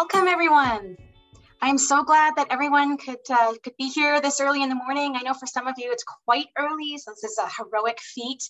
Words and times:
Welcome, 0.00 0.28
everyone. 0.28 0.96
I'm 1.60 1.76
so 1.76 2.04
glad 2.04 2.36
that 2.36 2.46
everyone 2.48 2.96
could 2.96 3.18
uh, 3.28 3.52
could 3.62 3.76
be 3.76 3.90
here 3.90 4.18
this 4.22 4.40
early 4.40 4.62
in 4.62 4.70
the 4.70 4.74
morning. 4.74 5.14
I 5.14 5.20
know 5.20 5.34
for 5.34 5.44
some 5.44 5.66
of 5.66 5.74
you 5.76 5.92
it's 5.92 6.04
quite 6.24 6.46
early, 6.56 6.96
so 6.96 7.10
this 7.10 7.22
is 7.22 7.36
a 7.36 7.46
heroic 7.62 8.00
feat 8.00 8.48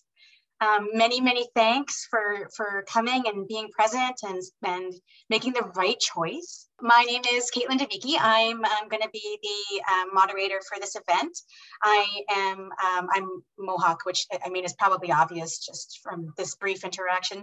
um, 0.61 0.89
many, 0.93 1.21
many 1.21 1.49
thanks 1.55 2.07
for, 2.11 2.49
for 2.57 2.85
coming 2.87 3.25
and 3.27 3.49
being 3.49 3.69
present 3.71 4.21
and, 4.23 4.43
and 4.65 4.93
making 5.29 5.55
the 5.55 5.71
right 5.75 5.99
choice. 5.99 6.69
My 6.83 7.05
name 7.07 7.23
is 7.33 7.51
Caitlin 7.51 7.79
Debicki. 7.79 8.17
I'm, 8.19 8.65
I'm 8.65 8.89
going 8.89 9.03
to 9.03 9.11
be 9.13 9.39
the 9.43 9.93
um, 9.93 10.15
moderator 10.15 10.61
for 10.67 10.79
this 10.81 10.97
event. 10.97 11.37
I 11.83 12.07
am 12.31 12.59
um, 12.59 13.09
I'm 13.13 13.43
Mohawk, 13.59 14.05
which 14.05 14.27
I 14.45 14.49
mean 14.49 14.65
is 14.65 14.75
probably 14.75 15.13
obvious 15.13 15.59
just 15.59 16.01
from 16.03 16.33
this 16.39 16.55
brief 16.55 16.85
interaction. 16.85 17.39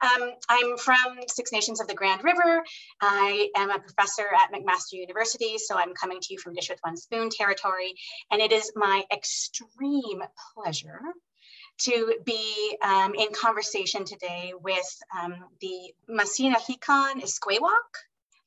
Um, 0.00 0.30
I'm 0.48 0.78
from 0.78 1.18
Six 1.26 1.52
Nations 1.52 1.80
of 1.80 1.86
the 1.88 1.94
Grand 1.94 2.24
River. 2.24 2.62
I 3.02 3.50
am 3.56 3.70
a 3.70 3.78
professor 3.78 4.24
at 4.24 4.52
McMaster 4.52 4.92
University, 4.92 5.58
so 5.58 5.76
I'm 5.76 5.92
coming 5.92 6.20
to 6.20 6.28
you 6.30 6.38
from 6.38 6.54
Dish 6.54 6.70
with 6.70 6.78
One 6.82 6.96
Spoon 6.96 7.28
territory, 7.30 7.92
and 8.30 8.40
it 8.40 8.52
is 8.52 8.72
my 8.74 9.04
extreme 9.12 10.22
pleasure 10.54 11.00
to 11.78 12.16
be 12.24 12.76
um, 12.82 13.14
in 13.14 13.28
conversation 13.32 14.04
today 14.04 14.52
with 14.60 15.02
um, 15.18 15.44
the 15.60 15.94
Masinahikan 16.10 17.22
Iskwêwak 17.22 17.92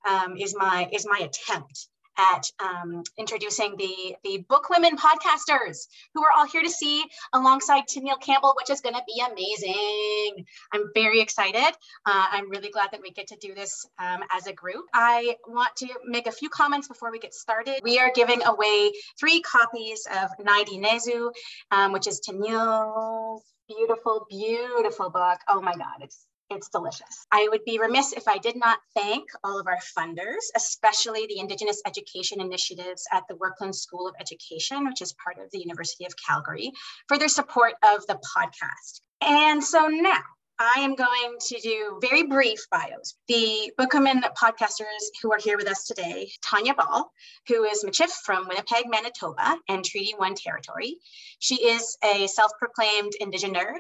um, 0.10 0.36
is 0.38 0.56
my 0.56 0.90
is 0.92 1.06
my 1.06 1.20
attempt 1.20 1.88
at 2.18 2.44
um, 2.60 3.04
introducing 3.18 3.76
the, 3.78 4.16
the 4.24 4.46
book 4.50 4.70
women 4.70 4.98
podcasters 4.98 5.88
who 6.14 6.24
are 6.24 6.32
all 6.36 6.48
here 6.48 6.62
to 6.62 6.70
see 6.70 7.04
alongside 7.34 7.84
Tenille 7.88 8.22
Campbell, 8.22 8.54
which 8.58 8.70
is 8.70 8.82
going 8.82 8.96
to 8.96 9.02
be 9.08 9.22
amazing. 9.22 10.46
I'm 10.74 10.92
very 10.94 11.22
excited. 11.22 11.74
Uh, 12.06 12.26
I'm 12.32 12.50
really 12.50 12.70
glad 12.70 12.90
that 12.92 13.02
we 13.02 13.12
get 13.12 13.28
to 13.28 13.38
do 13.38 13.54
this 13.54 13.86
um, 14.00 14.22
as 14.32 14.48
a 14.48 14.54
group. 14.54 14.86
I 14.94 15.36
want 15.48 15.76
to 15.78 15.88
make 16.06 16.28
a 16.28 16.32
few 16.32 16.50
comments 16.50 16.88
before 16.88 17.12
we 17.12 17.20
get 17.20 17.34
started. 17.34 17.80
We 17.84 18.00
are 18.00 18.12
giving 18.14 18.44
away 18.46 18.92
three 19.20 19.42
copies 19.42 20.08
of 20.22 20.30
nedí 20.46 20.80
nezų, 20.80 21.32
um, 21.72 21.92
which 21.92 22.08
is 22.08 22.22
Tenille's 22.22 23.44
beautiful, 23.68 24.26
beautiful 24.30 25.10
book. 25.10 25.40
Oh 25.48 25.62
my 25.62 25.74
God, 25.74 26.02
it's 26.02 26.26
it's 26.52 26.70
delicious. 26.70 27.26
I 27.32 27.48
would 27.50 27.64
be 27.66 27.80
remiss 27.80 28.14
if 28.14 28.28
I 28.28 28.38
did 28.38 28.56
not 28.56 28.80
thank 28.96 29.30
all 29.44 29.60
of 29.60 29.68
our 29.68 29.80
funders, 29.98 30.44
especially 30.56 31.26
the 31.28 31.40
Indigenous 31.40 31.82
Education 31.86 32.42
Initiatives 32.42 33.06
at 33.12 33.24
the 33.28 33.36
Werklund 33.36 33.76
School 33.76 34.08
of 34.08 34.16
Education, 34.20 34.86
which 34.86 35.02
is 35.02 35.16
part 35.24 35.38
of 35.44 35.52
the 35.52 35.60
University 35.60 36.06
of 36.06 36.14
Calgary, 36.28 36.72
for 37.08 37.18
their 37.18 37.28
support 37.28 37.74
of 37.84 38.06
the 38.08 38.20
podcast. 38.36 39.02
And 39.22 39.64
so 39.64 39.88
now 39.88 40.22
I 40.60 40.82
am 40.82 40.94
going 40.94 41.38
to 41.48 41.60
do 41.60 41.98
very 42.02 42.24
brief 42.24 42.60
bios. 42.72 43.16
The 43.28 43.72
Bookman 43.78 44.24
podcasters 44.40 45.04
who 45.22 45.32
are 45.32 45.40
here 45.40 45.58
with 45.58 45.68
us 45.68 45.86
today, 45.86 46.30
Tanya 46.44 46.76
Ball, 46.76 47.12
who 47.48 47.64
is 47.64 47.84
Michif 47.84 48.12
from 48.24 48.48
Winnipeg, 48.48 48.86
Manitoba 48.88 49.58
and 49.68 49.84
Treaty 49.84 50.14
One 50.18 50.36
territory. 50.36 50.98
She 51.40 51.56
is 51.56 51.98
a 52.04 52.28
self-proclaimed 52.28 53.14
Indigenous 53.20 53.58
nerd 53.58 53.80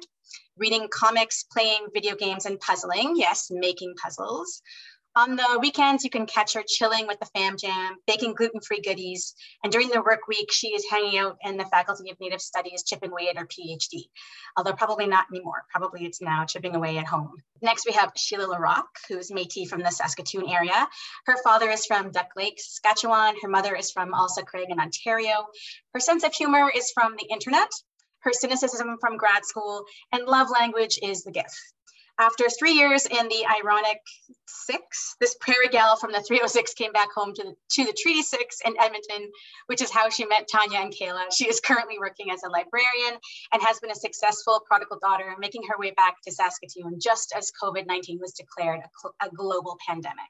reading 0.62 0.88
comics, 0.94 1.44
playing 1.44 1.88
video 1.92 2.16
games, 2.16 2.46
and 2.46 2.60
puzzling. 2.60 3.16
Yes, 3.16 3.48
making 3.50 3.96
puzzles. 4.02 4.62
On 5.14 5.36
the 5.36 5.60
weekends, 5.60 6.06
you 6.06 6.10
can 6.10 6.26
catch 6.26 6.54
her 6.54 6.64
chilling 6.66 7.06
with 7.06 7.20
the 7.20 7.26
fam 7.36 7.58
jam, 7.58 7.98
baking 8.08 8.34
gluten-free 8.34 8.80
goodies. 8.80 9.34
And 9.62 9.74
during 9.74 9.90
the 9.90 10.02
work 10.02 10.28
week, 10.30 10.54
she 10.54 10.70
is 10.70 10.86
hanging 10.90 11.18
out 11.18 11.38
in 11.44 11.58
the 11.58 11.66
Faculty 11.66 12.12
of 12.12 12.20
Native 12.22 12.40
Studies, 12.40 12.84
chipping 12.84 13.12
away 13.12 13.28
at 13.28 13.38
her 13.38 13.46
PhD. 13.46 14.06
Although 14.56 14.72
probably 14.72 15.08
not 15.08 15.26
anymore. 15.30 15.66
Probably 15.70 16.06
it's 16.06 16.22
now 16.22 16.46
chipping 16.46 16.76
away 16.76 16.98
at 16.98 17.08
home. 17.08 17.34
Next, 17.62 17.86
we 17.86 17.92
have 17.92 18.14
Sheila 18.16 18.46
Larocque, 18.46 19.00
who's 19.10 19.32
Métis 19.32 19.68
from 19.68 19.82
the 19.82 19.92
Saskatoon 19.92 20.48
area. 20.48 20.88
Her 21.26 21.36
father 21.44 21.70
is 21.70 21.86
from 21.86 22.12
Duck 22.12 22.30
Lake, 22.38 22.58
Saskatchewan. 22.58 23.36
Her 23.42 23.50
mother 23.50 23.76
is 23.76 23.92
from 23.92 24.14
Ailsa 24.14 24.46
Craig 24.46 24.68
in 24.70 24.80
Ontario. 24.80 25.48
Her 25.94 26.00
sense 26.00 26.24
of 26.24 26.34
humor 26.34 26.72
is 26.74 26.92
from 26.92 27.16
the 27.18 27.28
internet 27.30 27.70
her 28.22 28.34
cynicism 28.34 28.98
from 29.00 29.18
grad 29.18 29.46
school, 29.46 29.86
and 30.12 30.26
love 30.26 30.50
language 30.50 31.00
is 31.02 31.24
the 31.24 31.32
gift. 31.32 31.56
After 32.20 32.50
three 32.50 32.74
years 32.74 33.08
in 33.08 33.30
the 33.30 33.46
ironic 33.48 34.00
six, 34.46 35.16
this 35.20 35.36
prairie 35.40 35.70
gal 35.70 35.96
from 35.96 36.12
the 36.12 36.22
306 36.22 36.74
came 36.76 36.92
back 36.92 37.12
home 37.16 37.34
to 37.34 37.44
the, 37.44 37.56
to 37.72 37.86
the 37.86 37.98
Treaty 38.00 38.22
Six 38.22 38.60
in 38.64 38.76
Edmonton, 38.80 39.32
which 39.66 39.82
is 39.82 39.90
how 39.90 40.10
she 40.10 40.26
met 40.26 40.48
Tanya 40.48 40.80
and 40.80 40.94
Kayla. 40.94 41.34
She 41.34 41.48
is 41.48 41.60
currently 41.60 41.98
working 41.98 42.30
as 42.30 42.44
a 42.44 42.50
librarian 42.50 43.20
and 43.52 43.64
has 43.64 43.80
been 43.80 43.90
a 43.90 43.96
successful 43.96 44.62
prodigal 44.68 45.00
daughter, 45.02 45.36
making 45.40 45.64
her 45.68 45.80
way 45.80 45.92
back 45.92 46.22
to 46.24 46.32
Saskatoon 46.32 47.00
just 47.00 47.34
as 47.36 47.52
COVID 47.60 47.88
19 47.88 48.20
was 48.22 48.34
declared 48.34 48.82
a, 48.82 49.26
a 49.26 49.30
global 49.32 49.78
pandemic. 49.88 50.30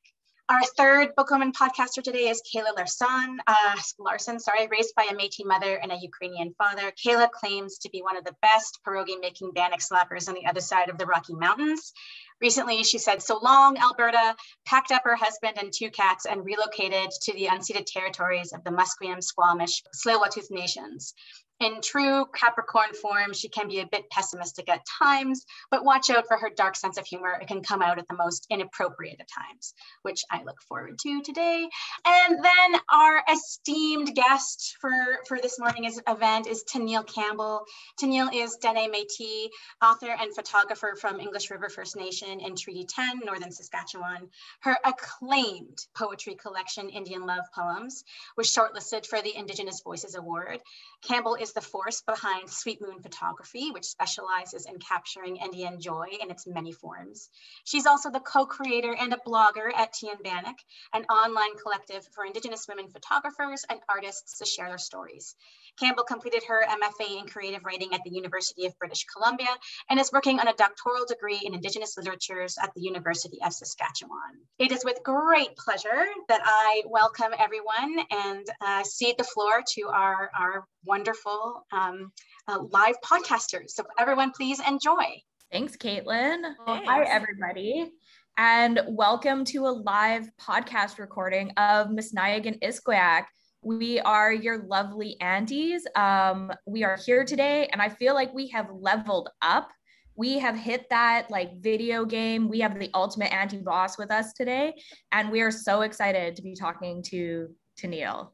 Our 0.52 0.64
third 0.76 1.16
Bookwoman 1.16 1.54
podcaster 1.54 2.04
today 2.04 2.28
is 2.28 2.42
Kayla 2.42 2.76
Larson, 2.76 3.40
uh, 3.48 3.76
Larson, 3.98 4.38
sorry, 4.38 4.68
raised 4.68 4.94
by 4.96 5.04
a 5.04 5.16
Métis 5.16 5.46
mother 5.46 5.78
and 5.78 5.94
a 5.94 5.96
Ukrainian 5.96 6.54
father. 6.58 6.92
Kayla 6.92 7.32
claims 7.32 7.78
to 7.78 7.90
be 7.90 8.02
one 8.02 8.18
of 8.18 8.26
the 8.26 8.36
best 8.42 8.78
pierogi 8.86 9.18
making 9.22 9.54
bannock 9.54 9.80
slappers 9.80 10.28
on 10.28 10.34
the 10.34 10.46
other 10.46 10.60
side 10.60 10.90
of 10.90 10.98
the 10.98 11.06
Rocky 11.06 11.36
Mountains. 11.36 11.94
Recently, 12.42 12.84
she 12.84 12.98
said, 12.98 13.22
so 13.22 13.40
long, 13.42 13.78
Alberta, 13.78 14.36
packed 14.66 14.92
up 14.92 15.04
her 15.06 15.16
husband 15.16 15.54
and 15.58 15.72
two 15.72 15.90
cats 15.90 16.26
and 16.26 16.44
relocated 16.44 17.12
to 17.22 17.34
the 17.34 17.46
unceded 17.46 17.86
territories 17.86 18.52
of 18.52 18.62
the 18.66 18.72
Musqueam, 18.72 19.24
Squamish, 19.24 19.82
Tsleil-Waututh 19.96 20.52
nations. 20.52 21.14
In 21.62 21.80
true 21.80 22.26
Capricorn 22.34 22.96
form, 23.00 23.34
she 23.34 23.48
can 23.48 23.68
be 23.68 23.82
a 23.82 23.86
bit 23.86 24.10
pessimistic 24.10 24.68
at 24.68 24.82
times, 25.00 25.46
but 25.70 25.86
watch 25.86 26.10
out 26.10 26.28
for 26.28 26.36
her 26.36 26.50
dark 26.50 26.76
sense 26.76 26.98
of 26.98 27.06
humor. 27.06 27.38
It 27.40 27.48
can 27.48 27.62
come 27.62 27.84
out 27.84 28.00
at 28.00 28.08
the 28.08 28.16
most 28.16 28.48
inappropriate 28.50 29.22
of 29.22 29.28
times, 29.28 29.76
which 30.02 30.24
I 30.32 30.42
look 30.42 30.60
forward 30.64 30.98
to 31.04 31.22
today. 31.22 31.70
And 32.04 32.44
then 32.44 32.82
our 32.92 33.22
esteemed 33.32 34.16
guest 34.16 34.76
for, 34.82 34.92
for 35.28 35.38
this 35.40 35.60
morning's 35.60 36.00
event 36.08 36.48
is 36.48 36.64
Tenille 36.64 37.06
Campbell. 37.06 37.66
Tenille 38.02 38.34
is 38.34 38.56
Dene 38.56 38.92
Métis, 38.92 39.50
author 39.84 40.10
and 40.20 40.34
photographer 40.34 40.96
from 41.00 41.20
English 41.20 41.52
River 41.52 41.70
First 41.70 41.96
Nation 41.96 42.40
in 42.40 42.56
Treaty 42.56 42.86
10, 42.86 43.20
Northern 43.24 43.52
Saskatchewan. 43.52 44.30
Her 44.62 44.80
acclaimed 44.84 45.78
poetry 45.96 46.34
collection, 46.34 46.90
Indian 46.90 47.28
Love 47.28 47.46
Poems, 47.54 48.04
was 48.36 48.48
shortlisted 48.48 49.06
for 49.06 49.22
the 49.22 49.36
Indigenous 49.38 49.82
Voices 49.82 50.16
Award. 50.16 50.60
Campbell 51.04 51.36
is 51.36 51.51
the 51.54 51.62
force 51.62 52.02
behind 52.02 52.50
Sweet 52.50 52.82
Moon 52.82 53.02
Photography, 53.02 53.72
which 53.72 53.86
specializes 53.86 54.66
in 54.66 54.80
capturing 54.80 55.38
Indian 55.38 55.80
joy 55.80 56.08
in 56.22 56.32
its 56.32 56.48
many 56.48 56.72
forms. 56.72 57.30
She's 57.64 57.86
also 57.86 58.12
the 58.12 58.20
co-creator 58.20 58.94
and 58.94 59.14
a 59.14 59.18
blogger 59.18 59.70
at 59.76 59.94
Tea 59.94 60.12
& 60.18 60.24
Bannock, 60.24 60.58
an 60.94 61.06
online 61.06 61.58
collective 61.62 62.08
for 62.14 62.26
Indigenous 62.26 62.68
women 62.68 62.90
photographers 62.90 63.66
and 63.70 63.80
artists 63.90 64.40
to 64.40 64.46
share 64.46 64.68
their 64.68 64.78
stories. 64.78 65.36
Campbell 65.80 66.04
completed 66.04 66.44
her 66.48 66.66
MFA 66.68 67.20
in 67.20 67.28
creative 67.28 67.66
writing 67.66 67.94
at 67.94 68.04
the 68.04 68.12
University 68.12 68.66
of 68.66 68.78
British 68.78 69.06
Columbia 69.06 69.48
and 69.90 70.00
is 70.00 70.12
working 70.12 70.40
on 70.40 70.48
a 70.48 70.54
doctoral 70.54 71.06
degree 71.08 71.40
in 71.44 71.54
Indigenous 71.54 71.98
literatures 71.98 72.58
at 72.62 72.74
the 72.76 72.82
University 72.82 73.40
of 73.44 73.54
Saskatchewan. 73.54 74.42
It 74.60 74.72
is 74.72 74.84
with 74.84 75.02
great 75.04 75.56
pleasure 75.56 76.06
that 76.28 76.42
I 76.44 76.84
welcome 76.88 77.32
everyone 77.38 78.06
and 78.12 78.46
uh, 78.62 78.84
cede 78.84 79.18
the 79.18 79.24
floor 79.24 79.64
to 79.76 79.88
our, 79.88 80.30
our 80.38 80.66
wonderful 80.86 81.41
um, 81.72 82.12
uh, 82.48 82.60
live 82.70 82.96
podcasters. 83.04 83.72
So 83.72 83.84
everyone 84.00 84.32
please 84.32 84.60
enjoy. 84.68 85.22
Thanks, 85.52 85.76
Caitlin. 85.76 86.42
Thanks. 86.66 86.88
Hi, 86.88 87.04
everybody 87.04 87.92
and 88.38 88.82
welcome 88.88 89.44
to 89.46 89.68
a 89.68 89.70
live 89.70 90.30
podcast 90.40 91.00
recording 91.00 91.52
of 91.58 91.92
Miss 91.92 92.14
Misnayagan 92.14 92.60
Iskwak. 92.62 93.26
We 93.62 94.00
are 94.00 94.34
your 94.34 94.64
lovely 94.64 95.20
aunties. 95.22 95.86
Um, 95.96 96.52
we 96.66 96.84
are 96.84 96.98
here 97.06 97.26
today, 97.26 97.68
and 97.72 97.82
I 97.82 97.90
feel 97.90 98.14
like 98.14 98.34
we 98.34 98.48
have 98.48 98.68
leveled 98.72 99.30
up. 99.42 99.70
We 100.16 100.40
have 100.40 100.56
hit 100.56 100.90
that 100.90 101.30
like 101.30 101.62
video 101.62 102.06
game. 102.06 102.50
We 102.50 102.62
have 102.62 102.80
the 102.80 102.90
ultimate 102.94 103.34
anti 103.34 103.58
boss 103.58 103.98
with 103.98 104.12
us 104.12 104.34
today, 104.34 104.74
and 105.12 105.30
we 105.30 105.42
are 105.42 105.52
so 105.52 105.82
excited 105.82 106.36
to 106.36 106.42
be 106.42 106.56
talking 106.56 107.04
to 107.04 107.50
to 107.78 107.88
Neil. 107.88 108.34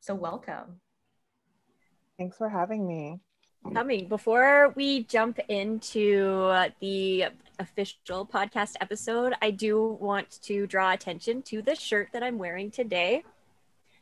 So 0.00 0.14
welcome. 0.14 0.80
Thanks 2.18 2.38
for 2.38 2.48
having 2.48 2.86
me. 2.86 3.20
Coming 3.74 4.08
before 4.08 4.72
we 4.74 5.02
jump 5.04 5.38
into 5.48 6.66
the 6.80 7.26
official 7.58 8.24
podcast 8.24 8.76
episode, 8.80 9.34
I 9.42 9.50
do 9.50 9.98
want 10.00 10.40
to 10.42 10.66
draw 10.66 10.92
attention 10.92 11.42
to 11.42 11.60
the 11.60 11.74
shirt 11.74 12.08
that 12.14 12.22
I'm 12.22 12.38
wearing 12.38 12.70
today. 12.70 13.22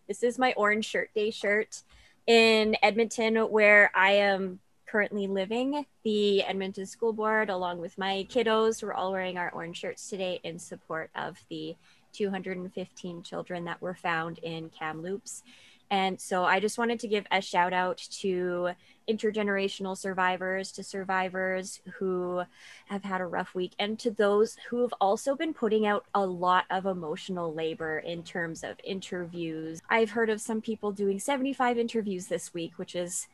This 0.07 0.23
is 0.23 0.39
my 0.39 0.53
Orange 0.57 0.85
Shirt 0.85 1.11
Day 1.13 1.31
shirt 1.33 1.83
in 2.29 2.77
Edmonton, 2.83 3.37
where 3.37 3.91
I 3.97 4.13
am 4.13 4.61
currently 4.87 5.27
living. 5.27 5.85
The 6.05 6.45
Edmonton 6.45 6.87
School 6.87 7.13
Board, 7.13 7.51
along 7.51 7.81
with 7.81 7.99
my 7.99 8.29
kiddos, 8.31 8.81
we're 8.81 8.93
all 8.93 9.11
wearing 9.11 9.39
our 9.39 9.51
orange 9.51 9.79
shirts 9.79 10.09
today 10.09 10.39
in 10.45 10.61
support 10.61 11.11
of 11.17 11.37
the 11.51 11.75
215 12.13 13.23
children 13.23 13.65
that 13.65 13.83
were 13.83 13.95
found 13.95 14.39
in 14.39 14.71
Kamloops 14.71 15.43
And 15.91 16.21
so 16.21 16.45
I 16.45 16.61
just 16.61 16.79
wanted 16.79 16.99
to 17.01 17.09
give 17.09 17.27
a 17.31 17.41
shout 17.41 17.73
out 17.73 17.99
to 18.21 18.71
intergenerational 19.09 19.97
survivors, 19.97 20.73
to 20.73 20.83
survivors 20.83 21.81
who 21.99 22.43
have 22.87 23.05
had 23.05 23.21
a 23.21 23.27
rough 23.27 23.55
week, 23.55 23.75
and 23.79 23.99
to 23.99 24.11
those 24.11 24.57
who 24.69 24.81
have 24.81 24.95
also 25.01 25.37
been 25.37 25.55
putting 25.55 25.87
out 25.87 26.07
a 26.15 26.27
lot 26.27 26.65
of 26.71 26.87
emotional 26.87 27.53
labor 27.53 27.99
in 27.99 28.23
terms 28.23 28.65
of 28.65 28.77
interviews. 28.83 29.81
I've 29.89 30.11
heard 30.11 30.31
of 30.31 30.41
some 30.41 30.61
people 30.61 30.91
doing 30.91 31.19
75 31.19 31.79
interviews 31.79 32.27
this 32.27 32.55
week, 32.55 32.73
which 32.77 32.95
is 32.95 33.29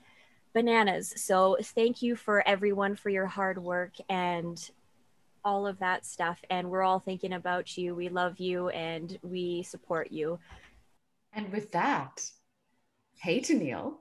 bananas. 0.53 1.13
So 1.17 1.57
thank 1.63 2.03
you 2.03 2.17
for 2.17 2.47
everyone 2.47 2.97
for 2.97 3.11
your 3.11 3.27
hard 3.27 3.63
work 3.63 3.93
and 4.09 4.71
all 5.45 5.67
of 5.67 5.79
that 5.79 6.05
stuff. 6.05 6.41
And 6.51 6.71
we're 6.71 6.83
all 6.83 6.99
thinking 6.99 7.33
about 7.33 7.77
you. 7.79 7.95
We 7.95 8.09
love 8.09 8.39
you 8.41 8.69
and 8.71 9.19
we 9.23 9.63
support 9.63 10.11
you. 10.11 10.39
And 11.33 11.51
with 11.53 11.71
that, 11.73 12.29
hey 13.21 13.41
Tenille. 13.41 13.95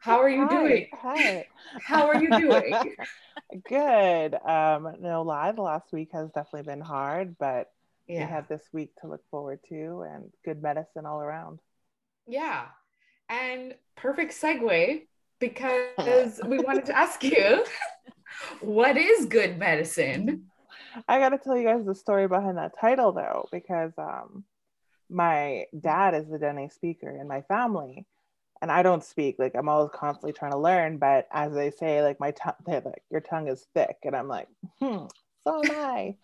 How 0.00 0.20
are 0.20 0.28
you 0.28 0.46
Hi, 0.46 0.60
doing? 0.60 0.86
Hi. 0.92 1.44
How 1.84 2.06
are 2.06 2.22
you 2.22 2.30
doing? 2.30 2.96
Good. 3.68 4.34
Um, 4.34 4.96
no 5.00 5.22
lie, 5.22 5.52
the 5.52 5.62
last 5.62 5.92
week 5.92 6.10
has 6.12 6.30
definitely 6.30 6.70
been 6.70 6.80
hard, 6.80 7.36
but 7.38 7.68
Yeah. 8.06 8.26
we 8.26 8.32
had 8.32 8.48
this 8.48 8.62
week 8.72 8.90
to 9.00 9.08
look 9.08 9.22
forward 9.30 9.60
to 9.68 10.06
and 10.10 10.30
good 10.44 10.62
medicine 10.62 11.06
all 11.06 11.20
around. 11.20 11.58
Yeah. 12.26 12.66
And 13.28 13.74
perfect 13.96 14.32
segue 14.32 15.02
because 15.38 16.40
we 16.46 16.58
wanted 16.58 16.86
to 16.86 16.96
ask 16.96 17.22
you 17.24 17.64
what 18.60 18.96
is 18.96 19.26
good 19.26 19.58
medicine? 19.58 20.44
I 21.08 21.18
gotta 21.18 21.38
tell 21.38 21.56
you 21.56 21.64
guys 21.64 21.84
the 21.84 21.94
story 21.94 22.28
behind 22.28 22.58
that 22.58 22.72
title 22.80 23.12
though, 23.12 23.48
because 23.52 23.92
um 23.98 24.44
my 25.10 25.66
dad 25.78 26.14
is 26.14 26.28
the 26.28 26.38
Dene 26.38 26.70
speaker 26.70 27.10
in 27.10 27.28
my 27.28 27.42
family. 27.42 28.06
And 28.62 28.70
I 28.70 28.82
don't 28.82 29.02
speak, 29.02 29.36
like 29.38 29.54
I'm 29.54 29.70
always 29.70 29.90
constantly 29.94 30.32
trying 30.34 30.52
to 30.52 30.58
learn, 30.58 30.98
but 30.98 31.26
as 31.32 31.54
they 31.54 31.70
say, 31.70 32.02
like 32.02 32.20
my 32.20 32.32
tongue, 32.32 32.54
like, 32.66 33.02
your 33.10 33.22
tongue 33.22 33.48
is 33.48 33.66
thick. 33.74 33.96
And 34.04 34.14
I'm 34.14 34.28
like, 34.28 34.48
hmm, 34.80 35.06
so 35.44 35.64
am 35.64 35.70
I. 35.70 36.16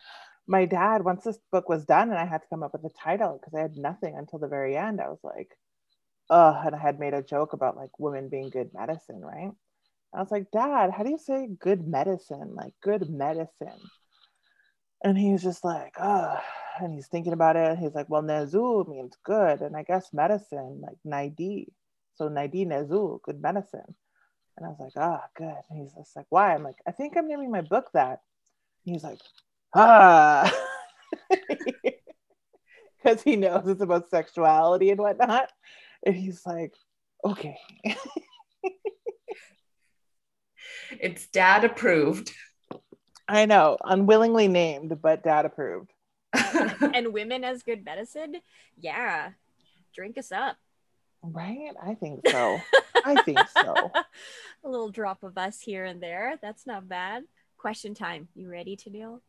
my 0.47 0.67
dad, 0.67 1.03
once 1.05 1.25
this 1.25 1.38
book 1.50 1.69
was 1.69 1.85
done 1.85 2.11
and 2.11 2.19
I 2.19 2.27
had 2.27 2.43
to 2.43 2.49
come 2.49 2.62
up 2.62 2.73
with 2.73 2.85
a 2.85 2.94
title 2.94 3.38
because 3.41 3.55
I 3.55 3.62
had 3.62 3.77
nothing 3.77 4.17
until 4.17 4.38
the 4.38 4.49
very 4.49 4.77
end, 4.77 5.00
I 5.00 5.09
was 5.09 5.21
like, 5.25 5.56
oh, 6.31 6.61
and 6.65 6.75
I 6.75 6.79
had 6.79 7.00
made 7.00 7.15
a 7.15 7.23
joke 7.23 7.53
about 7.53 7.77
like 7.77 7.99
women 7.99 8.29
being 8.29 8.50
good 8.50 8.71
medicine, 8.75 9.21
right? 9.21 9.53
I 10.15 10.21
was 10.21 10.31
like, 10.31 10.50
Dad, 10.50 10.91
how 10.91 11.03
do 11.03 11.11
you 11.11 11.19
say 11.19 11.49
good 11.59 11.87
medicine? 11.87 12.55
Like 12.55 12.73
good 12.83 13.11
medicine. 13.11 13.81
And 15.05 15.19
he 15.19 15.33
was 15.33 15.43
just 15.43 15.65
like, 15.65 15.94
oh, 15.99 16.38
and 16.81 16.94
he's 16.94 17.08
thinking 17.08 17.32
about 17.32 17.56
it. 17.56 17.78
He's 17.78 17.94
like, 17.94 18.08
well, 18.08 18.23
nezų 18.23 18.88
means 18.88 19.17
good. 19.25 19.61
And 19.61 19.76
I 19.76 19.82
guess 19.82 20.12
medicine, 20.12 20.81
like 20.82 20.99
nedí. 21.06 21.67
So 22.14 22.28
nedí 22.28 22.67
nezų, 22.67 23.23
good 23.23 23.40
medicine. 23.40 23.94
And 24.56 24.67
I 24.67 24.69
was 24.70 24.78
like, 24.81 24.93
ah, 24.96 25.23
good. 25.37 25.62
And 25.70 25.81
he's 25.81 25.93
just 25.93 26.17
like, 26.17 26.26
why? 26.31 26.55
I'm 26.55 26.62
like, 26.62 26.78
I 26.87 26.93
think 26.93 27.17
I'm 27.17 27.28
naming 27.28 27.50
my 27.50 27.61
book 27.61 27.90
that. 27.93 28.20
And 28.84 28.94
he's 28.94 29.05
like, 29.05 29.20
ah. 29.75 30.52
Because 33.02 33.23
he 33.23 33.37
knows 33.37 33.69
it's 33.69 33.82
about 33.82 34.11
sexuality 34.11 34.90
and 34.90 34.99
whatnot. 34.99 35.52
And 36.05 36.17
he's 36.17 36.44
like, 36.44 36.75
okay. 37.25 37.56
It's 41.00 41.26
dad 41.26 41.64
approved. 41.64 42.32
I 43.28 43.46
know, 43.46 43.76
unwillingly 43.82 44.49
named, 44.49 45.00
but 45.02 45.25
dad 45.25 45.44
approved. 45.44 45.93
and 46.94 47.12
women 47.12 47.44
as 47.44 47.62
good 47.62 47.85
medicine? 47.85 48.37
Yeah. 48.79 49.31
Drink 49.94 50.19
us 50.19 50.33
up. 50.33 50.56
Right? 51.23 51.73
I 51.83 51.94
think 51.94 52.29
so. 52.29 52.61
I 53.05 53.21
think 53.23 53.38
so. 53.49 53.75
a 54.65 54.69
little 54.69 54.91
drop 54.91 55.23
of 55.23 55.37
us 55.38 55.61
here 55.61 55.85
and 55.85 56.03
there. 56.03 56.35
That's 56.41 56.67
not 56.67 56.88
bad. 56.88 57.25
Question 57.56 57.94
time. 57.94 58.29
You 58.35 58.50
ready 58.50 58.77
to 58.77 58.91
deal? 58.91 59.23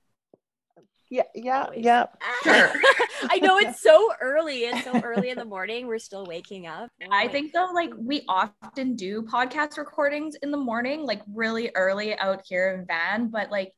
Yeah, 1.10 1.24
yeah, 1.34 1.64
Always. 1.64 1.86
yeah. 1.86 2.06
Ah! 2.22 2.38
Sure. 2.44 2.72
I 3.30 3.40
know 3.40 3.58
it's 3.58 3.82
so 3.82 4.12
early. 4.22 4.66
It's 4.66 4.84
so 4.84 5.00
early 5.00 5.30
in 5.30 5.38
the 5.38 5.46
morning. 5.46 5.88
We're 5.88 6.00
still 6.00 6.26
waking 6.26 6.68
up. 6.68 6.90
Oh 7.02 7.08
I 7.10 7.26
my- 7.26 7.32
think 7.32 7.54
though, 7.54 7.70
like 7.74 7.92
we 7.98 8.24
often 8.28 8.96
do 8.96 9.22
podcast 9.24 9.78
recordings 9.78 10.36
in 10.44 10.52
the 10.52 10.58
morning, 10.58 11.04
like 11.06 11.22
really 11.34 11.72
early 11.76 12.20
out 12.20 12.42
here 12.46 12.76
in 12.78 12.86
Van, 12.86 13.30
but 13.30 13.50
like 13.50 13.72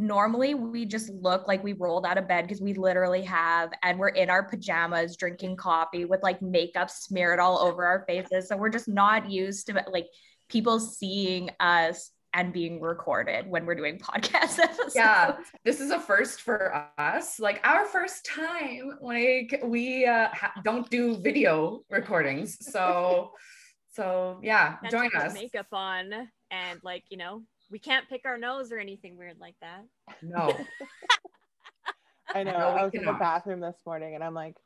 normally 0.00 0.54
we 0.54 0.84
just 0.84 1.10
look 1.10 1.46
like 1.46 1.62
we 1.62 1.74
rolled 1.74 2.06
out 2.06 2.18
of 2.18 2.26
bed 2.26 2.46
because 2.46 2.60
we 2.60 2.74
literally 2.74 3.22
have 3.22 3.70
and 3.82 3.98
we're 3.98 4.08
in 4.08 4.30
our 4.30 4.42
pajamas 4.42 5.16
drinking 5.16 5.56
coffee 5.56 6.04
with 6.04 6.22
like 6.22 6.40
makeup 6.40 6.90
smeared 6.90 7.38
all 7.38 7.58
over 7.58 7.84
our 7.84 8.04
faces. 8.08 8.48
So 8.48 8.56
we're 8.56 8.70
just 8.70 8.88
not 8.88 9.30
used 9.30 9.66
to 9.66 9.84
like 9.90 10.06
people 10.48 10.80
seeing 10.80 11.50
us 11.60 12.10
and 12.32 12.52
being 12.52 12.80
recorded 12.80 13.48
when 13.48 13.66
we're 13.66 13.74
doing 13.74 13.98
podcast 14.02 14.58
episodes. 14.58 14.94
yeah 14.94 15.36
this 15.64 15.80
is 15.80 15.90
a 15.90 15.98
first 15.98 16.42
for 16.42 16.88
us 16.96 17.40
like 17.40 17.60
our 17.64 17.84
first 17.86 18.24
time 18.24 18.98
like 19.00 19.60
we 19.64 20.06
uh, 20.06 20.28
ha- 20.32 20.52
don't 20.62 20.88
do 20.90 21.20
video 21.20 21.80
recordings 21.90 22.56
so 22.60 23.32
so 23.92 24.38
yeah 24.42 24.76
Can't 24.76 24.92
join 24.92 25.10
us 25.20 25.34
Makeup 25.34 25.66
on 25.72 26.12
and 26.52 26.80
like 26.84 27.02
you 27.10 27.16
know 27.16 27.42
we 27.70 27.78
can't 27.78 28.08
pick 28.08 28.22
our 28.24 28.38
nose 28.38 28.72
or 28.72 28.78
anything 28.78 29.16
weird 29.16 29.38
like 29.40 29.56
that. 29.60 29.84
no 30.22 30.56
I 32.34 32.44
know. 32.44 32.52
No, 32.52 32.58
I 32.58 32.84
was 32.84 32.94
in 32.94 33.04
the 33.04 33.12
bathroom 33.12 33.60
this 33.60 33.76
morning 33.84 34.14
and 34.14 34.22
I'm 34.22 34.34
like 34.34 34.56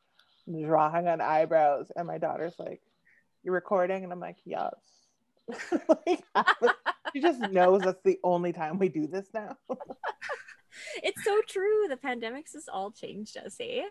drawing 0.46 1.08
on 1.08 1.20
eyebrows, 1.20 1.90
and 1.96 2.06
my 2.06 2.18
daughter's 2.18 2.54
like, 2.58 2.82
You're 3.42 3.54
recording? 3.54 4.04
And 4.04 4.12
I'm 4.12 4.20
like, 4.20 4.36
Yes. 4.44 4.74
like, 6.06 6.22
she 7.12 7.20
just 7.20 7.40
knows 7.40 7.82
that's 7.82 8.02
the 8.04 8.18
only 8.24 8.52
time 8.52 8.78
we 8.78 8.88
do 8.88 9.06
this 9.06 9.26
now. 9.32 9.56
It's 11.04 11.22
so 11.22 11.40
true. 11.48 11.86
The 11.88 11.96
pandemics 11.96 12.54
has 12.54 12.66
all 12.70 12.90
changed 12.90 13.36
us, 13.36 13.56
eh? 13.60 13.82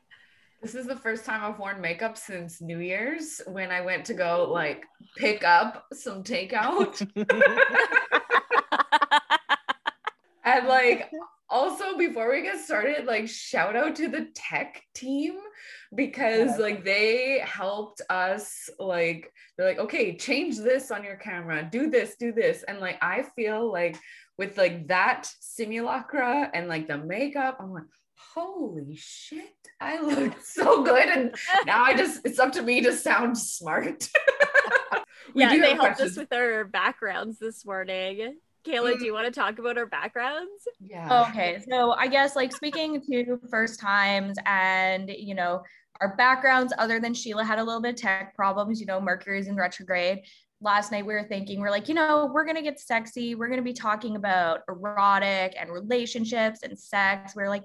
this 0.61 0.75
is 0.75 0.87
the 0.87 0.95
first 0.95 1.25
time 1.25 1.43
i've 1.43 1.59
worn 1.59 1.81
makeup 1.81 2.17
since 2.17 2.61
new 2.61 2.79
year's 2.79 3.41
when 3.47 3.69
i 3.69 3.81
went 3.81 4.05
to 4.05 4.13
go 4.13 4.49
like 4.49 4.85
pick 5.17 5.43
up 5.43 5.85
some 5.91 6.23
takeout 6.23 7.05
and 10.53 10.67
like 10.67 11.11
also 11.49 11.97
before 11.97 12.31
we 12.31 12.41
get 12.41 12.59
started 12.59 13.05
like 13.05 13.27
shout 13.27 13.75
out 13.75 13.95
to 13.95 14.07
the 14.07 14.27
tech 14.33 14.81
team 14.95 15.35
because 15.93 16.57
like 16.57 16.83
they 16.83 17.39
helped 17.45 18.01
us 18.09 18.69
like 18.79 19.31
they're 19.57 19.67
like 19.67 19.77
okay 19.79 20.15
change 20.15 20.57
this 20.57 20.89
on 20.89 21.03
your 21.03 21.17
camera. 21.17 21.67
Do 21.71 21.89
this 21.89 22.15
do 22.19 22.31
this. 22.31 22.63
And 22.63 22.79
like 22.79 22.97
i 23.01 23.23
feel 23.35 23.71
like 23.71 23.99
with 24.37 24.57
like 24.57 24.87
that 24.87 25.29
simulacra 25.41 26.49
and 26.53 26.67
like 26.67 26.87
the 26.87 26.97
makeup 26.97 27.57
i'm 27.59 27.71
like 27.71 27.83
holy 28.33 28.95
shit 28.95 29.53
i 29.79 30.01
look 30.01 30.33
so 30.43 30.83
good. 30.83 31.07
And 31.07 31.35
now 31.65 31.83
i 31.83 31.95
just 31.95 32.21
it's 32.25 32.39
up 32.39 32.53
to 32.53 32.63
me 32.63 32.81
to 32.81 32.93
sound 32.93 33.37
smart. 33.37 34.07
We 35.33 35.41
yeah, 35.41 35.49
they 35.49 35.73
helped 35.73 35.79
questions. 35.79 36.11
us 36.11 36.17
with 36.17 36.33
our 36.33 36.65
backgrounds 36.65 37.39
this 37.39 37.65
morning. 37.65 38.35
Kayla, 38.65 38.93
do 38.93 38.99
mm. 38.99 39.05
you 39.05 39.13
want 39.13 39.25
to 39.25 39.39
talk 39.39 39.59
about 39.59 39.77
our 39.77 39.85
backgrounds? 39.85 40.67
yeah 40.79 41.27
Okay, 41.29 41.61
so 41.69 41.91
I 41.91 42.07
guess 42.07 42.35
like 42.35 42.53
speaking 42.53 43.01
to 43.01 43.39
first 43.49 43.79
times 43.79 44.37
and 44.45 45.09
you 45.09 45.35
know 45.35 45.63
our 46.01 46.15
backgrounds, 46.15 46.73
other 46.77 46.99
than 46.99 47.13
Sheila 47.13 47.43
had 47.43 47.59
a 47.59 47.63
little 47.63 47.81
bit 47.81 47.91
of 47.91 47.95
tech 47.95 48.35
problems, 48.35 48.79
you 48.79 48.85
know, 48.85 48.99
Mercury's 48.99 49.47
in 49.47 49.55
retrograde. 49.55 50.19
Last 50.59 50.91
night 50.91 51.05
we 51.05 51.13
were 51.13 51.23
thinking, 51.23 51.59
we're 51.59 51.69
like, 51.69 51.87
you 51.87 51.93
know, 51.93 52.29
we're 52.33 52.45
gonna 52.45 52.61
get 52.61 52.79
sexy. 52.79 53.35
We're 53.35 53.49
gonna 53.49 53.61
be 53.61 53.73
talking 53.73 54.15
about 54.15 54.61
erotic 54.67 55.55
and 55.59 55.71
relationships 55.71 56.61
and 56.63 56.77
sex. 56.77 57.35
We're 57.35 57.49
like, 57.49 57.63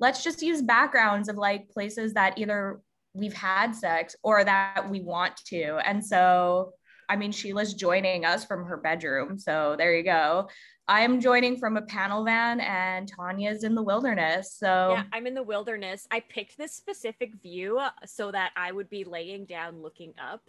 let's 0.00 0.24
just 0.24 0.42
use 0.42 0.62
backgrounds 0.62 1.28
of 1.28 1.36
like 1.36 1.68
places 1.70 2.14
that 2.14 2.38
either 2.38 2.80
we've 3.14 3.34
had 3.34 3.74
sex 3.74 4.14
or 4.22 4.44
that 4.44 4.88
we 4.88 5.00
want 5.00 5.36
to. 5.46 5.78
And 5.84 6.04
so 6.04 6.72
I 7.08 7.16
mean, 7.16 7.32
Sheila's 7.32 7.74
joining 7.74 8.24
us 8.24 8.44
from 8.44 8.64
her 8.64 8.76
bedroom. 8.76 9.38
So 9.38 9.74
there 9.78 9.94
you 9.94 10.02
go. 10.02 10.48
I'm 10.88 11.20
joining 11.20 11.56
from 11.56 11.76
a 11.76 11.82
panel 11.82 12.24
van 12.24 12.60
and 12.60 13.08
Tanya's 13.08 13.64
in 13.64 13.74
the 13.74 13.82
wilderness. 13.82 14.54
So 14.56 14.92
Yeah, 14.92 15.02
I'm 15.12 15.26
in 15.26 15.34
the 15.34 15.42
wilderness. 15.42 16.06
I 16.10 16.20
picked 16.20 16.56
this 16.56 16.72
specific 16.72 17.34
view 17.42 17.78
uh, 17.78 17.90
so 18.04 18.30
that 18.30 18.52
I 18.56 18.70
would 18.70 18.88
be 18.88 19.02
laying 19.04 19.46
down 19.46 19.82
looking 19.82 20.14
up. 20.18 20.42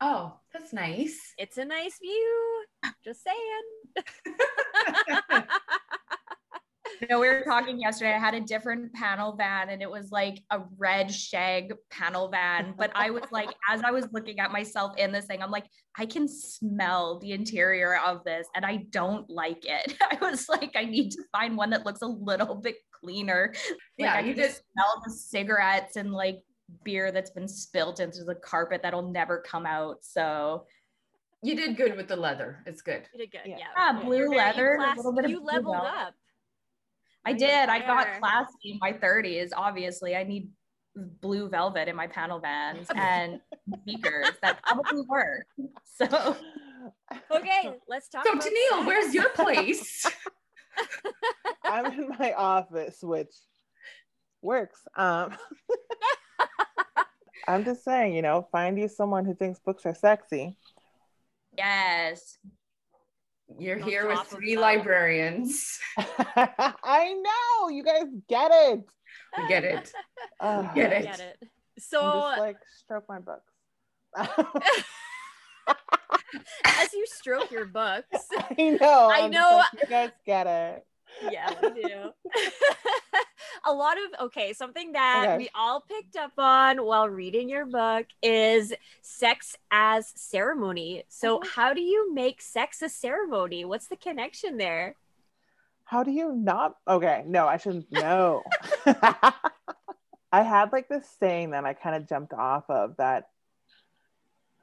oh 0.00 0.34
that's 0.52 0.72
nice 0.72 1.32
It's 1.38 1.58
a 1.58 1.64
nice 1.64 1.98
view. 2.00 2.64
Just 3.04 3.22
saying. 3.22 3.62
you 7.02 7.08
know, 7.08 7.18
we 7.18 7.26
were 7.26 7.42
talking 7.42 7.80
yesterday. 7.80 8.14
I 8.14 8.18
had 8.18 8.34
a 8.34 8.40
different 8.40 8.92
panel 8.92 9.34
van 9.34 9.70
and 9.70 9.82
it 9.82 9.90
was 9.90 10.12
like 10.12 10.38
a 10.50 10.60
red 10.78 11.12
shag 11.12 11.74
panel 11.90 12.28
van. 12.28 12.74
But 12.78 12.92
I 12.94 13.10
was 13.10 13.24
like, 13.32 13.48
as 13.68 13.82
I 13.82 13.90
was 13.90 14.06
looking 14.12 14.38
at 14.38 14.52
myself 14.52 14.96
in 14.96 15.10
this 15.10 15.24
thing, 15.24 15.42
I'm 15.42 15.50
like, 15.50 15.66
I 15.98 16.06
can 16.06 16.28
smell 16.28 17.18
the 17.18 17.32
interior 17.32 17.96
of 17.96 18.22
this 18.22 18.46
and 18.54 18.64
I 18.64 18.86
don't 18.90 19.28
like 19.28 19.64
it. 19.64 19.96
I 20.10 20.16
was 20.20 20.48
like, 20.48 20.76
I 20.76 20.84
need 20.84 21.10
to 21.10 21.24
find 21.32 21.56
one 21.56 21.70
that 21.70 21.84
looks 21.84 22.02
a 22.02 22.06
little 22.06 22.54
bit 22.54 22.76
cleaner. 23.00 23.52
Like 23.52 23.74
Yeah, 23.98 24.14
I 24.14 24.20
you 24.20 24.34
can 24.34 24.44
just 24.44 24.62
smell 24.72 25.02
the 25.04 25.10
cigarettes 25.10 25.96
and 25.96 26.12
like 26.12 26.38
beer 26.84 27.10
that's 27.10 27.30
been 27.30 27.48
spilt 27.48 27.98
into 27.98 28.22
the 28.22 28.36
carpet 28.36 28.80
that'll 28.84 29.10
never 29.10 29.40
come 29.40 29.66
out. 29.66 29.96
So 30.02 30.66
you 31.42 31.56
did 31.56 31.76
good 31.76 31.96
with 31.96 32.06
the 32.06 32.14
leather. 32.14 32.62
It's 32.66 32.80
good. 32.80 33.02
You 33.12 33.18
did 33.18 33.32
good. 33.32 33.40
Yeah. 33.44 33.56
Yeah, 33.76 34.00
blue 34.00 34.28
leather. 34.28 34.76
Class- 34.76 34.94
a 34.94 34.96
little 34.98 35.12
bit 35.12 35.24
of 35.24 35.30
you 35.32 35.40
blue 35.40 35.50
leveled 35.50 35.74
up. 35.74 36.14
I 37.24 37.32
did. 37.32 37.68
I 37.68 37.78
got 37.80 38.18
classy 38.20 38.72
in 38.72 38.78
my 38.80 38.92
30s. 38.92 39.50
Obviously, 39.56 40.16
I 40.16 40.24
need 40.24 40.50
blue 41.20 41.48
velvet 41.48 41.88
in 41.88 41.96
my 41.96 42.06
panel 42.06 42.38
vans 42.40 42.86
and 42.94 43.40
speakers 43.82 44.30
that 44.42 44.62
probably 44.62 45.02
work. 45.02 45.46
So 45.84 46.36
Okay, 47.30 47.70
let's 47.86 48.08
talk. 48.08 48.24
So 48.26 48.32
about 48.32 48.42
Tenille, 48.44 48.70
sex. 48.78 48.86
where's 48.86 49.14
your 49.14 49.28
place? 49.34 50.04
I'm 51.64 51.86
in 51.86 52.08
my 52.18 52.32
office, 52.32 52.98
which 53.02 53.32
works. 54.40 54.80
Um, 54.96 55.36
I'm 57.46 57.64
just 57.64 57.84
saying, 57.84 58.14
you 58.14 58.22
know, 58.22 58.48
find 58.50 58.78
you 58.78 58.88
someone 58.88 59.24
who 59.24 59.34
thinks 59.34 59.60
books 59.60 59.84
are 59.86 59.94
sexy. 59.94 60.56
yes, 61.56 62.38
You're 63.58 63.82
On 63.82 63.88
here 63.88 64.08
with 64.08 64.20
three 64.20 64.56
librarians. 64.56 65.78
I 65.98 67.14
know 67.14 67.68
you 67.68 67.82
guys 67.84 68.04
get 68.28 68.50
it. 68.52 68.80
We 69.36 69.48
get 69.48 69.64
it. 69.64 69.92
Ugh, 70.40 70.74
Get 70.74 70.92
it. 70.92 71.04
Get 71.04 71.20
it. 71.20 71.36
I'm 71.40 71.48
So 71.78 72.00
just 72.00 72.38
like 72.38 72.56
stroke 72.78 73.04
my 73.08 73.18
books. 73.18 73.52
as 76.66 76.92
you 76.92 77.06
stroke 77.06 77.50
your 77.50 77.66
books, 77.66 78.06
I 78.58 78.78
know. 78.80 79.10
I 79.12 79.28
know. 79.28 79.62
like, 79.72 79.82
you 79.82 79.88
guys 79.88 80.10
get 80.26 80.46
it. 80.46 80.86
Yeah, 81.20 81.50
we 81.60 81.70
do. 81.70 82.12
a 83.66 83.72
lot 83.72 83.96
of 83.98 84.26
okay, 84.26 84.52
something 84.52 84.92
that 84.92 85.28
Okay. 85.28 85.36
we 85.36 85.48
all 85.54 85.80
picked 85.82 86.16
up 86.16 86.32
on 86.38 86.84
while 86.84 87.08
reading 87.08 87.48
your 87.48 87.66
book 87.66 88.06
is 88.22 88.72
sex 89.02 89.56
as 89.70 90.12
ceremony. 90.16 91.04
So, 91.08 91.40
Mhm. 91.40 91.46
how 91.54 91.74
do 91.74 91.80
you 91.80 92.12
make 92.14 92.40
sex 92.40 92.82
a 92.82 92.88
ceremony? 92.88 93.64
What's 93.64 93.88
the 93.88 93.96
connection 93.96 94.56
there? 94.56 94.96
How 95.84 96.02
do 96.02 96.10
you 96.10 96.32
not? 96.32 96.76
Okay, 96.88 97.22
no, 97.26 97.46
I 97.46 97.56
shouldn't. 97.56 97.86
No. 97.92 98.42
I 100.32 100.42
had 100.42 100.72
like 100.72 100.88
this 100.88 101.08
saying 101.20 101.50
that 101.50 101.64
I 101.64 101.74
kind 101.74 101.94
of 101.94 102.08
jumped 102.08 102.32
off 102.32 102.68
of 102.70 102.96
that, 102.96 103.28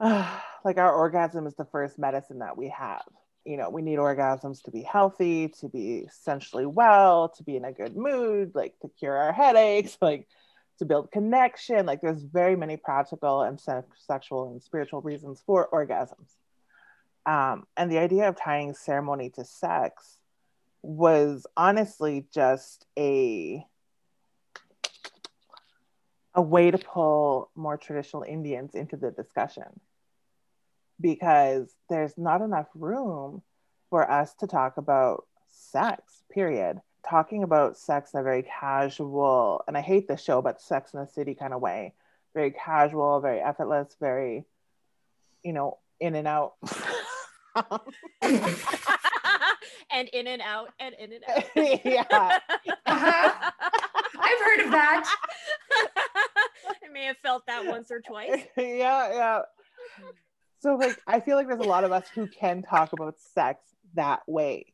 like 0.00 0.78
our 0.78 0.92
orgasm 0.92 1.46
is 1.46 1.54
the 1.54 1.64
first 1.66 1.98
medicine 1.98 2.38
that 2.40 2.56
we 2.56 2.68
have. 2.70 3.02
You 3.50 3.56
know, 3.56 3.68
we 3.68 3.82
need 3.82 3.98
orgasms 3.98 4.62
to 4.62 4.70
be 4.70 4.82
healthy, 4.82 5.48
to 5.58 5.68
be 5.68 6.06
essentially 6.08 6.66
well, 6.66 7.30
to 7.30 7.42
be 7.42 7.56
in 7.56 7.64
a 7.64 7.72
good 7.72 7.96
mood, 7.96 8.52
like 8.54 8.78
to 8.82 8.88
cure 8.88 9.16
our 9.16 9.32
headaches, 9.32 9.98
like 10.00 10.28
to 10.78 10.84
build 10.84 11.10
connection. 11.10 11.84
Like 11.84 12.00
there's 12.00 12.22
very 12.22 12.54
many 12.54 12.76
practical 12.76 13.42
and 13.42 13.60
se- 13.60 13.82
sexual 14.06 14.52
and 14.52 14.62
spiritual 14.62 15.00
reasons 15.00 15.42
for 15.44 15.68
orgasms. 15.72 16.30
Um, 17.26 17.66
and 17.76 17.90
the 17.90 17.98
idea 17.98 18.28
of 18.28 18.40
tying 18.40 18.72
ceremony 18.72 19.30
to 19.30 19.44
sex 19.44 20.18
was 20.82 21.44
honestly 21.56 22.26
just 22.32 22.86
a 22.96 23.66
a 26.36 26.40
way 26.40 26.70
to 26.70 26.78
pull 26.78 27.50
more 27.56 27.76
traditional 27.76 28.22
Indians 28.22 28.76
into 28.76 28.96
the 28.96 29.10
discussion 29.10 29.80
because 31.00 31.74
there's 31.88 32.16
not 32.18 32.42
enough 32.42 32.66
room 32.74 33.42
for 33.88 34.08
us 34.10 34.34
to 34.34 34.46
talk 34.46 34.76
about 34.76 35.26
sex, 35.50 36.22
period. 36.30 36.80
Talking 37.08 37.42
about 37.42 37.78
sex 37.78 38.12
in 38.12 38.20
a 38.20 38.22
very 38.22 38.42
casual, 38.42 39.64
and 39.66 39.76
I 39.76 39.80
hate 39.80 40.06
this 40.06 40.22
show, 40.22 40.42
but 40.42 40.60
sex 40.60 40.92
in 40.92 41.00
the 41.00 41.06
city 41.06 41.34
kind 41.34 41.54
of 41.54 41.60
way, 41.60 41.94
very 42.34 42.50
casual, 42.50 43.20
very 43.20 43.40
effortless, 43.40 43.96
very, 43.98 44.44
you 45.42 45.52
know, 45.52 45.78
in 45.98 46.14
and 46.14 46.28
out. 46.28 46.54
and 49.90 50.08
in 50.12 50.26
and 50.26 50.42
out, 50.42 50.68
and 50.78 50.94
in 50.98 51.12
and 51.14 51.24
out. 51.28 51.44
yeah. 51.84 52.04
Uh-huh. 52.86 53.50
I've 54.18 54.40
heard 54.40 54.60
of 54.66 54.70
that. 54.72 55.10
I 56.84 56.88
may 56.92 57.04
have 57.04 57.16
felt 57.18 57.46
that 57.46 57.64
once 57.66 57.90
or 57.90 58.00
twice. 58.00 58.46
yeah, 58.56 59.12
yeah. 59.12 59.40
So 60.60 60.76
like 60.76 61.00
I 61.06 61.20
feel 61.20 61.36
like 61.36 61.48
there's 61.48 61.60
a 61.60 61.64
lot 61.64 61.84
of 61.84 61.92
us 61.92 62.08
who 62.14 62.26
can 62.26 62.62
talk 62.62 62.92
about 62.92 63.16
sex 63.18 63.64
that 63.94 64.20
way. 64.26 64.72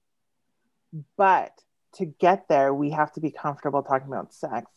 But 1.17 1.53
to 1.95 2.07
get 2.07 2.49
there, 2.49 2.75
we 2.75 2.91
have 2.91 3.13
to 3.13 3.21
be 3.21 3.31
comfortable 3.31 3.83
talking 3.83 4.09
about 4.09 4.35
sex. 4.35 4.71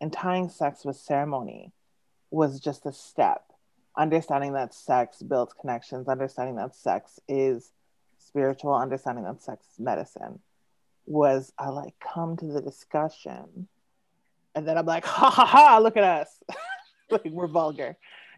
And 0.00 0.12
tying 0.12 0.48
sex 0.48 0.84
with 0.84 0.96
ceremony 0.96 1.72
was 2.30 2.60
just 2.60 2.86
a 2.86 2.92
step. 2.92 3.44
Understanding 3.96 4.54
that 4.54 4.74
sex 4.74 5.22
builds 5.22 5.52
connections, 5.52 6.08
understanding 6.08 6.56
that 6.56 6.74
sex 6.74 7.20
is 7.28 7.70
spiritual, 8.18 8.74
understanding 8.74 9.24
that 9.24 9.42
sex 9.42 9.66
is 9.72 9.78
medicine 9.78 10.40
was 11.06 11.52
I 11.58 11.68
like 11.68 11.94
come 12.00 12.36
to 12.38 12.46
the 12.46 12.62
discussion. 12.62 13.68
And 14.54 14.66
then 14.66 14.78
I'm 14.78 14.86
like, 14.86 15.04
ha 15.04 15.30
ha 15.30 15.44
ha, 15.44 15.78
look 15.78 15.96
at 15.96 16.04
us. 16.04 16.42
like 17.10 17.24
we're 17.26 17.46
vulgar 17.46 17.96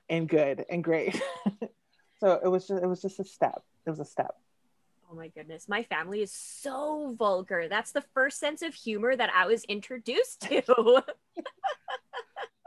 and 0.08 0.28
good 0.28 0.64
and 0.68 0.82
great. 0.82 1.20
so 2.18 2.40
it 2.42 2.48
was 2.48 2.66
just 2.66 2.82
it 2.82 2.86
was 2.86 3.02
just 3.02 3.20
a 3.20 3.24
step. 3.24 3.62
It 3.86 3.90
was 3.90 4.00
a 4.00 4.04
step. 4.04 4.34
Oh 5.10 5.14
my 5.14 5.28
goodness, 5.28 5.68
my 5.68 5.82
family 5.84 6.22
is 6.22 6.32
so 6.32 7.14
vulgar. 7.18 7.68
That's 7.68 7.92
the 7.92 8.04
first 8.14 8.40
sense 8.40 8.62
of 8.62 8.74
humor 8.74 9.14
that 9.14 9.30
I 9.34 9.46
was 9.46 9.64
introduced 9.64 10.42
to. 10.42 10.62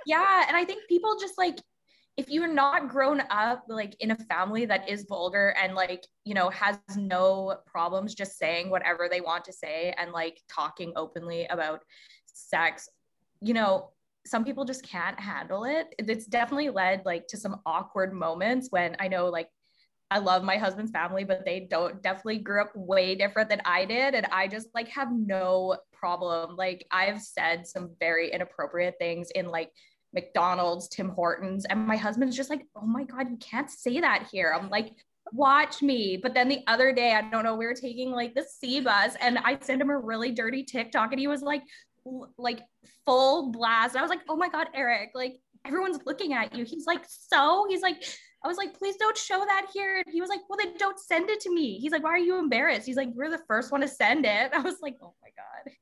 yeah, 0.05 0.45
and 0.47 0.55
I 0.55 0.63
think 0.65 0.87
people 0.87 1.17
just 1.19 1.37
like 1.37 1.59
if 2.19 2.29
you're 2.29 2.51
not 2.51 2.89
grown 2.89 3.21
up 3.29 3.63
like 3.69 3.95
in 4.01 4.11
a 4.11 4.15
family 4.15 4.65
that 4.65 4.89
is 4.89 5.05
vulgar 5.07 5.55
and 5.61 5.73
like 5.73 6.05
you 6.25 6.33
know 6.33 6.49
has 6.49 6.77
no 6.97 7.57
problems 7.65 8.13
just 8.13 8.37
saying 8.37 8.69
whatever 8.69 9.07
they 9.09 9.21
want 9.21 9.45
to 9.45 9.53
say 9.53 9.93
and 9.97 10.11
like 10.11 10.41
talking 10.49 10.91
openly 10.97 11.45
about 11.45 11.81
sex 12.25 12.89
you 13.39 13.53
know 13.53 13.91
some 14.29 14.45
people 14.45 14.65
just 14.65 14.83
can't 14.83 15.19
handle 15.19 15.63
it 15.63 15.93
it's 15.97 16.25
definitely 16.25 16.69
led 16.69 17.01
like 17.05 17.27
to 17.27 17.37
some 17.37 17.59
awkward 17.65 18.13
moments 18.13 18.67
when 18.69 18.95
i 18.99 19.07
know 19.07 19.27
like 19.27 19.49
i 20.11 20.19
love 20.19 20.43
my 20.43 20.57
husband's 20.57 20.91
family 20.91 21.23
but 21.23 21.45
they 21.45 21.59
don't 21.59 22.01
definitely 22.01 22.37
grew 22.37 22.61
up 22.61 22.71
way 22.75 23.15
different 23.15 23.49
than 23.49 23.61
i 23.65 23.85
did 23.85 24.13
and 24.13 24.25
i 24.31 24.47
just 24.47 24.67
like 24.73 24.87
have 24.87 25.11
no 25.11 25.77
problem 25.91 26.55
like 26.55 26.85
i've 26.91 27.21
said 27.21 27.67
some 27.67 27.91
very 27.99 28.31
inappropriate 28.31 28.95
things 28.99 29.29
in 29.31 29.47
like 29.47 29.71
McDonald's, 30.11 30.87
Tim 30.87 31.09
Hortons. 31.09 31.65
And 31.65 31.85
my 31.85 31.95
husband's 31.95 32.35
just 32.35 32.49
like, 32.49 32.65
oh 32.75 32.85
my 32.85 33.03
God, 33.03 33.29
you 33.29 33.37
can't 33.37 33.69
say 33.69 33.99
that 33.99 34.27
here. 34.31 34.51
I'm 34.51 34.67
like, 34.67 34.93
watch 35.31 35.81
me. 35.81 36.17
But 36.17 36.33
then 36.33 36.49
the 36.49 36.63
other 36.67 36.91
day, 36.91 37.13
I 37.13 37.21
don't 37.21 37.43
know, 37.43 37.55
we 37.55 37.65
were 37.65 37.73
taking 37.73 38.11
like 38.11 38.33
the 38.33 38.43
C 38.43 38.81
bus 38.81 39.15
and 39.19 39.37
I 39.39 39.57
sent 39.61 39.81
him 39.81 39.89
a 39.89 39.97
really 39.97 40.31
dirty 40.31 40.63
TikTok 40.63 41.11
and 41.11 41.19
he 41.19 41.27
was 41.27 41.41
like, 41.41 41.61
like 42.37 42.61
full 43.05 43.51
blast. 43.51 43.95
I 43.95 44.01
was 44.01 44.09
like, 44.09 44.21
oh 44.29 44.35
my 44.35 44.49
God, 44.49 44.67
Eric, 44.73 45.11
like 45.15 45.39
everyone's 45.65 45.99
looking 46.05 46.33
at 46.33 46.55
you. 46.55 46.63
He's 46.65 46.85
like, 46.87 47.03
so 47.07 47.65
he's 47.69 47.81
like, 47.81 48.03
I 48.43 48.47
was 48.47 48.57
like, 48.57 48.73
please 48.77 48.95
don't 48.95 49.17
show 49.17 49.39
that 49.39 49.67
here. 49.73 49.97
And 49.97 50.05
he 50.13 50.21
was 50.21 50.29
like, 50.29 50.39
well, 50.49 50.57
then 50.57 50.75
don't 50.77 50.97
send 50.99 51.29
it 51.29 51.41
to 51.41 51.53
me. 51.53 51.77
He's 51.79 51.91
like, 51.91 52.03
why 52.03 52.11
are 52.11 52.17
you 52.17 52.39
embarrassed? 52.39 52.85
He's 52.85 52.95
like, 52.95 53.09
you're 53.15 53.29
the 53.29 53.41
first 53.47 53.71
one 53.71 53.81
to 53.81 53.87
send 53.87 54.25
it. 54.25 54.51
I 54.55 54.59
was 54.59 54.77
like, 54.81 54.95
oh 55.01 55.13
my 55.21 55.29
God. 55.35 55.73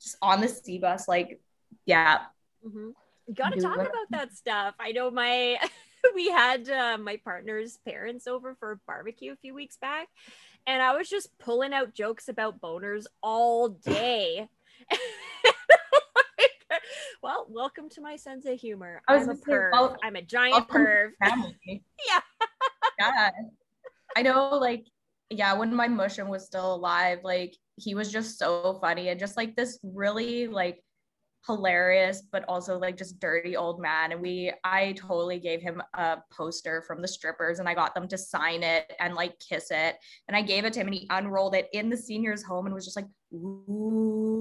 Just 0.00 0.16
on 0.22 0.40
the 0.40 0.48
C 0.48 0.78
bus, 0.78 1.08
like, 1.08 1.40
yeah, 1.86 2.18
Mhm. 2.66 2.92
Gotta 3.34 3.56
Do 3.56 3.62
talk 3.62 3.76
what- 3.78 3.86
about 3.86 4.10
that 4.10 4.34
stuff. 4.36 4.74
I 4.78 4.92
know 4.92 5.10
my 5.10 5.58
we 6.14 6.28
had 6.30 6.68
uh, 6.68 6.98
my 6.98 7.16
partner's 7.24 7.78
parents 7.84 8.26
over 8.26 8.54
for 8.56 8.72
a 8.72 8.76
barbecue 8.86 9.32
a 9.32 9.36
few 9.36 9.54
weeks 9.54 9.76
back, 9.76 10.08
and 10.66 10.82
I 10.82 10.94
was 10.96 11.08
just 11.08 11.36
pulling 11.38 11.72
out 11.72 11.94
jokes 11.94 12.28
about 12.28 12.60
boners 12.60 13.04
all 13.22 13.68
day. 13.84 14.48
Well, 17.22 17.46
welcome 17.48 17.88
to 17.90 18.00
my 18.00 18.16
sense 18.16 18.44
of 18.46 18.58
humor. 18.58 19.00
I 19.06 19.16
was 19.16 19.28
I'm 19.28 19.30
a 19.30 19.34
perv. 19.36 19.72
wel- 19.72 19.96
I'm 20.02 20.16
a 20.16 20.22
giant 20.22 20.68
perv. 20.68 21.10
family. 21.24 21.84
Yeah. 22.06 22.20
yeah. 22.98 23.30
I 24.16 24.22
know, 24.22 24.56
like, 24.56 24.86
yeah, 25.30 25.54
when 25.54 25.74
my 25.74 25.88
mushroom 25.88 26.28
was 26.28 26.44
still 26.44 26.74
alive, 26.74 27.20
like, 27.22 27.56
he 27.76 27.94
was 27.94 28.10
just 28.10 28.38
so 28.38 28.78
funny 28.80 29.08
and 29.08 29.20
just 29.20 29.36
like 29.36 29.54
this 29.56 29.78
really, 29.82 30.48
like, 30.48 30.82
hilarious, 31.46 32.22
but 32.30 32.44
also 32.46 32.78
like 32.78 32.96
just 32.96 33.18
dirty 33.18 33.56
old 33.56 33.80
man. 33.80 34.12
And 34.12 34.20
we, 34.20 34.52
I 34.62 34.92
totally 34.92 35.40
gave 35.40 35.60
him 35.60 35.82
a 35.94 36.18
poster 36.30 36.82
from 36.82 37.02
the 37.02 37.08
strippers 37.08 37.58
and 37.58 37.68
I 37.68 37.74
got 37.74 37.94
them 37.96 38.06
to 38.08 38.18
sign 38.18 38.62
it 38.62 38.92
and 39.00 39.14
like 39.14 39.36
kiss 39.40 39.72
it. 39.72 39.96
And 40.28 40.36
I 40.36 40.42
gave 40.42 40.64
it 40.64 40.72
to 40.74 40.80
him 40.80 40.86
and 40.86 40.94
he 40.94 41.08
unrolled 41.10 41.56
it 41.56 41.68
in 41.72 41.90
the 41.90 41.96
senior's 41.96 42.44
home 42.44 42.66
and 42.66 42.74
was 42.74 42.84
just 42.84 42.96
like, 42.96 43.08
ooh, 43.34 44.31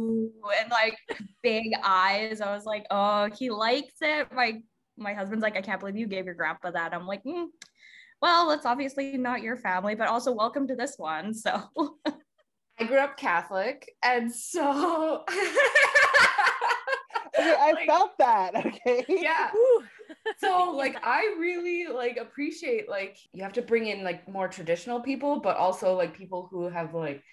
and 0.62 0.72
like 0.72 0.98
big 1.44 1.72
eyes. 1.84 2.42
I 2.42 2.54
was 2.54 2.66
like, 2.66 2.86
oh, 2.92 3.30
he 3.38 3.50
likes 3.50 3.96
it. 4.02 4.28
My 4.34 4.62
my 4.98 5.14
husband's 5.14 5.44
like, 5.44 5.58
I 5.58 5.62
can't 5.62 5.80
believe 5.80 5.98
you 5.98 6.08
gave 6.08 6.26
your 6.26 6.36
grandpa 6.36 6.72
that. 6.72 6.94
I'm 6.94 7.08
like, 7.08 7.24
mm, 7.24 7.48
well, 8.22 8.50
that's 8.50 8.66
obviously 8.66 9.18
not 9.18 9.42
your 9.42 9.58
family, 9.58 9.96
but 9.96 10.08
also 10.08 10.32
welcome 10.32 10.68
to 10.68 10.76
this 10.76 10.96
one. 10.98 11.34
So 11.44 11.98
I 12.80 12.86
grew 12.86 12.98
up 12.98 13.16
Catholic, 13.18 13.88
and 14.04 14.34
so 14.34 15.24
Okay, 17.38 17.56
I 17.60 17.72
Like, 17.74 17.88
felt 17.88 18.12
that. 18.20 18.56
Okay. 18.56 19.06
yeah. 19.08 19.52
So 20.40 20.74
like 20.76 20.98
I 21.04 21.36
really 21.40 21.88
like 21.88 22.18
appreciate 22.18 22.90
like 22.90 23.18
you 23.34 23.44
have 23.44 23.54
to 23.54 23.62
bring 23.62 23.88
in 23.88 24.04
like 24.04 24.28
more 24.28 24.48
traditional 24.50 25.00
people, 25.00 25.40
but 25.40 25.56
also 25.56 25.96
like 25.96 26.14
people 26.18 26.48
who 26.52 26.68
have 26.68 26.94
like 26.94 27.24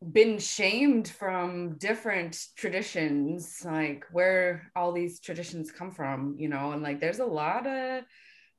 been 0.00 0.38
shamed 0.38 1.08
from 1.08 1.76
different 1.76 2.38
traditions, 2.56 3.62
like 3.64 4.04
where 4.12 4.70
all 4.74 4.92
these 4.92 5.20
traditions 5.20 5.70
come 5.70 5.90
from, 5.90 6.36
you 6.38 6.48
know, 6.48 6.72
and 6.72 6.82
like 6.82 7.00
there's 7.00 7.18
a 7.18 7.24
lot 7.24 7.66
of 7.66 8.04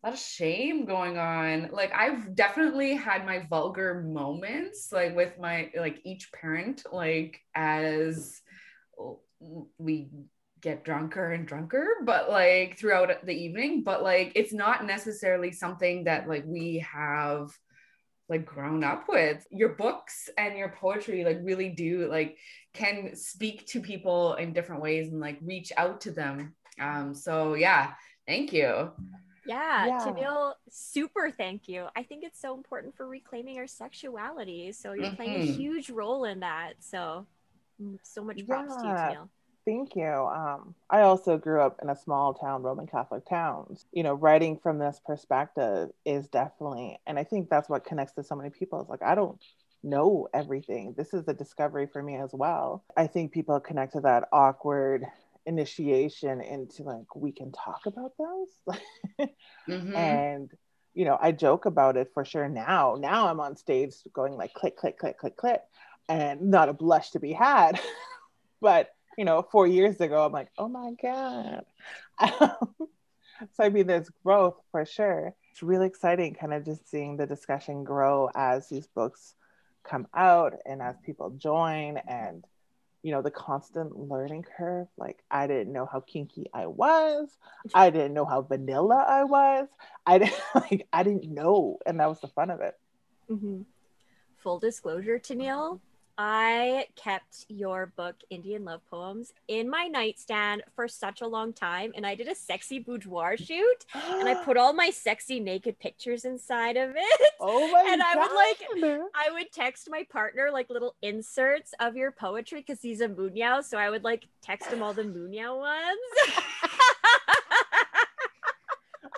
a 0.04 0.08
lot 0.08 0.14
of 0.14 0.20
shame 0.20 0.86
going 0.86 1.18
on. 1.18 1.70
Like 1.72 1.92
I've 1.94 2.36
definitely 2.36 2.96
had 2.96 3.26
my 3.26 3.46
vulgar 3.50 4.02
moments, 4.02 4.92
like 4.92 5.16
with 5.16 5.40
my 5.40 5.72
like 5.78 6.00
each 6.04 6.32
parent, 6.32 6.84
like 6.92 7.40
as 7.56 8.42
we 9.78 10.10
get 10.62 10.84
drunker 10.84 11.32
and 11.32 11.48
drunker 11.48 11.88
but 12.06 12.30
like 12.30 12.78
throughout 12.78 13.26
the 13.26 13.34
evening 13.34 13.82
but 13.84 14.04
like 14.04 14.32
it's 14.36 14.54
not 14.54 14.86
necessarily 14.86 15.52
something 15.52 16.04
that 16.04 16.30
like 16.30 16.44
we 16.46 16.78
have 16.88 17.50
like 18.32 18.46
grown 18.46 18.84
up 18.84 19.08
with 19.08 19.46
your 19.52 19.70
books 19.70 20.30
and 20.38 20.58
your 20.58 20.70
poetry 20.70 21.24
like 21.24 21.40
really 21.44 21.70
do 21.70 22.08
like 22.10 22.38
can 22.74 23.16
speak 23.16 23.68
to 23.68 23.80
people 23.82 24.34
in 24.36 24.54
different 24.54 24.82
ways 24.82 25.10
and 25.10 25.20
like 25.20 25.38
reach 25.42 25.72
out 25.78 26.02
to 26.02 26.12
them 26.12 26.56
um 26.80 27.14
so 27.14 27.54
yeah 27.54 27.92
thank 28.26 28.52
you 28.54 28.90
yeah, 29.46 29.88
yeah. 29.88 30.00
Tenille, 30.06 30.54
super 30.70 31.32
thank 31.32 31.68
you. 31.68 31.88
I 31.96 32.04
think 32.04 32.24
it's 32.24 32.40
so 32.40 32.56
important 32.56 32.96
for 32.96 33.08
reclaiming 33.08 33.58
our 33.58 33.66
sexuality. 33.66 34.72
So 34.72 34.94
you're 34.94 35.08
mm-hmm. 35.08 35.16
playing 35.16 35.36
a 35.42 35.46
mm-hmm. 35.46 35.60
huge 35.60 35.90
role 35.90 36.26
in 36.26 36.42
that. 36.42 36.74
So 36.80 37.26
so 38.04 38.24
much 38.24 38.46
props 38.46 38.74
yeah. 38.78 38.82
to 38.82 38.88
you, 38.88 38.94
Tenille. 38.94 39.30
Thank 39.72 39.96
you. 39.96 40.04
Um, 40.04 40.76
I 40.90 41.04
also 41.04 41.38
grew 41.38 41.62
up 41.62 41.80
in 41.82 41.90
a 41.90 41.96
small 41.96 42.34
town, 42.34 42.62
Roman 42.62 42.88
Catholic 42.88 43.26
towns. 43.26 43.86
You 43.94 44.04
know, 44.04 44.14
writing 44.14 44.60
from 44.62 44.80
this 44.80 45.00
perspective 45.06 45.92
is 46.04 46.28
definitely, 46.28 47.00
and 47.08 47.18
I 47.18 47.24
think 47.24 47.50
that's 47.50 47.70
what 47.70 47.86
connects 47.86 48.12
to 48.16 48.24
so 48.24 48.36
many 48.36 48.50
people. 48.50 48.82
It's 48.82 48.90
like, 48.90 49.02
I 49.02 49.16
don't 49.16 49.42
know 49.82 50.28
everything. 50.34 50.94
This 50.98 51.14
is 51.14 51.26
a 51.30 51.34
discovery 51.34 51.88
for 51.88 52.04
me 52.04 52.18
as 52.18 52.32
well. 52.34 52.84
I 52.98 53.08
think 53.08 53.32
people 53.32 53.62
connect 53.62 53.94
to 53.94 54.02
that 54.02 54.28
awkward 54.34 55.06
initiation 55.46 56.42
into 56.42 56.84
like, 56.84 57.16
we 57.16 57.32
can 57.32 57.54
talk 57.54 57.86
about 57.86 58.12
those. 58.20 58.78
mm-hmm. 59.70 59.96
And, 59.96 60.52
you 60.94 61.06
know, 61.06 61.18
I 61.22 61.32
joke 61.32 61.66
about 61.66 61.96
it 61.96 62.12
for 62.14 62.26
sure 62.26 62.50
now. 62.50 62.98
Now 63.00 63.30
I'm 63.30 63.40
on 63.40 63.56
stage 63.56 63.94
going 64.12 64.34
like 64.36 64.54
click, 64.54 64.76
click, 64.76 64.98
click, 65.00 65.18
click, 65.18 65.38
click, 65.38 65.62
and 66.10 66.52
not 66.52 66.68
a 66.68 66.74
blush 66.74 67.12
to 67.12 67.22
be 67.22 67.32
had. 67.32 67.80
but 68.62 68.90
you 69.18 69.26
know, 69.26 69.46
four 69.52 69.68
years 69.68 70.00
ago, 70.00 70.26
I'm 70.26 70.32
like, 70.32 70.50
oh 70.58 70.68
my 70.68 70.94
God. 71.02 71.66
so 73.54 73.64
I 73.64 73.70
mean, 73.70 73.88
there's 73.88 74.10
growth 74.24 74.56
for 74.72 74.86
sure. 74.86 75.34
It's 75.52 75.64
really 75.64 75.88
exciting 75.88 76.34
kind 76.34 76.54
of 76.54 76.66
just 76.66 76.90
seeing 76.90 77.18
the 77.18 77.26
discussion 77.26 77.84
grow 77.84 78.30
as 78.36 78.70
these 78.70 78.88
books 78.88 79.36
come 79.84 80.08
out 80.14 80.54
and 80.66 80.82
as 80.82 80.96
people 81.04 81.32
join 81.32 81.98
and 82.08 82.46
you 83.04 83.12
know 83.12 83.22
the 83.22 83.32
constant 83.32 83.98
learning 83.98 84.46
curve 84.58 84.88
like 84.96 85.24
i 85.32 85.48
didn't 85.48 85.74
know 85.74 85.88
how 85.92 86.00
kinky 86.00 86.46
i 86.54 86.68
was 86.68 87.36
i 87.74 87.90
didn't 87.90 88.14
know 88.14 88.26
how 88.26 88.42
vanilla 88.44 89.04
i 89.08 89.24
was 89.24 89.68
i 90.06 90.20
didn't 90.20 90.40
like 90.56 90.88
i 90.94 91.02
didn't 91.02 91.28
know 91.32 91.80
and 91.86 92.00
that 92.00 92.08
was 92.08 92.20
the 92.22 92.28
fun 92.28 92.52
of 92.52 92.62
it 92.62 92.80
mm-hmm. 93.30 93.62
full 94.38 94.60
disclosure 94.60 95.18
Tenille 95.18 95.80
I 96.24 96.86
kept 96.96 97.46
your 97.48 97.88
book, 97.98 98.16
Indian 98.30 98.64
Love 98.64 98.82
Poems, 98.92 99.34
in 99.48 99.68
my 99.68 99.88
nightstand 99.88 100.62
for 100.76 100.88
such 100.88 101.22
a 101.22 101.28
long 101.28 101.52
time. 101.52 101.94
And 101.96 102.06
I 102.06 102.14
did 102.14 102.28
a 102.28 102.36
sexy 102.36 102.78
boudoir 102.78 103.38
shoot 103.38 103.86
and 103.96 104.30
I 104.30 104.36
put 104.36 104.56
all 104.58 104.72
my 104.72 104.92
sexy 104.92 105.40
naked 105.40 105.80
pictures 105.80 106.24
inside 106.24 106.78
of 106.78 106.92
it. 106.96 107.32
Oh 107.40 107.72
my 107.72 107.88
And 107.92 108.04
I 108.04 108.16
would 108.18 108.36
like, 108.36 109.10
I 109.16 109.32
would 109.32 109.52
text 109.52 109.88
my 109.90 110.06
partner 110.12 110.52
like 110.54 110.70
little 110.70 110.94
inserts 111.02 111.74
of 111.80 111.96
your 111.96 112.12
poetry 112.12 112.60
because 112.60 112.84
he's 112.84 113.02
a 113.02 113.08
Munyao. 113.08 113.64
So 113.64 113.80
I 113.80 113.90
would 113.90 114.04
like 114.04 114.28
text 114.44 114.70
him 114.70 114.84
all 114.84 114.94
the 114.94 115.02
Munyao 115.02 115.58
ones. 115.58 115.98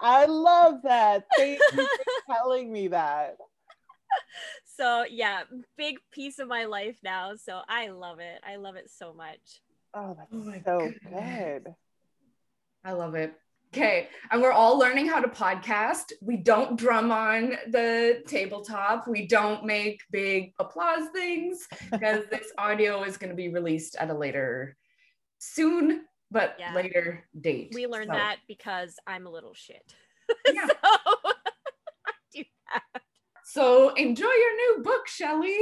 I 0.01 0.25
love 0.25 0.83
that. 0.83 1.25
Thank 1.35 1.59
you 1.73 1.85
for 1.85 1.85
telling 2.33 2.71
me 2.71 2.87
that 2.87 3.35
so 4.77 5.05
yeah, 5.09 5.43
big 5.77 5.97
piece 6.11 6.39
of 6.39 6.47
my 6.47 6.65
life 6.65 6.97
now. 7.03 7.35
So 7.35 7.61
I 7.67 7.89
love 7.89 8.19
it. 8.19 8.41
I 8.47 8.57
love 8.57 8.75
it 8.75 8.89
so 8.89 9.13
much. 9.13 9.61
Oh, 9.93 10.15
that's 10.17 10.29
oh 10.33 10.53
so 10.65 10.91
good. 11.09 11.73
I 12.83 12.91
love 12.91 13.15
it. 13.15 13.33
Okay. 13.73 14.07
And 14.29 14.39
we're 14.41 14.51
all 14.51 14.77
learning 14.77 15.07
how 15.07 15.19
to 15.19 15.27
podcast. 15.27 16.11
We 16.21 16.37
don't 16.37 16.77
drum 16.77 17.11
on 17.11 17.57
the 17.69 18.21
tabletop. 18.27 19.07
We 19.07 19.25
don't 19.25 19.65
make 19.65 20.01
big 20.11 20.53
applause 20.59 21.07
things 21.11 21.67
because 21.91 22.25
this 22.29 22.51
audio 22.59 23.03
is 23.03 23.17
going 23.17 23.31
to 23.31 23.35
be 23.35 23.49
released 23.49 23.95
at 23.95 24.11
a 24.11 24.13
later, 24.13 24.77
soon, 25.39 26.01
but 26.29 26.55
yeah. 26.59 26.75
later 26.75 27.23
date. 27.39 27.71
We 27.73 27.87
learned 27.87 28.11
so. 28.11 28.17
that 28.17 28.37
because 28.47 28.95
I'm 29.07 29.25
a 29.25 29.31
little 29.31 29.53
shit. 29.53 29.93
Yeah. 30.53 30.67
so 30.67 31.31
so 33.53 33.89
enjoy 33.89 34.23
your 34.23 34.55
new 34.55 34.83
book, 34.83 35.07
Shelly. 35.07 35.57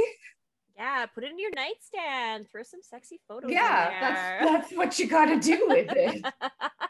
Yeah, 0.76 1.04
put 1.06 1.24
it 1.24 1.30
in 1.30 1.38
your 1.38 1.50
nightstand. 1.54 2.46
Throw 2.50 2.62
some 2.62 2.80
sexy 2.82 3.20
photos. 3.28 3.50
Yeah, 3.50 4.00
that's 4.00 4.50
that's 4.50 4.72
what 4.72 4.98
you 4.98 5.06
got 5.06 5.26
to 5.26 5.38
do 5.38 5.66
with 5.68 5.92
it. 5.94 6.24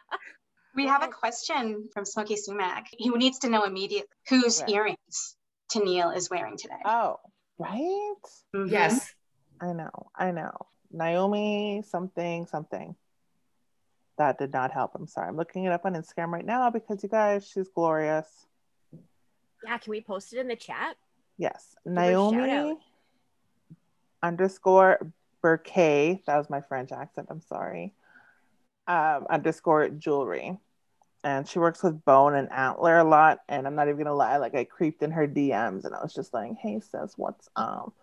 we 0.76 0.86
have 0.86 1.02
a 1.02 1.08
question 1.08 1.88
from 1.92 2.04
Smokey 2.04 2.36
Sumac. 2.36 2.86
He 2.96 3.08
needs 3.10 3.40
to 3.40 3.48
know 3.48 3.64
immediately 3.64 4.08
whose 4.28 4.60
right. 4.60 4.70
earrings 4.70 5.36
Tenille 5.72 6.16
is 6.16 6.30
wearing 6.30 6.56
today. 6.56 6.80
Oh, 6.84 7.16
right? 7.58 8.14
Mm-hmm. 8.54 8.72
Yes. 8.72 9.12
I 9.60 9.72
know. 9.72 9.90
I 10.14 10.30
know. 10.30 10.52
Naomi 10.92 11.82
something 11.88 12.46
something. 12.46 12.94
That 14.18 14.38
did 14.38 14.52
not 14.52 14.70
help. 14.70 14.92
I'm 14.94 15.08
sorry. 15.08 15.28
I'm 15.28 15.36
looking 15.36 15.64
it 15.64 15.72
up 15.72 15.84
on 15.84 15.94
Instagram 15.94 16.28
right 16.28 16.44
now 16.44 16.70
because 16.70 17.02
you 17.02 17.08
guys, 17.08 17.48
she's 17.48 17.68
glorious. 17.68 18.26
Yeah, 19.64 19.78
can 19.78 19.90
we 19.90 20.00
post 20.00 20.32
it 20.32 20.38
in 20.38 20.48
the 20.48 20.56
chat? 20.56 20.96
Yes. 21.38 21.76
Give 21.84 21.94
Naomi 21.94 22.76
underscore 24.22 25.12
Burke. 25.40 25.74
That 25.74 26.36
was 26.36 26.48
my 26.48 26.60
French 26.60 26.92
accent. 26.92 27.28
I'm 27.30 27.40
sorry. 27.40 27.92
Um, 28.86 29.26
underscore 29.28 29.88
jewelry. 29.88 30.58
And 31.24 31.48
she 31.48 31.60
works 31.60 31.82
with 31.82 32.04
Bone 32.04 32.34
and 32.34 32.50
Antler 32.50 32.98
a 32.98 33.04
lot. 33.04 33.40
And 33.48 33.66
I'm 33.66 33.74
not 33.74 33.88
even 33.88 33.98
gonna 33.98 34.14
lie, 34.14 34.38
like 34.38 34.54
I 34.54 34.64
creeped 34.64 35.02
in 35.02 35.12
her 35.12 35.28
DMs 35.28 35.84
and 35.84 35.94
I 35.94 36.02
was 36.02 36.14
just 36.14 36.34
like, 36.34 36.52
hey 36.60 36.80
sis, 36.80 37.14
what's 37.16 37.48
up? 37.54 37.94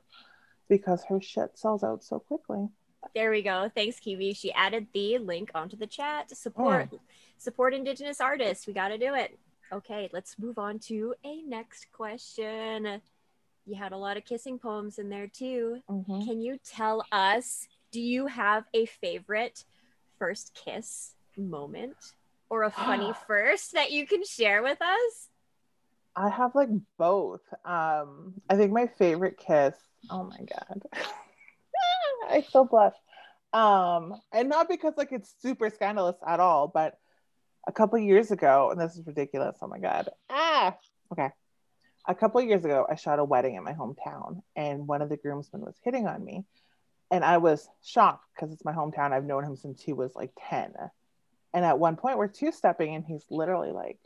Because 0.69 1.03
her 1.09 1.19
shit 1.19 1.57
sells 1.57 1.83
out 1.83 2.03
so 2.03 2.19
quickly. 2.19 2.69
There 3.15 3.31
we 3.31 3.41
go. 3.41 3.69
Thanks, 3.73 3.99
Kiwi. 3.99 4.33
She 4.33 4.51
added 4.53 4.87
the 4.93 5.17
link 5.17 5.51
onto 5.55 5.75
the 5.75 5.87
chat 5.87 6.29
to 6.29 6.35
support 6.35 6.91
mm. 6.91 6.99
support 7.37 7.73
indigenous 7.73 8.21
artists. 8.21 8.67
We 8.67 8.73
gotta 8.73 8.97
do 8.97 9.15
it. 9.15 9.37
Okay, 9.71 10.09
let's 10.11 10.39
move 10.39 10.57
on 10.57 10.79
to 10.79 11.13
a 11.23 11.41
next 11.43 11.87
question. 11.91 13.01
You 13.65 13.75
had 13.75 13.91
a 13.91 13.97
lot 13.97 14.17
of 14.17 14.25
kissing 14.25 14.57
poems 14.57 14.97
in 14.97 15.09
there 15.09 15.27
too. 15.27 15.79
Mm-hmm. 15.89 16.25
Can 16.25 16.41
you 16.41 16.57
tell 16.65 17.05
us, 17.11 17.67
do 17.91 18.01
you 18.01 18.25
have 18.27 18.63
a 18.73 18.85
favorite 18.85 19.63
first 20.17 20.59
kiss 20.65 21.13
moment 21.37 21.95
or 22.49 22.63
a 22.63 22.71
funny 22.71 23.13
first 23.27 23.73
that 23.73 23.91
you 23.91 24.07
can 24.07 24.23
share 24.25 24.63
with 24.63 24.81
us? 24.81 25.29
I 26.15 26.29
have 26.29 26.55
like 26.55 26.69
both. 26.97 27.41
Um, 27.63 28.33
I 28.49 28.55
think 28.55 28.71
my 28.71 28.87
favorite 28.87 29.37
kiss, 29.37 29.75
oh 30.09 30.23
my 30.23 30.37
God. 30.37 30.81
I 32.29 32.45
so 32.49 32.65
blush. 32.65 32.95
Um, 33.53 34.15
and 34.31 34.49
not 34.49 34.67
because 34.67 34.93
like 34.97 35.11
it's 35.11 35.33
super 35.41 35.69
scandalous 35.69 36.17
at 36.25 36.39
all, 36.39 36.67
but 36.67 36.97
a 37.69 37.71
couple 37.71 37.99
years 37.99 38.31
ago, 38.31 38.71
and 38.71 38.81
this 38.81 38.97
is 38.97 39.05
ridiculous. 39.05 39.55
Oh 39.61 39.67
my 39.67 39.77
god. 39.77 40.09
Ah. 40.27 40.75
Okay. 41.13 41.29
A 42.07 42.15
couple 42.15 42.41
years 42.41 42.65
ago, 42.65 42.87
I 42.89 42.95
shot 42.95 43.19
a 43.19 43.23
wedding 43.23 43.55
in 43.55 43.63
my 43.63 43.73
hometown, 43.73 44.41
and 44.55 44.87
one 44.87 45.03
of 45.03 45.09
the 45.09 45.17
groomsmen 45.17 45.61
was 45.61 45.75
hitting 45.83 46.07
on 46.07 46.25
me, 46.25 46.45
and 47.11 47.23
I 47.23 47.37
was 47.37 47.69
shocked 47.83 48.25
because 48.33 48.51
it's 48.51 48.65
my 48.65 48.73
hometown. 48.73 49.11
I've 49.11 49.23
known 49.23 49.43
him 49.43 49.55
since 49.55 49.83
he 49.83 49.93
was 49.93 50.15
like 50.15 50.31
ten, 50.49 50.73
and 51.53 51.63
at 51.63 51.77
one 51.77 51.95
point 51.95 52.17
we're 52.17 52.27
two 52.27 52.51
stepping, 52.51 52.95
and 52.95 53.05
he's 53.05 53.25
literally 53.29 53.71
like, 53.71 53.99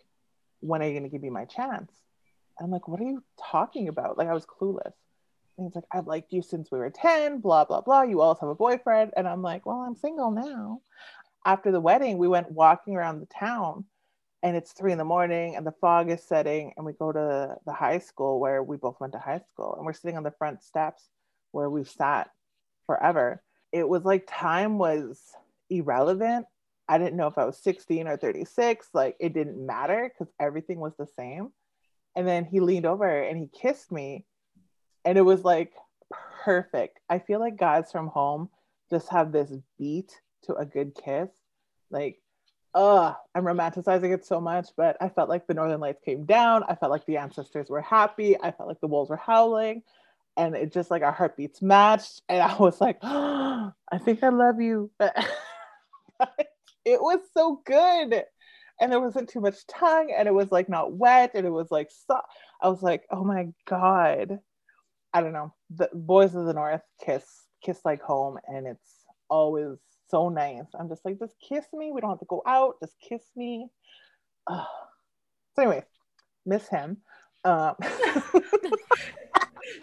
"When 0.59 0.81
are 0.81 0.85
you 0.85 0.91
going 0.91 1.03
to 1.03 1.09
give 1.09 1.23
me 1.23 1.29
my 1.29 1.45
chance?" 1.45 1.89
I'm 2.59 2.69
like, 2.69 2.89
"What 2.89 2.99
are 2.99 3.05
you 3.05 3.23
talking 3.39 3.87
about?" 3.87 4.17
Like 4.17 4.27
I 4.27 4.33
was 4.33 4.45
clueless. 4.45 4.93
And 5.57 5.67
he's 5.67 5.75
like, 5.75 5.83
I've 5.91 6.07
liked 6.07 6.33
you 6.33 6.41
since 6.41 6.71
we 6.71 6.79
were 6.79 6.89
10, 6.89 7.39
blah, 7.39 7.65
blah, 7.65 7.81
blah. 7.81 8.01
You 8.01 8.21
always 8.21 8.39
have 8.39 8.49
a 8.49 8.55
boyfriend. 8.55 9.11
And 9.15 9.27
I'm 9.27 9.43
like, 9.43 9.67
well, 9.67 9.81
I'm 9.81 9.95
single 9.95 10.31
now 10.31 10.81
after 11.45 11.71
the 11.71 11.79
wedding, 11.79 12.17
we 12.17 12.27
went 12.27 12.51
walking 12.51 12.95
around 12.95 13.19
the 13.19 13.27
town 13.27 13.85
and 14.41 14.55
it's 14.55 14.71
three 14.71 14.91
in 14.91 14.97
the 14.97 15.05
morning 15.05 15.55
and 15.55 15.65
the 15.65 15.73
fog 15.79 16.09
is 16.09 16.23
setting 16.23 16.73
and 16.75 16.85
we 16.85 16.93
go 16.93 17.11
to 17.11 17.57
the 17.65 17.73
high 17.73 17.99
school 17.99 18.39
where 18.39 18.61
we 18.63 18.77
both 18.77 18.99
went 18.99 19.13
to 19.13 19.19
high 19.19 19.41
school 19.51 19.75
and 19.75 19.85
we're 19.85 19.93
sitting 19.93 20.17
on 20.17 20.23
the 20.23 20.31
front 20.31 20.63
steps 20.63 21.09
where 21.51 21.69
we've 21.69 21.89
sat 21.89 22.29
forever. 22.85 23.41
It 23.71 23.87
was 23.87 24.03
like 24.03 24.27
time 24.27 24.77
was 24.77 25.19
irrelevant 25.69 26.45
I 26.87 26.97
didn't 26.97 27.15
know 27.15 27.27
if 27.27 27.37
I 27.37 27.45
was 27.45 27.57
16 27.57 28.07
or 28.07 28.17
36. 28.17 28.89
Like 28.93 29.15
it 29.19 29.33
didn't 29.33 29.65
matter 29.65 30.11
because 30.11 30.33
everything 30.39 30.79
was 30.79 30.93
the 30.97 31.07
same. 31.07 31.51
And 32.15 32.27
then 32.27 32.45
he 32.45 32.59
leaned 32.59 32.85
over 32.85 33.23
and 33.23 33.37
he 33.37 33.47
kissed 33.47 33.91
me. 33.91 34.25
And 35.05 35.17
it 35.17 35.21
was 35.21 35.43
like 35.43 35.73
perfect. 36.43 36.99
I 37.09 37.19
feel 37.19 37.39
like 37.39 37.57
guys 37.57 37.91
from 37.91 38.07
home 38.07 38.49
just 38.89 39.09
have 39.09 39.31
this 39.31 39.51
beat 39.79 40.19
to 40.43 40.55
a 40.55 40.65
good 40.65 40.95
kiss. 40.95 41.29
Like, 41.89 42.19
uh, 42.73 43.13
I'm 43.35 43.43
romanticizing 43.43 44.13
it 44.13 44.25
so 44.25 44.41
much, 44.41 44.69
but 44.75 44.97
I 44.99 45.09
felt 45.09 45.29
like 45.29 45.45
the 45.45 45.53
Northern 45.53 45.79
Lights 45.79 46.01
came 46.03 46.25
down. 46.25 46.63
I 46.67 46.75
felt 46.75 46.91
like 46.91 47.05
the 47.05 47.17
ancestors 47.17 47.69
were 47.69 47.81
happy. 47.81 48.35
I 48.39 48.51
felt 48.51 48.67
like 48.67 48.81
the 48.81 48.87
wolves 48.87 49.09
were 49.09 49.17
howling. 49.17 49.83
And 50.35 50.55
it 50.55 50.73
just 50.73 50.89
like 50.89 51.03
our 51.03 51.11
heartbeats 51.11 51.61
matched. 51.61 52.23
And 52.27 52.41
I 52.41 52.55
was 52.57 52.81
like, 52.81 52.97
oh, 53.03 53.71
I 53.91 53.97
think 53.99 54.23
I 54.23 54.29
love 54.29 54.59
you. 54.59 54.89
it 54.99 57.01
was 57.01 57.19
so 57.33 57.61
good. 57.65 58.23
And 58.81 58.91
there 58.91 58.99
wasn't 58.99 59.29
too 59.29 59.39
much 59.39 59.67
tongue, 59.67 60.11
and 60.17 60.27
it 60.27 60.33
was 60.33 60.51
like 60.51 60.67
not 60.67 60.93
wet, 60.93 61.31
and 61.35 61.45
it 61.45 61.51
was 61.51 61.69
like 61.69 61.91
soft. 61.91 62.27
I 62.59 62.69
was 62.69 62.81
like, 62.81 63.03
oh 63.11 63.23
my 63.23 63.49
God. 63.65 64.39
I 65.13 65.21
don't 65.21 65.31
know. 65.31 65.53
The 65.69 65.89
boys 65.93 66.33
of 66.33 66.45
the 66.45 66.53
north 66.53 66.81
kiss, 67.05 67.23
kiss 67.63 67.79
like 67.85 68.01
home, 68.01 68.39
and 68.47 68.65
it's 68.65 69.05
always 69.29 69.77
so 70.09 70.29
nice. 70.29 70.65
I'm 70.77 70.89
just 70.89 71.03
like, 71.05 71.19
just 71.19 71.35
kiss 71.39 71.65
me. 71.73 71.91
We 71.91 72.01
don't 72.01 72.09
have 72.11 72.19
to 72.19 72.25
go 72.25 72.41
out. 72.45 72.75
Just 72.81 72.95
kiss 72.99 73.23
me. 73.35 73.67
Uh, 74.47 74.65
so 75.55 75.61
anyway, 75.61 75.83
miss 76.45 76.67
him. 76.67 76.97
Um, 77.45 77.75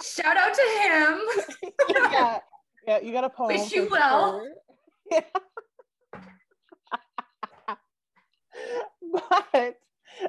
Shout 0.02 0.36
out 0.36 0.54
to 0.54 0.62
him. 0.82 1.20
yeah, 2.12 2.38
yeah, 2.86 3.00
you 3.00 3.12
got 3.12 3.24
a 3.24 3.30
poem. 3.30 3.48
Wish 3.48 3.72
you 3.72 3.88
well. 3.90 4.40
Sure. 4.40 4.54
Yeah. 5.10 5.22
but 9.12 9.76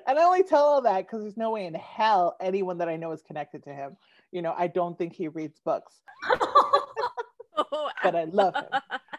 and 0.08 0.18
I 0.18 0.24
only 0.24 0.42
tell 0.44 0.64
all 0.64 0.82
that 0.82 1.06
because 1.06 1.22
there's 1.22 1.38
no 1.38 1.52
way 1.52 1.66
in 1.66 1.76
hell 1.76 2.36
anyone 2.42 2.80
that 2.80 2.90
I 2.90 2.96
know 2.96 3.12
is 3.12 3.22
connected 3.22 3.64
to 3.66 3.74
him. 3.74 3.98
You 4.32 4.42
know, 4.42 4.56
I 4.58 4.66
don't 4.68 4.98
think 4.98 5.14
he 5.14 5.28
reads 5.28 5.60
books, 5.60 6.02
but 8.04 8.16
I 8.16 8.24
love 8.32 8.56
him. 8.56 8.66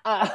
Uh, 0.05 0.29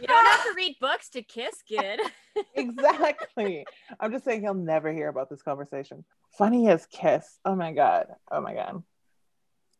you 0.00 0.06
don't 0.06 0.26
have 0.26 0.44
to 0.44 0.52
read 0.56 0.76
books 0.80 1.08
to 1.10 1.22
kiss, 1.22 1.62
kid. 1.68 2.00
exactly. 2.54 3.64
I'm 3.98 4.12
just 4.12 4.24
saying 4.24 4.42
he'll 4.42 4.54
never 4.54 4.92
hear 4.92 5.08
about 5.08 5.30
this 5.30 5.42
conversation. 5.42 6.04
Funny 6.36 6.68
as 6.68 6.86
kiss. 6.86 7.38
Oh 7.44 7.54
my 7.54 7.72
god. 7.72 8.06
Oh 8.30 8.40
my 8.40 8.54
god. 8.54 8.82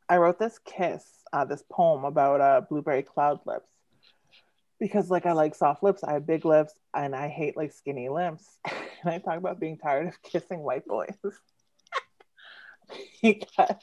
I 0.08 0.16
wrote 0.16 0.38
this 0.38 0.58
kiss, 0.64 1.04
uh, 1.32 1.44
this 1.44 1.62
poem 1.70 2.04
about 2.04 2.40
uh, 2.40 2.62
blueberry 2.68 3.02
cloud 3.02 3.40
lips 3.46 3.70
because 4.80 5.10
like 5.10 5.26
I 5.26 5.32
like 5.32 5.54
soft 5.54 5.82
lips, 5.82 6.02
I 6.02 6.14
have 6.14 6.26
big 6.26 6.44
lips, 6.44 6.74
and 6.94 7.14
I 7.14 7.28
hate 7.28 7.56
like 7.56 7.72
skinny 7.72 8.08
lips. 8.08 8.58
and 8.64 9.12
I 9.12 9.18
talk 9.18 9.36
about 9.36 9.60
being 9.60 9.78
tired 9.78 10.08
of 10.08 10.20
kissing 10.22 10.60
white 10.60 10.86
boys 10.86 11.14
because 13.22 13.76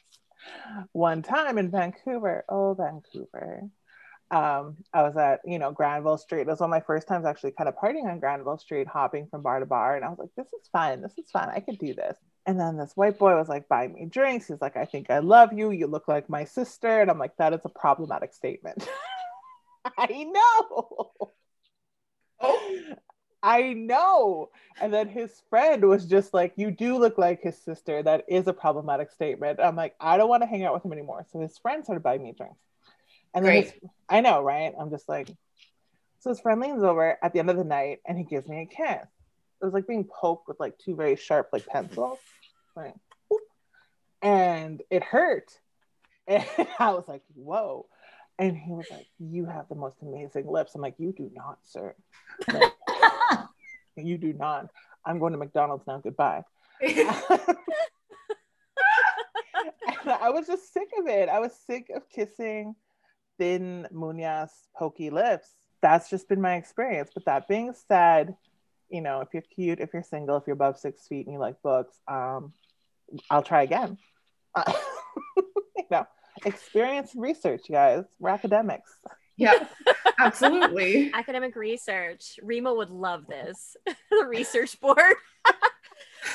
one 0.92 1.22
time 1.22 1.58
in 1.58 1.72
Vancouver, 1.72 2.44
oh 2.50 2.74
Vancouver, 2.74 3.70
um, 4.32 4.78
I 4.94 5.04
was 5.04 5.16
at 5.18 5.42
you 5.46 5.60
know 5.60 5.72
Granville 5.72 6.18
Street. 6.18 6.42
It 6.42 6.48
was 6.48 6.60
one 6.60 6.70
of 6.70 6.72
my 6.72 6.82
first 6.82 7.08
times 7.08 7.26
actually 7.26 7.52
kind 7.52 7.70
of 7.70 7.76
partying 7.76 8.06
on 8.06 8.20
Granville 8.20 8.58
Street, 8.58 8.88
hopping 8.88 9.28
from 9.28 9.42
bar 9.42 9.60
to 9.60 9.66
bar, 9.66 9.96
and 9.96 10.06
I 10.06 10.10
was 10.10 10.20
like, 10.20 10.30
this 10.36 10.48
is 10.48 10.68
fun, 10.72 11.02
this 11.02 11.18
is 11.18 11.30
fun, 11.32 11.50
I 11.50 11.60
could 11.60 11.78
do 11.78 11.94
this. 11.94 12.18
And 12.46 12.58
then 12.58 12.78
this 12.78 12.94
white 12.96 13.20
boy 13.20 13.36
was 13.36 13.50
like 13.50 13.68
buying 13.68 13.94
me 13.94 14.06
drinks. 14.06 14.48
He's 14.48 14.62
like, 14.62 14.78
I 14.78 14.86
think 14.86 15.10
I 15.10 15.20
love 15.20 15.52
you. 15.52 15.72
You 15.72 15.86
look 15.88 16.08
like 16.08 16.30
my 16.30 16.46
sister. 16.46 17.02
And 17.02 17.12
I'm 17.12 17.20
like, 17.20 17.36
that 17.38 17.54
is 17.54 17.60
a 17.66 17.70
problematic 17.70 18.34
statement. 18.34 18.88
I 19.98 20.24
know. 20.24 21.12
Oh. 22.40 22.96
I 23.44 23.74
know. 23.74 24.50
And 24.80 24.94
then 24.94 25.10
his 25.10 25.42
friend 25.50 25.84
was 25.86 26.06
just 26.06 26.34
like, 26.34 26.54
You 26.56 26.72
do 26.72 26.98
look 26.98 27.18
like 27.18 27.42
his 27.42 27.58
sister. 27.58 28.02
That 28.02 28.26
is 28.28 28.48
a 28.48 28.54
problematic 28.54 29.12
statement. 29.12 29.60
I'm 29.60 29.76
like, 29.76 29.96
I 30.00 30.18
don't 30.18 30.30
want 30.30 30.44
to 30.44 30.48
hang 30.48 30.64
out 30.64 30.74
with 30.74 30.86
him 30.86 30.94
anymore. 30.94 31.26
So 31.32 31.40
his 31.40 31.58
friend 31.58 31.84
started 31.84 32.02
buying 32.02 32.24
me 32.24 32.34
drinks. 32.36 32.60
And 33.34 33.46
then 33.46 33.64
his, 33.64 33.74
I 34.10 34.22
know, 34.22 34.42
right? 34.42 34.74
I'm 34.80 34.90
just 34.90 35.08
like, 35.08 35.30
so 36.20 36.30
his 36.30 36.40
friend 36.40 36.60
leans 36.60 36.84
over 36.84 37.18
at 37.24 37.34
the 37.34 37.40
end 37.40 37.50
of 37.50 37.58
the 37.58 37.64
night 37.64 38.00
and 38.06 38.18
he 38.18 38.24
gives 38.24 38.48
me 38.48 38.62
a 38.62 38.66
kiss. 38.66 39.08
It 39.62 39.66
was 39.66 39.74
like 39.74 39.88
being 39.88 40.06
poked 40.06 40.48
with 40.48 40.60
like 40.60 40.78
two 40.78 40.96
very 40.96 41.16
sharp 41.16 41.50
like 41.52 41.66
pencils. 41.66 42.20
Right. 42.76 42.94
And 44.22 44.82
it 44.90 45.04
hurt. 45.04 45.52
And 46.30 46.44
I 46.78 46.92
was 46.92 47.06
like, 47.08 47.22
whoa. 47.36 47.86
And 48.38 48.58
he 48.58 48.72
was 48.72 48.86
like, 48.92 49.08
You 49.18 49.46
have 49.46 49.70
the 49.70 49.76
most 49.76 49.96
amazing 50.02 50.46
lips. 50.46 50.76
I'm 50.76 50.82
like, 50.82 50.96
You 50.98 51.14
do 51.14 51.32
not, 51.34 51.60
sir. 51.64 51.96
Like, 52.52 52.74
you 53.96 54.18
do 54.18 54.34
not. 54.34 54.70
I'm 55.06 55.20
going 55.20 55.32
to 55.32 55.40
McDonald's 55.40 55.88
now. 55.88 56.00
Goodbye. 56.00 56.44
and 56.82 57.00
I 60.06 60.30
was 60.30 60.48
just 60.48 60.74
sick 60.74 60.90
of 61.00 61.08
it. 61.08 61.30
I 61.30 61.40
was 61.40 61.54
sick 61.66 61.90
of 61.96 62.10
kissing 62.10 62.76
thin 63.38 63.88
muñas, 63.94 64.50
pokey 64.76 65.10
lips. 65.10 65.50
That's 65.82 66.10
just 66.10 66.28
been 66.28 66.42
my 66.42 66.56
experience. 66.56 67.12
But 67.14 67.26
that 67.26 67.48
being 67.48 67.74
said, 67.88 68.36
you 68.90 69.02
know, 69.02 69.22
if 69.22 69.30
you're 69.34 69.44
cute, 69.44 69.80
if 69.80 69.94
you're 69.94 70.04
single, 70.04 70.38
if 70.38 70.44
you're 70.48 70.56
above 70.56 70.80
six 70.80 71.08
feet 71.08 71.26
and 71.26 71.34
you 71.34 71.40
like 71.40 71.62
books, 71.62 71.96
um, 72.08 72.54
I'll 73.30 73.44
try 73.44 73.64
again. 73.64 73.98
Uh, 74.56 74.72
you 75.78 75.86
know, 75.92 76.08
experience 76.46 77.12
research, 77.16 77.64
guys. 77.70 78.06
We're 78.20 78.30
academics. 78.30 78.92
Yeah, 79.38 79.68
absolutely. 80.20 81.12
Academic 81.14 81.56
research. 81.56 82.40
Rima 82.42 82.74
would 82.74 82.90
love 82.90 83.28
this. 83.28 83.76
the 83.86 84.26
research 84.26 84.80
board. 84.80 85.16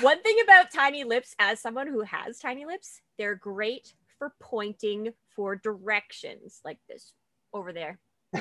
One 0.01 0.23
thing 0.23 0.37
about 0.45 0.71
tiny 0.73 1.05
lips, 1.05 1.35
as 1.39 1.61
someone 1.61 1.87
who 1.87 2.03
has 2.03 2.39
tiny 2.39 2.65
lips, 2.65 3.01
they're 3.19 3.35
great 3.35 3.93
for 4.19 4.33
pointing 4.41 5.13
for 5.35 5.57
directions 5.57 6.61
like 6.65 6.79
this 6.89 7.13
over 7.53 7.73
there. 7.73 7.99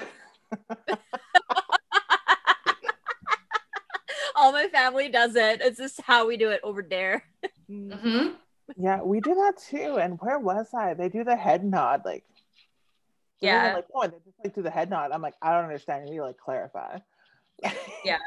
All 4.36 4.52
my 4.52 4.68
family 4.68 5.10
does 5.10 5.36
it. 5.36 5.62
It's 5.62 5.78
just 5.78 6.02
how 6.02 6.28
we 6.28 6.38
do 6.38 6.50
it 6.50 6.62
over 6.64 6.82
there. 6.82 7.24
Mm-hmm. 7.70 8.34
Yeah, 8.78 9.02
we 9.02 9.20
do 9.20 9.36
that 9.36 9.58
too. 9.58 9.98
And 9.98 10.18
where 10.22 10.40
was 10.40 10.68
I? 10.74 10.94
They 10.94 11.10
do 11.10 11.26
the 11.26 11.36
head 11.36 11.66
nod, 11.66 12.04
like 12.06 12.24
yeah, 13.42 13.74
like 13.74 13.90
point. 13.90 14.14
They 14.14 14.20
just 14.20 14.38
like 14.44 14.56
do 14.56 14.62
the 14.62 14.70
head 14.70 14.90
nod. 14.90 15.12
I'm 15.12 15.22
like, 15.22 15.34
I 15.42 15.52
don't 15.54 15.66
understand. 15.66 16.08
You 16.08 16.22
like 16.22 16.38
clarify. 16.38 17.00
yeah, 18.06 18.20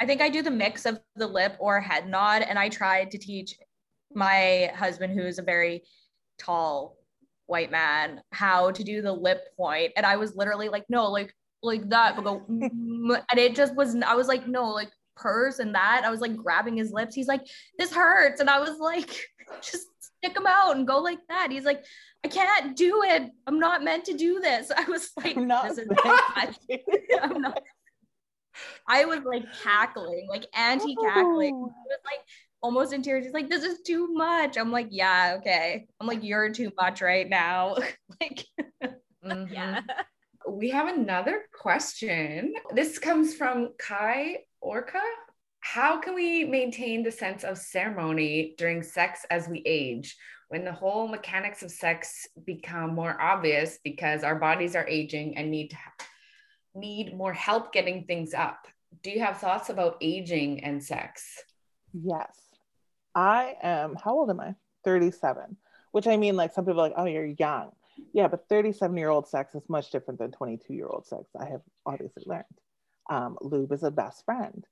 I 0.00 0.06
think 0.06 0.20
I 0.20 0.30
do 0.30 0.42
the 0.42 0.50
mix 0.50 0.84
of 0.84 1.00
the 1.14 1.28
lip 1.28 1.56
or 1.60 1.80
head 1.80 2.08
nod, 2.08 2.42
and 2.42 2.58
I 2.58 2.70
tried 2.70 3.10
to 3.12 3.18
teach 3.18 3.54
my 4.14 4.72
husband, 4.74 5.12
who 5.14 5.24
is 5.24 5.38
a 5.38 5.42
very 5.42 5.82
tall 6.38 6.96
white 7.52 7.70
man, 7.70 8.20
how 8.32 8.70
to 8.72 8.82
do 8.82 9.02
the 9.02 9.12
lip 9.12 9.54
point, 9.56 9.92
and 9.96 10.04
I 10.04 10.16
was 10.16 10.34
literally 10.34 10.68
like, 10.68 10.84
no, 10.88 11.10
like 11.10 11.32
like 11.62 11.88
that, 11.90 12.16
but 12.16 12.24
go, 12.24 12.40
mm-hmm. 12.50 13.12
and 13.30 13.38
it 13.38 13.54
just 13.54 13.76
was. 13.76 13.94
I 14.04 14.14
was 14.14 14.26
like, 14.26 14.48
no, 14.48 14.70
like 14.70 14.90
purse 15.16 15.58
and 15.58 15.74
that. 15.74 16.02
I 16.04 16.10
was 16.10 16.20
like 16.20 16.36
grabbing 16.36 16.76
his 16.76 16.92
lips. 16.92 17.14
He's 17.14 17.28
like, 17.28 17.42
this 17.78 17.92
hurts. 17.92 18.40
And 18.40 18.50
I 18.50 18.60
was 18.60 18.78
like, 18.78 19.10
just 19.62 19.86
stick 20.00 20.34
them 20.34 20.46
out 20.46 20.76
and 20.76 20.86
go 20.86 20.98
like 20.98 21.20
that. 21.28 21.48
He's 21.50 21.64
like, 21.64 21.84
I 22.24 22.28
can't 22.28 22.76
do 22.76 23.02
it. 23.04 23.30
I'm 23.46 23.58
not 23.58 23.82
meant 23.82 24.04
to 24.06 24.14
do 24.14 24.40
this. 24.40 24.70
I 24.76 24.84
was 24.84 25.10
like, 25.16 25.36
this 25.36 25.78
is 25.78 25.88
I'm 27.20 27.40
not. 27.40 27.62
I 28.86 29.06
was 29.06 29.20
like 29.24 29.44
cackling, 29.62 30.26
like 30.28 30.44
anti-cackling. 30.54 31.54
Oh. 31.54 31.72
was 31.86 31.98
like 32.04 32.20
almost 32.62 32.92
in 32.92 33.02
tears. 33.02 33.24
He's 33.24 33.34
like, 33.34 33.48
this 33.48 33.64
is 33.64 33.80
too 33.82 34.08
much. 34.12 34.56
I'm 34.56 34.70
like, 34.70 34.88
yeah, 34.90 35.36
okay. 35.38 35.86
I'm 36.00 36.06
like, 36.06 36.22
you're 36.22 36.52
too 36.52 36.72
much 36.80 37.02
right 37.02 37.28
now. 37.28 37.76
like, 38.20 38.44
mm-hmm. 39.24 39.52
yeah. 39.52 39.80
We 40.48 40.70
have 40.70 40.88
another 40.88 41.42
question. 41.52 42.54
This 42.74 42.98
comes 42.98 43.34
from 43.34 43.70
Kai 43.78 44.38
Orca. 44.60 45.00
How 45.60 45.98
can 45.98 46.14
we 46.14 46.44
maintain 46.44 47.02
the 47.02 47.12
sense 47.12 47.44
of 47.44 47.58
ceremony 47.58 48.54
during 48.58 48.82
sex 48.82 49.24
as 49.30 49.48
we 49.48 49.62
age? 49.64 50.16
When 50.48 50.64
the 50.64 50.72
whole 50.72 51.08
mechanics 51.08 51.62
of 51.62 51.70
sex 51.70 52.26
become 52.44 52.94
more 52.94 53.18
obvious 53.20 53.78
because 53.82 54.24
our 54.24 54.34
bodies 54.34 54.76
are 54.76 54.86
aging 54.86 55.36
and 55.38 55.50
need 55.50 55.70
to 55.70 55.76
need 56.74 57.16
more 57.16 57.32
help 57.32 57.72
getting 57.72 58.04
things 58.04 58.34
up. 58.34 58.66
Do 59.02 59.10
you 59.10 59.20
have 59.20 59.38
thoughts 59.38 59.70
about 59.70 59.96
aging 60.00 60.64
and 60.64 60.82
sex? 60.82 61.38
Yes. 61.92 62.41
I 63.14 63.56
am, 63.62 63.96
how 64.02 64.14
old 64.14 64.30
am 64.30 64.40
I? 64.40 64.54
37, 64.84 65.56
which 65.92 66.06
I 66.06 66.16
mean, 66.16 66.36
like 66.36 66.52
some 66.52 66.64
people 66.64 66.80
are 66.80 66.88
like, 66.88 66.94
oh, 66.96 67.04
you're 67.04 67.26
young. 67.26 67.70
Yeah, 68.12 68.28
but 68.28 68.48
37 68.48 68.96
year 68.96 69.10
old 69.10 69.28
sex 69.28 69.54
is 69.54 69.68
much 69.68 69.90
different 69.90 70.18
than 70.18 70.32
22 70.32 70.74
year 70.74 70.86
old 70.86 71.06
sex. 71.06 71.24
I 71.38 71.44
have 71.46 71.60
obviously 71.86 72.24
learned 72.26 72.44
um, 73.10 73.36
lube 73.40 73.72
is 73.72 73.82
a 73.82 73.90
best 73.90 74.24
friend. 74.24 74.64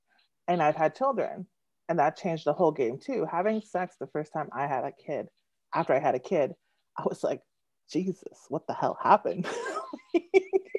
And 0.47 0.61
I've 0.61 0.75
had 0.75 0.95
children, 0.95 1.45
and 1.87 1.99
that 1.99 2.17
changed 2.17 2.45
the 2.45 2.53
whole 2.53 2.71
game 2.71 2.97
too. 2.97 3.27
Having 3.29 3.61
sex 3.61 3.95
the 3.99 4.07
first 4.07 4.33
time 4.33 4.49
I 4.51 4.67
had 4.67 4.83
a 4.83 4.91
kid, 4.91 5.27
after 5.73 5.93
I 5.93 5.99
had 5.99 6.15
a 6.15 6.19
kid, 6.19 6.53
I 6.97 7.03
was 7.05 7.23
like, 7.23 7.41
Jesus, 7.91 8.45
what 8.49 8.67
the 8.67 8.73
hell 8.73 8.97
happened? 9.01 9.47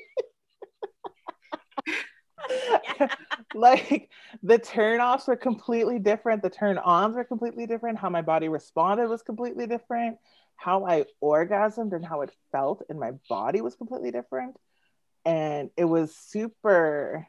like 3.55 4.11
the 4.43 4.59
turn 4.59 5.01
offs 5.01 5.27
were 5.27 5.37
completely 5.37 5.99
different. 5.99 6.43
The 6.43 6.51
turn 6.51 6.79
ons 6.79 7.17
were 7.17 7.25
completely 7.25 7.67
different. 7.67 7.99
How 7.99 8.11
my 8.11 8.23
body 8.23 8.49
responded 8.49 9.09
was 9.09 9.23
completely 9.23 9.67
different. 9.67 10.19
How 10.57 10.87
I 10.87 11.05
orgasmed 11.23 11.93
and 11.93 12.05
how 12.05 12.23
it 12.23 12.31
felt 12.51 12.83
in 12.89 12.99
my 12.99 13.13
body 13.29 13.61
was 13.61 13.75
completely 13.75 14.11
different. 14.11 14.57
And 15.25 15.71
it 15.77 15.85
was 15.85 16.15
super 16.15 17.27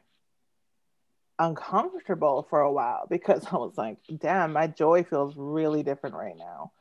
uncomfortable 1.38 2.46
for 2.48 2.60
a 2.60 2.72
while 2.72 3.06
because 3.08 3.46
I 3.52 3.56
was 3.56 3.76
like, 3.76 3.98
damn, 4.18 4.52
my 4.52 4.66
joy 4.66 5.04
feels 5.04 5.34
really 5.36 5.82
different 5.82 6.16
right 6.16 6.36
now. 6.36 6.72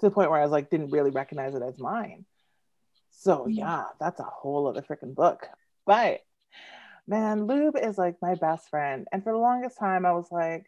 To 0.00 0.06
the 0.06 0.10
point 0.12 0.30
where 0.30 0.40
I 0.40 0.44
was 0.44 0.52
like, 0.52 0.70
didn't 0.70 0.90
really 0.90 1.10
recognize 1.10 1.54
it 1.54 1.62
as 1.62 1.78
mine. 1.78 2.24
So 3.10 3.40
mm-hmm. 3.40 3.50
yeah, 3.50 3.84
that's 3.98 4.20
a 4.20 4.24
whole 4.24 4.68
other 4.68 4.82
freaking 4.82 5.14
book. 5.14 5.48
But 5.86 6.20
man, 7.08 7.46
lube 7.46 7.76
is 7.76 7.98
like 7.98 8.16
my 8.20 8.34
best 8.34 8.68
friend. 8.68 9.06
And 9.10 9.24
for 9.24 9.32
the 9.32 9.38
longest 9.38 9.78
time, 9.78 10.04
I 10.04 10.12
was 10.12 10.28
like, 10.30 10.66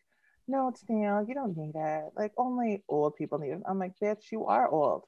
no, 0.49 0.73
Tenille, 0.73 1.29
you 1.29 1.35
don't 1.35 1.57
need 1.57 1.75
it. 1.77 2.05
Like 2.17 2.33
only 2.37 2.83
old 2.89 3.15
people 3.17 3.39
need 3.39 3.53
it. 3.53 3.63
I'm 3.69 3.79
like, 3.79 3.93
bitch, 4.03 4.33
you 4.33 4.47
are 4.47 4.69
old. 4.69 5.05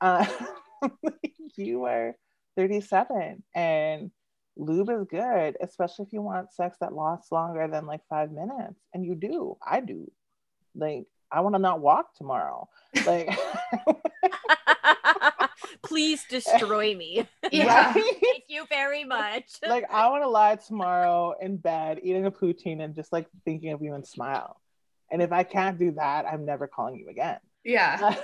Uh, 0.00 0.24
you 1.56 1.84
are 1.84 2.14
37 2.56 3.42
and 3.54 4.10
lube 4.56 4.90
is 4.90 5.04
good, 5.10 5.56
especially 5.60 6.06
if 6.06 6.12
you 6.12 6.22
want 6.22 6.52
sex 6.52 6.78
that 6.80 6.94
lasts 6.94 7.32
longer 7.32 7.68
than 7.68 7.86
like 7.86 8.00
five 8.08 8.30
minutes. 8.30 8.80
And 8.94 9.04
you 9.04 9.16
do. 9.16 9.56
I 9.66 9.80
do. 9.80 10.10
Like, 10.74 11.06
I 11.32 11.40
want 11.40 11.56
to 11.56 11.58
not 11.58 11.80
walk 11.80 12.14
tomorrow. 12.14 12.68
Like, 13.04 13.28
please 15.82 16.24
destroy 16.28 16.94
me. 16.94 17.26
Yeah. 17.52 17.92
Thank 17.92 18.44
you 18.48 18.64
very 18.68 19.04
much. 19.04 19.44
Like, 19.66 19.84
I 19.90 20.08
want 20.08 20.22
to 20.22 20.28
lie 20.28 20.56
tomorrow 20.56 21.34
in 21.40 21.56
bed, 21.56 22.00
eating 22.02 22.26
a 22.26 22.30
poutine 22.30 22.82
and 22.82 22.94
just 22.94 23.12
like 23.12 23.26
thinking 23.44 23.72
of 23.72 23.82
you 23.82 23.94
and 23.94 24.06
smile. 24.06 24.60
And 25.10 25.20
if 25.20 25.32
I 25.32 25.42
can't 25.42 25.78
do 25.78 25.92
that, 25.92 26.26
I'm 26.26 26.44
never 26.44 26.66
calling 26.66 26.96
you 26.96 27.08
again. 27.08 27.38
Yeah. 27.64 28.16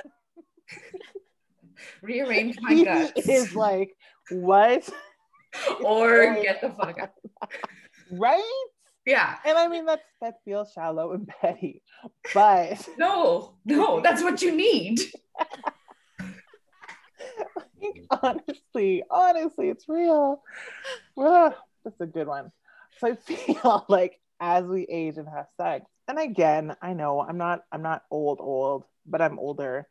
Rearrange 2.03 2.57
my 2.61 2.85
guts. 2.85 3.29
Is 3.29 3.55
like, 3.55 3.97
what? 4.31 4.89
or 5.85 6.35
get 6.43 6.61
the 6.61 6.71
fuck 6.71 6.99
out. 6.99 7.13
Right? 8.11 8.43
Yeah. 9.07 9.37
And 9.45 9.57
I 9.57 9.69
mean 9.69 9.87
that's 9.87 10.03
that 10.21 10.35
feels 10.45 10.73
shallow 10.73 11.13
and 11.13 11.29
petty. 11.29 11.83
But 12.35 12.87
no, 12.99 13.55
no, 13.65 14.01
that's 14.01 14.23
what 14.23 14.43
you 14.43 14.55
need. 14.55 15.01
honestly, 18.23 19.03
honestly, 19.11 19.69
it's 19.69 19.89
real. 19.89 20.43
That's 21.17 22.01
a 22.01 22.07
good 22.07 22.27
one. 22.27 22.53
So 22.99 23.09
I 23.09 23.15
feel 23.17 23.85
like 23.89 24.21
as 24.41 24.65
we 24.65 24.85
age 24.85 25.17
and 25.19 25.29
have 25.29 25.47
sex, 25.57 25.87
and 26.09 26.19
again, 26.19 26.77
I 26.83 26.93
know 26.93 27.21
I'm 27.21 27.39
not 27.39 27.65
I'm 27.73 27.83
not 27.83 28.05
old 28.11 28.41
old, 28.41 28.85
but 29.07 29.21
I'm 29.21 29.39
older. 29.39 29.87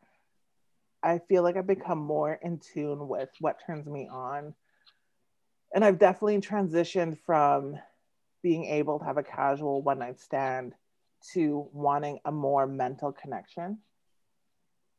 I 1.04 1.20
feel 1.28 1.44
like 1.44 1.56
I've 1.56 1.68
become 1.68 2.00
more 2.00 2.40
in 2.42 2.60
tune 2.60 3.08
with 3.08 3.30
what 3.40 3.62
turns 3.66 3.86
me 3.86 4.08
on 4.12 4.56
and 5.76 5.84
I've 5.84 6.00
definitely 6.00 6.40
transitioned 6.40 7.20
from 7.26 7.78
being 8.42 8.66
able 8.66 9.00
to 9.00 9.06
have 9.06 9.18
a 9.18 9.24
casual 9.24 9.82
one 9.82 10.00
night 10.00 10.22
stand 10.22 10.74
to 11.34 11.68
wanting 11.74 12.20
a 12.24 12.32
more 12.32 12.66
mental 12.66 13.12
connection. 13.12 13.80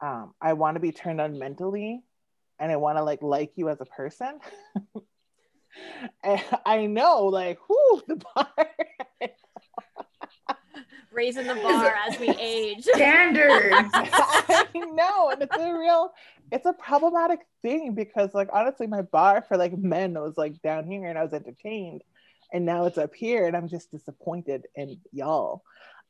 Um, 0.03 0.35
I 0.41 0.53
want 0.53 0.75
to 0.77 0.81
be 0.81 0.93
turned 0.93 1.21
on 1.21 1.39
mentally 1.39 2.03
and 2.59 2.73
I 2.73 2.77
want 2.77 2.99
to 2.99 3.05
like 3.05 3.23
like 3.23 3.53
you 3.57 3.69
as 3.69 3.81
a 3.81 3.87
person. 3.87 4.39
and 6.25 6.43
I 6.65 6.87
know 6.87 7.27
like 7.27 7.59
whoo 7.69 8.03
the 8.07 8.17
bar 8.17 8.49
raising 11.17 11.47
the 11.47 11.55
bar 11.55 11.97
as 12.07 12.19
we 12.21 12.29
age. 12.29 12.85
Standards. 12.85 13.91
I 13.93 14.67
know, 14.75 15.31
and 15.31 15.43
it's 15.43 15.57
a 15.57 15.73
real, 15.77 16.13
it's 16.53 16.67
a 16.67 16.75
problematic 16.75 17.41
thing 17.63 17.95
because, 17.95 18.35
like, 18.35 18.51
honestly, 18.53 18.87
my 18.87 19.03
bar 19.03 19.43
for 19.49 19.57
like 19.57 19.77
men 19.77 20.15
was 20.15 20.37
like 20.37 20.61
down 20.63 20.87
here, 20.87 21.09
and 21.09 21.19
I 21.19 21.25
was 21.25 21.33
entertained, 21.33 22.03
and 22.53 22.65
now 22.65 22.85
it's 22.85 22.99
up 22.99 23.15
here, 23.15 23.47
and 23.47 23.57
I'm 23.57 23.69
just 23.69 23.91
disappointed 23.91 24.67
in 24.77 25.01
y'all. 25.11 25.63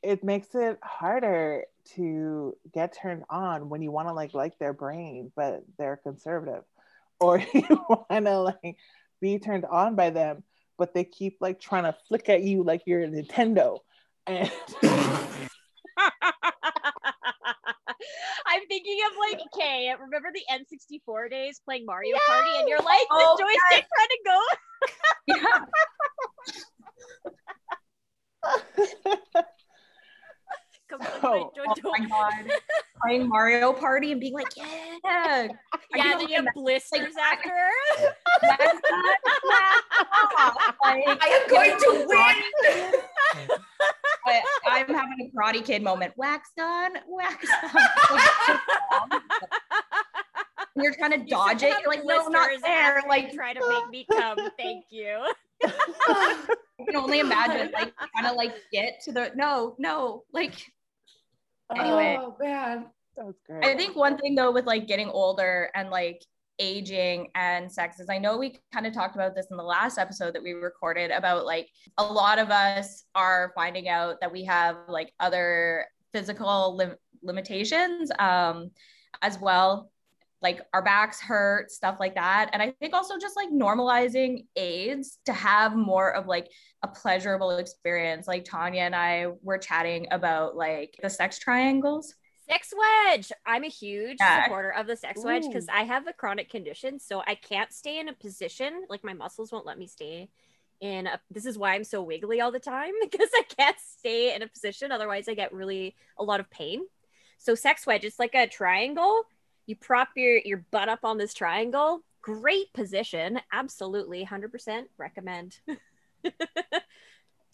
It 0.02 0.24
makes 0.24 0.54
it 0.54 0.78
harder 0.82 1.64
to 1.94 2.56
get 2.74 2.96
turned 3.00 3.24
on 3.30 3.68
when 3.68 3.82
you 3.82 3.90
want 3.90 4.08
to 4.08 4.14
like 4.14 4.34
like 4.34 4.58
their 4.58 4.72
brain, 4.72 5.32
but 5.36 5.62
they're 5.78 5.96
conservative, 5.96 6.64
or 7.20 7.38
you 7.38 7.66
want 7.88 8.26
to 8.26 8.38
like 8.40 8.76
be 9.20 9.38
turned 9.38 9.64
on 9.64 9.94
by 9.94 10.10
them, 10.10 10.42
but 10.78 10.94
they 10.94 11.04
keep 11.04 11.38
like 11.40 11.60
trying 11.60 11.84
to 11.84 11.96
flick 12.08 12.28
at 12.28 12.42
you 12.42 12.62
like 12.62 12.82
you're 12.86 13.02
a 13.02 13.08
Nintendo 13.08 13.78
and 14.26 14.50
I'm 18.48 18.66
thinking 18.68 18.98
of 19.06 19.12
like, 19.18 19.40
okay, 19.54 19.92
remember 19.98 20.28
the 20.32 20.42
N64 20.52 21.30
days 21.30 21.60
playing 21.64 21.84
Mario! 21.86 22.16
Party, 22.26 22.50
and 22.58 22.68
you're 22.68 22.78
like 22.78 23.06
oh, 23.10 23.36
the 23.36 23.44
joystick 23.44 23.60
yes. 23.72 23.88
trying 23.94 24.08
to 24.10 25.62
go. 29.34 29.42
so, 31.02 31.18
oh, 31.22 31.52
oh 31.58 31.74
my 31.98 32.06
god, 32.06 32.52
playing 33.02 33.28
Mario 33.28 33.72
Party 33.72 34.12
and 34.12 34.20
being 34.20 34.34
like, 34.34 34.56
yeah, 34.56 35.48
yeah. 35.94 36.18
Then 36.18 36.28
you 36.28 36.36
have 36.36 36.46
blisters 36.54 37.14
like, 37.14 37.38
after. 37.38 37.70
like, 38.42 38.60
I 40.84 41.42
am 41.42 41.48
going 41.48 41.78
to 41.78 42.06
win. 42.08 42.36
but 44.24 44.42
I'm 44.70 44.86
having 44.86 45.20
a 45.20 45.36
Karate 45.36 45.64
Kid 45.64 45.82
moment. 45.82 46.12
Wax 46.16 46.50
on, 46.60 46.92
wax 47.08 47.46
on. 49.10 49.20
you're 50.76 50.94
trying 50.94 51.12
to 51.12 51.28
dodge 51.28 51.62
it. 51.62 51.74
You're 51.82 51.90
like, 51.90 52.04
no, 52.04 52.28
not 52.28 52.50
there. 52.62 53.02
Like, 53.08 53.32
try 53.32 53.52
to 53.52 53.68
make 53.68 53.88
me 53.90 54.06
come. 54.10 54.38
Thank 54.58 54.86
you. 54.90 55.24
I 55.64 56.36
can 56.84 56.96
only 56.96 57.20
imagine, 57.20 57.72
like, 57.72 57.94
trying 57.96 58.30
to 58.30 58.32
like 58.32 58.54
get 58.72 59.00
to 59.04 59.12
the 59.12 59.32
no, 59.34 59.74
no, 59.78 60.24
like. 60.32 60.54
Anyway, 61.74 62.18
oh 62.20 62.36
man, 62.40 62.86
that 63.16 63.26
was 63.26 63.36
great. 63.46 63.64
I 63.64 63.76
think 63.76 63.96
one 63.96 64.18
thing 64.18 64.34
though 64.34 64.52
with 64.52 64.66
like 64.66 64.86
getting 64.86 65.08
older 65.08 65.70
and 65.74 65.90
like 65.90 66.22
aging 66.58 67.28
and 67.34 67.70
sex 67.70 68.00
is 68.00 68.08
I 68.08 68.18
know 68.18 68.38
we 68.38 68.58
kind 68.72 68.86
of 68.86 68.94
talked 68.94 69.14
about 69.14 69.34
this 69.34 69.48
in 69.50 69.56
the 69.56 69.62
last 69.62 69.98
episode 69.98 70.34
that 70.34 70.42
we 70.42 70.52
recorded 70.52 71.10
about 71.10 71.44
like 71.44 71.68
a 71.98 72.04
lot 72.04 72.38
of 72.38 72.50
us 72.50 73.04
are 73.14 73.52
finding 73.54 73.88
out 73.88 74.20
that 74.20 74.32
we 74.32 74.44
have 74.44 74.76
like 74.88 75.12
other 75.20 75.86
physical 76.12 76.76
lim- 76.76 76.96
limitations 77.22 78.10
um, 78.18 78.70
as 79.22 79.38
well 79.38 79.90
like 80.46 80.60
our 80.72 80.82
backs 80.82 81.20
hurt 81.20 81.72
stuff 81.72 81.96
like 81.98 82.14
that 82.14 82.50
and 82.52 82.62
i 82.62 82.70
think 82.78 82.94
also 82.94 83.18
just 83.18 83.34
like 83.34 83.48
normalizing 83.50 84.46
aids 84.54 85.18
to 85.24 85.32
have 85.32 85.74
more 85.74 86.14
of 86.14 86.28
like 86.28 86.48
a 86.84 86.88
pleasurable 86.88 87.50
experience 87.56 88.28
like 88.28 88.44
tanya 88.44 88.82
and 88.82 88.94
i 88.94 89.26
were 89.42 89.58
chatting 89.58 90.06
about 90.12 90.54
like 90.54 90.94
the 91.02 91.10
sex 91.10 91.38
triangles 91.38 92.14
Sex 92.48 92.72
wedge. 92.78 93.32
I'm 93.44 93.64
a 93.64 93.68
huge 93.68 94.18
yeah. 94.20 94.44
supporter 94.44 94.70
of 94.70 94.86
the 94.86 94.94
sex 94.94 95.24
wedge 95.24 95.42
because 95.48 95.66
I 95.68 95.82
have 95.82 96.06
a 96.06 96.12
chronic 96.12 96.48
condition. 96.48 97.00
So 97.00 97.20
I 97.26 97.34
can't 97.34 97.72
stay 97.72 97.98
in 97.98 98.08
a 98.08 98.12
position, 98.12 98.84
like 98.88 99.02
my 99.02 99.14
muscles 99.14 99.50
won't 99.50 99.66
let 99.66 99.76
me 99.76 99.88
stay 99.88 100.28
in 100.80 101.08
a, 101.08 101.20
this 101.28 101.44
is 101.44 101.58
why 101.58 101.74
I'm 101.74 101.82
so 101.82 102.02
wiggly 102.02 102.40
all 102.40 102.52
the 102.52 102.60
time 102.60 102.92
because 103.02 103.30
I 103.34 103.42
can't 103.58 103.76
stay 103.80 104.32
in 104.32 104.42
a 104.42 104.46
position. 104.46 104.92
Otherwise, 104.92 105.28
I 105.28 105.34
get 105.34 105.52
really 105.52 105.96
a 106.20 106.22
lot 106.22 106.38
of 106.38 106.48
pain. 106.48 106.82
So 107.38 107.54
sex 107.54 107.84
wedge, 107.84 108.04
it's 108.04 108.18
like 108.18 108.34
a 108.34 108.46
triangle. 108.46 109.24
You 109.66 109.76
prop 109.76 110.08
your, 110.16 110.38
your 110.38 110.64
butt 110.70 110.88
up 110.88 111.00
on 111.04 111.18
this 111.18 111.34
triangle. 111.34 112.02
Great 112.22 112.72
position. 112.72 113.40
Absolutely. 113.52 114.24
100% 114.24 114.84
recommend. 114.98 115.58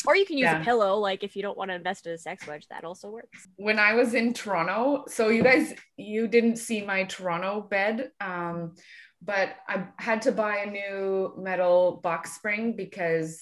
Or 0.07 0.16
you 0.16 0.27
can 0.27 0.38
use 0.38 0.46
yeah. 0.46 0.61
a 0.61 0.64
pillow, 0.64 0.98
like 0.98 1.22
if 1.22 1.37
you 1.37 1.42
don't 1.42 1.57
want 1.57 1.70
to 1.70 1.75
invest 1.75 2.07
in 2.07 2.12
a 2.12 2.18
sex 2.18 2.46
wedge, 2.46 2.66
that 2.68 2.85
also 2.85 3.11
works. 3.11 3.46
When 3.57 3.79
I 3.79 3.94
was 3.94 4.14
in 4.14 4.33
Toronto, 4.33 5.05
so 5.07 5.29
you 5.29 5.42
guys, 5.42 5.75
you 5.96 6.27
didn't 6.27 6.57
see 6.57 6.83
my 6.83 7.05
Toronto 7.05 7.61
bed, 7.61 8.11
um, 8.20 8.75
but 9.22 9.57
I 9.68 9.87
had 9.98 10.22
to 10.22 10.33
buy 10.33 10.59
a 10.59 10.70
new 10.70 11.35
metal 11.38 12.01
box 12.03 12.35
spring 12.35 12.75
because 12.77 13.40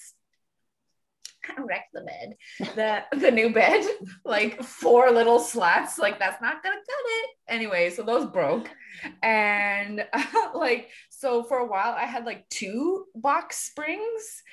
I 1.49 1.61
wrecked 1.61 1.93
the 1.93 2.01
bed. 2.01 2.35
The 2.75 3.17
the 3.17 3.31
new 3.31 3.53
bed, 3.53 3.85
like 4.25 4.61
four 4.63 5.11
little 5.11 5.39
slats, 5.39 5.97
like 5.97 6.19
that's 6.19 6.41
not 6.41 6.63
gonna 6.63 6.75
cut 6.75 7.05
it. 7.05 7.29
Anyway, 7.47 7.89
so 7.89 8.03
those 8.03 8.29
broke, 8.29 8.69
and 9.21 10.05
uh, 10.13 10.23
like 10.55 10.89
so 11.09 11.43
for 11.43 11.57
a 11.57 11.67
while 11.67 11.93
I 11.93 12.05
had 12.05 12.25
like 12.25 12.47
two 12.49 13.05
box 13.15 13.57
springs 13.57 14.43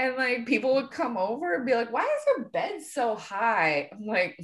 and 0.00 0.16
like 0.16 0.46
people 0.46 0.74
would 0.76 0.90
come 0.90 1.18
over 1.18 1.54
and 1.54 1.66
be 1.66 1.74
like, 1.74 1.92
why 1.92 2.04
is 2.04 2.24
your 2.26 2.48
bed 2.48 2.80
so 2.82 3.16
high? 3.16 3.90
I'm 3.92 4.06
like, 4.06 4.40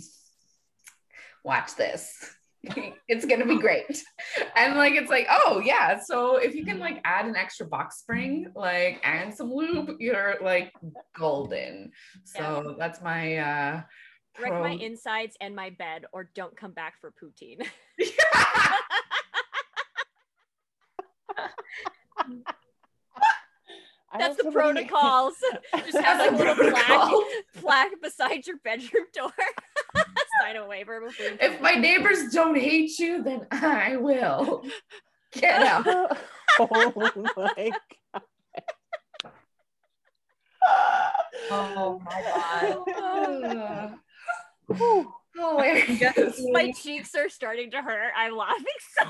watch 1.43 1.77
this. 1.77 2.31
it's 3.09 3.25
gonna 3.25 3.47
be 3.47 3.59
great. 3.59 4.03
And 4.55 4.77
like 4.77 4.95
it's 4.95 5.11
like, 5.11 5.27
oh 5.31 5.61
yeah. 5.65 5.99
So 5.99 6.37
if 6.37 6.55
you 6.55 6.65
can 6.65 6.79
like 6.79 7.01
add 7.05 7.27
an 7.27 7.37
extra 7.37 7.67
box 7.67 7.99
spring, 7.99 8.53
like 8.55 9.01
and 9.05 9.35
some 9.35 9.53
lube, 9.53 9.97
you're 9.99 10.37
like 10.43 10.73
golden. 11.17 11.93
So 12.25 12.65
yeah. 12.69 12.75
that's 12.79 13.01
my 13.03 13.37
uh 13.37 13.83
wreck 14.41 14.53
my 14.53 14.73
insides 14.73 15.37
and 15.41 15.55
my 15.57 15.71
bed 15.71 16.05
or 16.13 16.31
don't 16.35 16.57
come 16.57 16.73
back 16.73 16.95
for 17.01 17.13
poutine. 17.13 17.67
That's 24.19 24.37
the 24.43 24.51
protocols. 24.51 25.35
Just 25.77 25.99
have 25.99 26.19
like 26.19 26.31
a 26.31 26.37
little 26.37 26.71
plaque, 26.73 27.13
plaque 27.57 28.03
beside 28.03 28.47
your 28.47 28.57
bedroom 28.59 29.07
door. 29.13 29.33
Sign 30.43 30.57
a 30.57 30.67
waiver 30.67 31.01
before. 31.01 31.27
If 31.41 31.61
my 31.61 31.73
neighbors 31.73 32.33
don't 32.33 32.57
hate 32.57 32.99
you, 32.99 33.23
then 33.23 33.47
I 33.51 33.97
will. 33.97 34.65
Get 35.33 35.63
out. 35.63 35.87
oh 36.59 36.93
my 37.37 37.71
god. 38.15 38.23
Oh 41.49 42.01
my 42.05 42.23
god. 42.23 43.95
Oh, 44.81 45.15
my 45.57 45.99
god. 46.01 46.35
my 46.51 46.73
cheeks 46.73 47.15
are 47.15 47.29
starting 47.29 47.71
to 47.71 47.81
hurt. 47.81 48.11
I'm 48.17 48.37
laughing 48.37 48.65
so 48.99 49.05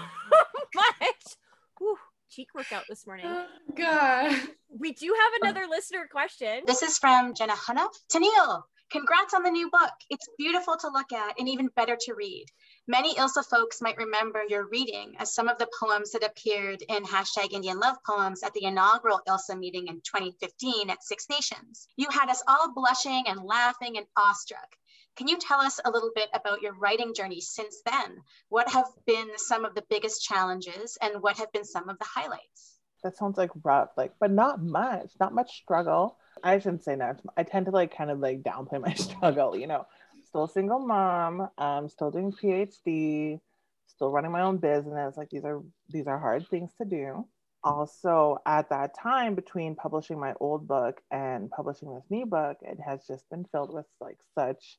much. 0.75 1.37
Whew 1.79 1.97
cheek 2.37 2.49
workout 2.55 2.85
this 2.87 3.07
morning. 3.07 3.25
Oh, 3.27 3.47
God. 3.75 4.37
We 4.79 4.93
do 4.93 5.07
have 5.07 5.33
another 5.43 5.67
listener 5.71 6.07
question. 6.11 6.65
This 6.67 6.83
is 6.83 6.99
from 6.99 7.35
Jenna 7.35 7.55
Hunoff. 7.55 7.95
Tenille, 8.13 8.63
congrats 8.91 9.35
on 9.35 9.43
the 9.43 9.51
new 9.51 9.71
book. 9.71 9.93
It's 10.11 10.29
beautiful 10.39 10.77
to 10.77 10.89
look 10.89 11.13
at 11.13 11.39
and 11.39 11.49
even 11.49 11.69
better 11.69 11.97
to 12.03 12.15
read. 12.15 12.47
Many 12.87 13.17
ILSA 13.17 13.43
folks 13.45 13.83
might 13.83 13.97
remember 13.97 14.43
your 14.49 14.69
reading 14.69 15.17
as 15.19 15.35
some 15.35 15.49
of 15.49 15.59
the 15.59 15.69
poems 15.81 16.13
that 16.13 16.25
appeared 16.25 16.83
in 16.83 17.05
hashtag 17.05 17.53
Indian 17.53 17.81
Love 17.81 17.97
Poems 18.07 18.43
at 18.43 18.53
the 18.55 18.65
inaugural 18.65 19.21
ILSA 19.27 19.57
meeting 19.57 19.89
in 19.89 20.01
2015 20.03 20.91
at 20.91 21.03
Six 21.03 21.29
Nations. 21.29 21.89
You 21.97 22.09
had 22.11 22.29
us 22.29 22.43
all 22.47 22.73
blushing 22.73 23.25
and 23.27 23.43
laughing 23.43 23.97
and 23.97 24.07
awestruck. 24.17 24.77
Can 25.17 25.29
you 25.29 25.39
tell 25.39 25.61
us 25.61 25.81
a 25.85 25.91
little 25.91 26.13
bit 26.15 26.29
about 26.35 26.63
your 26.63 26.75
writing 26.75 27.15
journey 27.15 27.41
since 27.41 27.81
then? 27.87 28.23
What 28.51 28.69
have 28.71 28.87
been 29.07 29.31
some 29.39 29.65
of 29.65 29.75
the 29.75 29.85
biggest 29.89 30.23
challenges 30.23 30.99
and 31.01 31.23
what 31.23 31.39
have 31.39 31.51
been 31.53 31.65
some 31.65 31.89
of 31.89 31.99
the 31.99 32.05
highlights? 32.05 32.76
That 33.07 33.17
sounds 33.17 33.39
like 33.39 33.51
rough, 33.63 33.91
like, 33.97 34.15
but 34.19 34.33
not 34.33 34.61
much, 34.61 35.13
not 35.21 35.33
much 35.33 35.63
struggle. 35.63 36.19
I 36.43 36.59
shouldn't 36.59 36.83
say 36.83 36.97
that. 36.97 37.21
I 37.37 37.45
tend 37.45 37.67
to 37.67 37.71
like 37.71 37.97
kind 37.97 38.11
of 38.11 38.19
like 38.19 38.43
downplay 38.43 38.81
my 38.85 38.95
struggle, 38.95 39.57
you 39.57 39.69
know. 39.69 39.87
Still 40.25 40.45
a 40.45 40.49
single 40.49 40.81
mom, 40.81 41.49
um, 41.57 41.89
still 41.89 42.11
doing 42.11 42.33
PhD, 42.33 43.39
still 43.87 44.11
running 44.11 44.33
my 44.33 44.41
own 44.41 44.57
business. 44.57 45.17
Like 45.17 45.31
these 45.31 45.45
are 45.45 45.63
these 45.89 46.09
are 46.09 46.19
hard 46.19 46.49
things 46.49 46.73
to 46.79 46.85
do. 46.85 47.29
Also, 47.63 48.39
at 48.45 48.71
that 48.71 48.99
time 48.99 49.37
between 49.37 49.77
publishing 49.77 50.19
my 50.19 50.35
old 50.41 50.67
book 50.67 51.01
and 51.13 51.49
publishing 51.49 51.95
this 51.95 52.11
new 52.11 52.27
book, 52.27 52.57
it 52.63 52.81
has 52.85 53.07
just 53.07 53.31
been 53.31 53.45
filled 53.53 53.73
with 53.73 53.87
like 54.01 54.19
such 54.35 54.79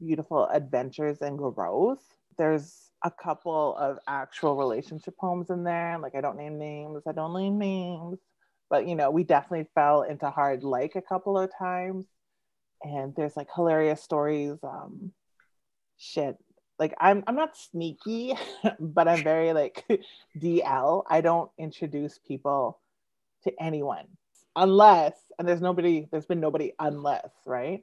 beautiful 0.00 0.46
adventures 0.46 1.18
and 1.20 1.36
growth. 1.36 2.02
There's 2.38 2.91
a 3.04 3.10
couple 3.10 3.76
of 3.76 3.98
actual 4.06 4.56
relationship 4.56 5.16
poems 5.18 5.50
in 5.50 5.64
there. 5.64 5.98
Like 5.98 6.14
I 6.14 6.20
don't 6.20 6.36
name 6.36 6.58
names, 6.58 7.02
I 7.06 7.12
don't 7.12 7.34
name 7.34 7.58
names, 7.58 8.18
but 8.70 8.86
you 8.86 8.94
know, 8.94 9.10
we 9.10 9.24
definitely 9.24 9.68
fell 9.74 10.02
into 10.02 10.30
hard 10.30 10.64
like 10.64 10.96
a 10.96 11.02
couple 11.02 11.38
of 11.38 11.50
times. 11.58 12.06
And 12.82 13.14
there's 13.14 13.36
like 13.36 13.48
hilarious 13.54 14.02
stories. 14.02 14.58
Um, 14.62 15.12
shit, 15.98 16.36
like 16.78 16.94
I'm 16.98 17.22
I'm 17.26 17.36
not 17.36 17.56
sneaky, 17.56 18.34
but 18.80 19.08
I'm 19.08 19.22
very 19.22 19.52
like 19.52 19.84
DL. 20.38 21.04
I 21.08 21.20
don't 21.20 21.50
introduce 21.58 22.18
people 22.18 22.80
to 23.44 23.52
anyone 23.60 24.06
unless, 24.56 25.14
and 25.38 25.46
there's 25.48 25.60
nobody, 25.60 26.06
there's 26.10 26.26
been 26.26 26.40
nobody 26.40 26.72
unless, 26.78 27.30
right? 27.46 27.82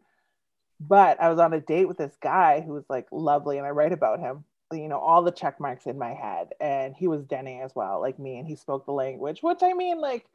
But 0.80 1.22
I 1.22 1.30
was 1.30 1.40
on 1.40 1.54
a 1.54 1.60
date 1.60 1.88
with 1.88 1.98
this 1.98 2.16
guy 2.22 2.62
who 2.62 2.74
was 2.74 2.86
like 2.90 3.08
lovely, 3.12 3.58
and 3.58 3.68
I 3.68 3.72
write 3.72 3.92
about 3.92 4.20
him. 4.20 4.46
You 4.72 4.88
know, 4.88 5.00
all 5.00 5.24
the 5.24 5.32
check 5.32 5.60
marks 5.60 5.88
in 5.88 5.98
my 5.98 6.14
head, 6.14 6.50
and 6.60 6.96
he 6.96 7.08
was 7.08 7.26
Dene 7.26 7.62
as 7.64 7.72
well, 7.76 8.00
like 8.00 8.20
me, 8.20 8.38
and 8.38 8.48
he 8.48 8.56
spoke 8.56 8.86
the 8.86 8.92
language. 8.92 9.42
Which 9.42 9.64
I 9.64 9.74
mean, 9.74 10.00
like, 10.00 10.26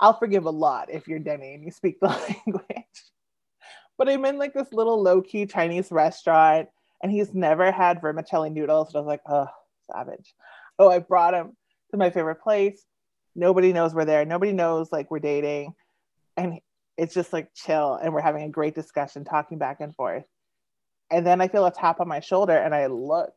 I'll 0.00 0.18
forgive 0.18 0.44
a 0.44 0.50
lot 0.50 0.90
if 0.90 1.08
you're 1.08 1.18
Dene 1.18 1.54
and 1.54 1.64
you 1.64 1.70
speak 1.70 1.98
the 2.00 2.08
language. 2.46 2.84
But 3.96 4.08
I'm 4.08 4.24
in 4.24 4.38
like 4.38 4.52
this 4.52 4.72
little 4.72 5.00
low 5.02 5.22
key 5.22 5.46
Chinese 5.46 5.90
restaurant, 5.90 6.68
and 7.02 7.10
he's 7.10 7.32
never 7.32 7.72
had 7.72 8.02
vermicelli 8.02 8.50
noodles. 8.50 8.92
So 8.92 8.98
I 8.98 9.02
was 9.02 9.06
like, 9.06 9.22
oh, 9.26 9.46
savage. 9.92 10.34
Oh, 10.78 10.90
I 10.90 10.98
brought 10.98 11.34
him 11.34 11.56
to 11.90 11.96
my 11.96 12.10
favorite 12.10 12.42
place. 12.42 12.84
Nobody 13.34 13.72
knows 13.72 13.94
we're 13.94 14.04
there. 14.04 14.24
Nobody 14.24 14.52
knows 14.52 14.92
like 14.92 15.10
we're 15.10 15.20
dating. 15.20 15.74
And 16.36 16.60
it's 16.96 17.14
just 17.14 17.32
like 17.32 17.54
chill 17.54 17.94
and 17.94 18.12
we're 18.12 18.20
having 18.20 18.44
a 18.44 18.48
great 18.48 18.74
discussion 18.74 19.24
talking 19.24 19.58
back 19.58 19.80
and 19.80 19.94
forth 19.94 20.24
and 21.10 21.26
then 21.26 21.40
i 21.40 21.48
feel 21.48 21.66
a 21.66 21.72
tap 21.72 22.00
on 22.00 22.08
my 22.08 22.20
shoulder 22.20 22.56
and 22.56 22.74
i 22.74 22.86
look 22.86 23.34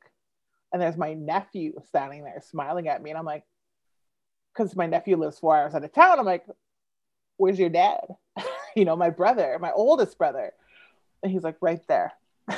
and 0.72 0.82
there's 0.82 0.98
my 0.98 1.14
nephew 1.14 1.74
standing 1.88 2.24
there 2.24 2.42
smiling 2.42 2.88
at 2.88 3.02
me. 3.02 3.10
And 3.10 3.20
i'm 3.20 3.26
like 3.26 3.44
because 4.54 4.76
my 4.76 4.88
nephew 4.88 5.18
lives 5.18 5.40
four 5.40 5.56
hours 5.56 5.76
out 5.76 5.84
of 5.84 5.94
town. 5.94 6.20
I'm 6.20 6.26
like 6.26 6.46
where's 7.38 7.60
your 7.60 7.70
dad? 7.70 8.06
You 8.76 8.86
know 8.86 8.96
my 8.96 9.10
brother 9.10 9.58
my 9.60 9.72
oldest 9.72 10.18
brother. 10.20 10.54
And 11.24 11.32
he's 11.32 11.44
like 11.44 11.58
right 11.62 11.82
there. 11.88 12.14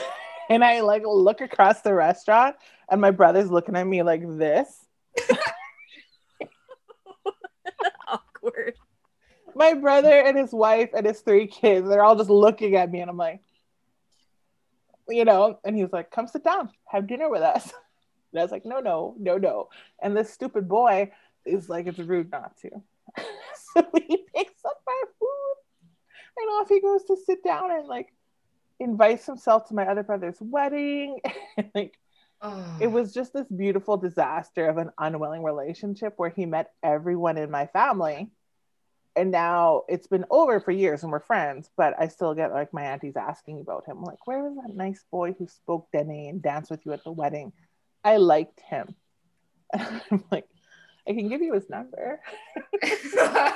And 0.50 0.66
i 0.66 0.82
like 0.82 1.04
look 1.06 1.42
across 1.42 1.82
the 1.82 1.94
restaurant 1.94 2.56
and 2.90 3.00
my 3.00 3.12
brother's 3.12 3.52
looking 3.52 3.76
at 3.76 3.86
me 3.86 4.02
like 4.02 4.24
this. 4.38 4.86
Awkward. 8.08 8.74
My 9.56 9.76
brother 9.76 10.10
and 10.12 10.38
his 10.38 10.52
wife 10.52 10.90
and 10.96 11.06
his 11.06 11.22
three 11.22 11.48
kids, 11.48 11.88
they're 11.88 12.04
all 12.04 12.16
just 12.16 12.30
looking 12.32 12.76
at 12.76 12.92
me. 12.92 13.02
And 13.02 13.10
I'm 13.12 13.18
like, 13.18 13.42
you 15.08 15.26
know, 15.26 15.60
and 15.64 15.76
he's 15.76 15.92
like, 15.92 16.12
come 16.12 16.28
sit 16.28 16.44
down, 16.44 16.70
have 16.88 17.08
dinner 17.08 17.30
with 17.30 17.42
us. 17.42 17.72
And 18.32 18.40
I 18.40 18.44
was 18.44 18.52
like, 18.52 18.66
no, 18.66 18.80
no, 18.80 19.16
no, 19.20 19.38
no. 19.38 19.70
And 20.02 20.16
this 20.16 20.32
stupid 20.32 20.68
boy 20.68 21.12
is 21.46 21.70
like, 21.70 21.88
it's 21.88 22.00
rude 22.00 22.32
not 22.32 22.58
to. 22.58 22.70
so 23.18 23.88
he 24.08 24.26
picks 24.36 24.66
up 24.66 24.82
my 24.86 25.02
food 25.20 25.56
and 26.38 26.50
off 26.52 26.70
he 26.70 26.82
goes 26.82 27.04
to 27.06 27.18
sit 27.26 27.44
down 27.44 27.72
and 27.72 27.88
like 27.88 28.14
invites 28.80 29.26
himself 29.26 29.68
to 29.68 29.76
my 29.76 29.86
other 29.86 30.04
brother's 30.04 30.38
wedding. 30.40 31.20
and 31.58 31.72
like, 31.74 31.98
oh. 32.42 32.78
it 32.80 32.88
was 32.88 33.14
just 33.14 33.34
this 33.34 33.48
beautiful 33.48 33.98
disaster 33.98 34.68
of 34.68 34.78
an 34.78 34.92
unwilling 34.98 35.44
relationship 35.44 36.14
where 36.18 36.30
he 36.30 36.46
met 36.46 36.72
everyone 36.84 37.38
in 37.38 37.50
my 37.50 37.66
family 37.68 38.30
and 39.20 39.32
now 39.32 39.84
it's 39.90 40.08
been 40.08 40.26
over 40.30 40.62
for 40.62 40.72
years 40.72 41.04
and 41.04 41.12
we're 41.12 41.20
friends, 41.20 41.70
but 41.76 41.94
I 42.00 42.08
still 42.08 42.34
get 42.34 42.54
like 42.54 42.74
my 42.74 42.84
aunties 42.84 43.18
asking 43.18 43.60
about 43.60 43.86
him. 43.86 44.02
like, 44.02 44.26
where 44.26 44.44
was 44.44 44.56
that 44.56 44.74
nice 44.74 45.04
boy 45.12 45.36
who 45.38 45.48
spoke 45.48 45.90
Dene 45.92 46.30
and 46.30 46.42
danced 46.42 46.72
with 46.72 46.86
you 46.86 46.94
at 46.94 47.04
the 47.04 47.12
wedding? 47.12 47.52
I 48.04 48.18
liked 48.18 48.62
him. 48.62 48.96
And 49.74 50.02
I'm 50.12 50.24
like, 50.32 50.46
I 51.08 51.14
can 51.14 51.30
give 51.30 51.42
you 51.42 51.54
his 51.54 51.70
number. 51.70 52.20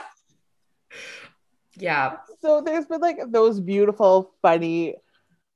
yeah. 1.77 2.17
So 2.41 2.62
there's 2.62 2.86
been 2.86 3.01
like 3.01 3.19
those 3.29 3.60
beautiful, 3.60 4.34
funny 4.41 4.95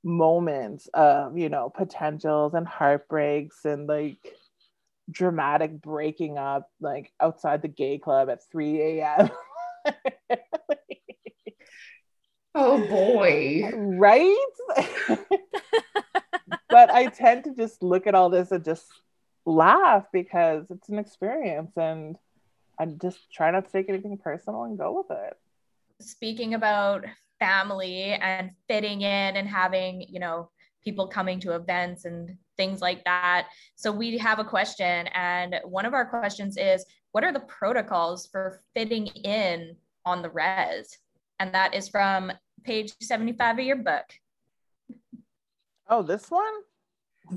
moments 0.03 0.87
of, 0.93 1.37
you 1.37 1.49
know, 1.49 1.69
potentials 1.69 2.53
and 2.53 2.67
heartbreaks 2.67 3.65
and 3.65 3.87
like 3.87 4.35
dramatic 5.09 5.81
breaking 5.81 6.37
up, 6.37 6.69
like 6.79 7.11
outside 7.19 7.61
the 7.61 7.67
gay 7.67 7.97
club 7.97 8.29
at 8.29 8.39
3 8.51 8.81
a.m. 8.81 9.29
oh 12.57 12.87
boy. 12.87 13.69
Right? 13.73 14.35
but 16.69 16.89
I 16.89 17.07
tend 17.07 17.45
to 17.45 17.55
just 17.55 17.81
look 17.81 18.07
at 18.07 18.15
all 18.15 18.29
this 18.29 18.51
and 18.51 18.65
just 18.65 18.85
laugh 19.45 20.05
because 20.11 20.65
it's 20.69 20.89
an 20.89 20.99
experience 20.99 21.71
and 21.77 22.17
I 22.79 22.85
just 22.85 23.31
try 23.31 23.49
not 23.51 23.65
to 23.65 23.71
take 23.71 23.89
anything 23.89 24.17
personal 24.17 24.63
and 24.63 24.77
go 24.77 24.97
with 24.97 25.17
it. 25.17 25.37
Speaking 25.99 26.53
about 26.53 27.05
family 27.39 28.13
and 28.13 28.51
fitting 28.67 29.01
in 29.01 29.35
and 29.35 29.47
having, 29.47 30.01
you 30.01 30.19
know, 30.19 30.49
people 30.83 31.07
coming 31.07 31.39
to 31.39 31.55
events 31.55 32.05
and 32.05 32.37
things 32.55 32.81
like 32.81 33.03
that. 33.03 33.47
So 33.75 33.91
we 33.91 34.17
have 34.17 34.39
a 34.39 34.43
question, 34.43 35.07
and 35.07 35.55
one 35.65 35.85
of 35.85 35.93
our 35.93 36.05
questions 36.05 36.55
is 36.57 36.85
what 37.11 37.23
are 37.23 37.33
the 37.33 37.41
protocols 37.41 38.27
for 38.27 38.61
fitting 38.73 39.07
in 39.07 39.75
on 40.05 40.21
the 40.21 40.29
res? 40.29 40.97
And 41.39 41.53
that 41.53 41.73
is 41.73 41.87
from 41.87 42.31
page 42.63 42.93
75 43.01 43.59
of 43.59 43.65
your 43.65 43.75
book. 43.77 44.05
Oh, 45.89 46.01
this 46.01 46.29
one? 46.29 46.53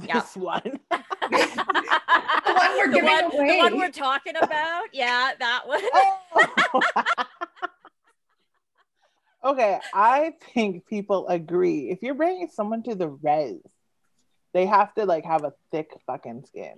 Yeah. 0.03 0.21
This 0.21 0.37
one. 0.37 0.63
the, 0.91 1.01
one 1.31 2.77
we're 2.77 2.93
the, 2.93 3.01
one, 3.03 3.47
the 3.47 3.59
one 3.59 3.79
we're 3.79 3.91
talking 3.91 4.35
about. 4.37 4.85
Yeah, 4.93 5.33
that 5.39 5.63
one. 5.67 5.81
Oh. 5.93 6.83
okay, 9.45 9.79
I 9.93 10.35
think 10.55 10.87
people 10.87 11.29
agree. 11.29 11.91
If 11.91 12.03
you're 12.03 12.15
bringing 12.15 12.49
someone 12.49 12.83
to 12.85 12.95
the 12.95 13.09
res, 13.09 13.61
They 14.53 14.67
have 14.67 14.95
to 14.95 15.07
like 15.07 15.25
have 15.25 15.45
a 15.45 15.53
thick 15.71 15.91
fucking 16.07 16.45
skin. 16.47 16.75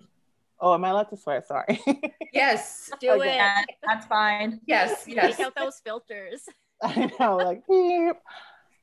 Oh, 0.61 0.75
am 0.75 0.85
I 0.85 0.91
allowed 0.91 1.11
to 1.11 1.17
swear? 1.17 1.43
Sorry. 1.47 1.81
Yes. 2.33 2.91
Do 2.99 3.11
Okay. 3.11 3.39
it. 3.39 3.77
That's 3.87 4.07
fine. 4.07 4.59
Yes. 4.65 5.05
Yes. 5.07 5.37
Take 5.37 5.47
out 5.47 5.55
those 5.55 5.81
filters. 5.85 6.49
I 6.85 7.11
know, 7.19 7.37
like 7.37 7.67
beep. 7.67 8.17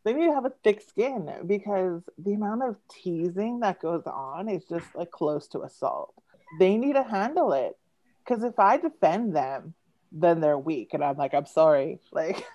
They 0.06 0.14
need 0.14 0.28
to 0.28 0.34
have 0.34 0.46
a 0.46 0.54
thick 0.64 0.82
skin 0.82 1.30
because 1.46 2.02
the 2.18 2.34
amount 2.34 2.64
of 2.64 2.78
teasing 2.90 3.60
that 3.60 3.82
goes 3.82 4.04
on 4.06 4.48
is 4.48 4.64
just 4.64 4.86
like 4.96 5.12
close 5.12 5.48
to 5.50 5.64
assault. 5.64 6.14
They 6.58 6.78
need 6.78 6.94
to 6.94 7.04
handle 7.04 7.52
it. 7.52 7.78
Because 8.24 8.44
if 8.44 8.58
I 8.58 8.78
defend 8.78 9.36
them, 9.36 9.74
then 10.14 10.40
they're 10.40 10.58
weak. 10.58 10.94
And 10.94 11.04
I'm 11.04 11.18
like, 11.18 11.34
I'm 11.34 11.46
sorry. 11.46 12.00
Like, 12.14 12.46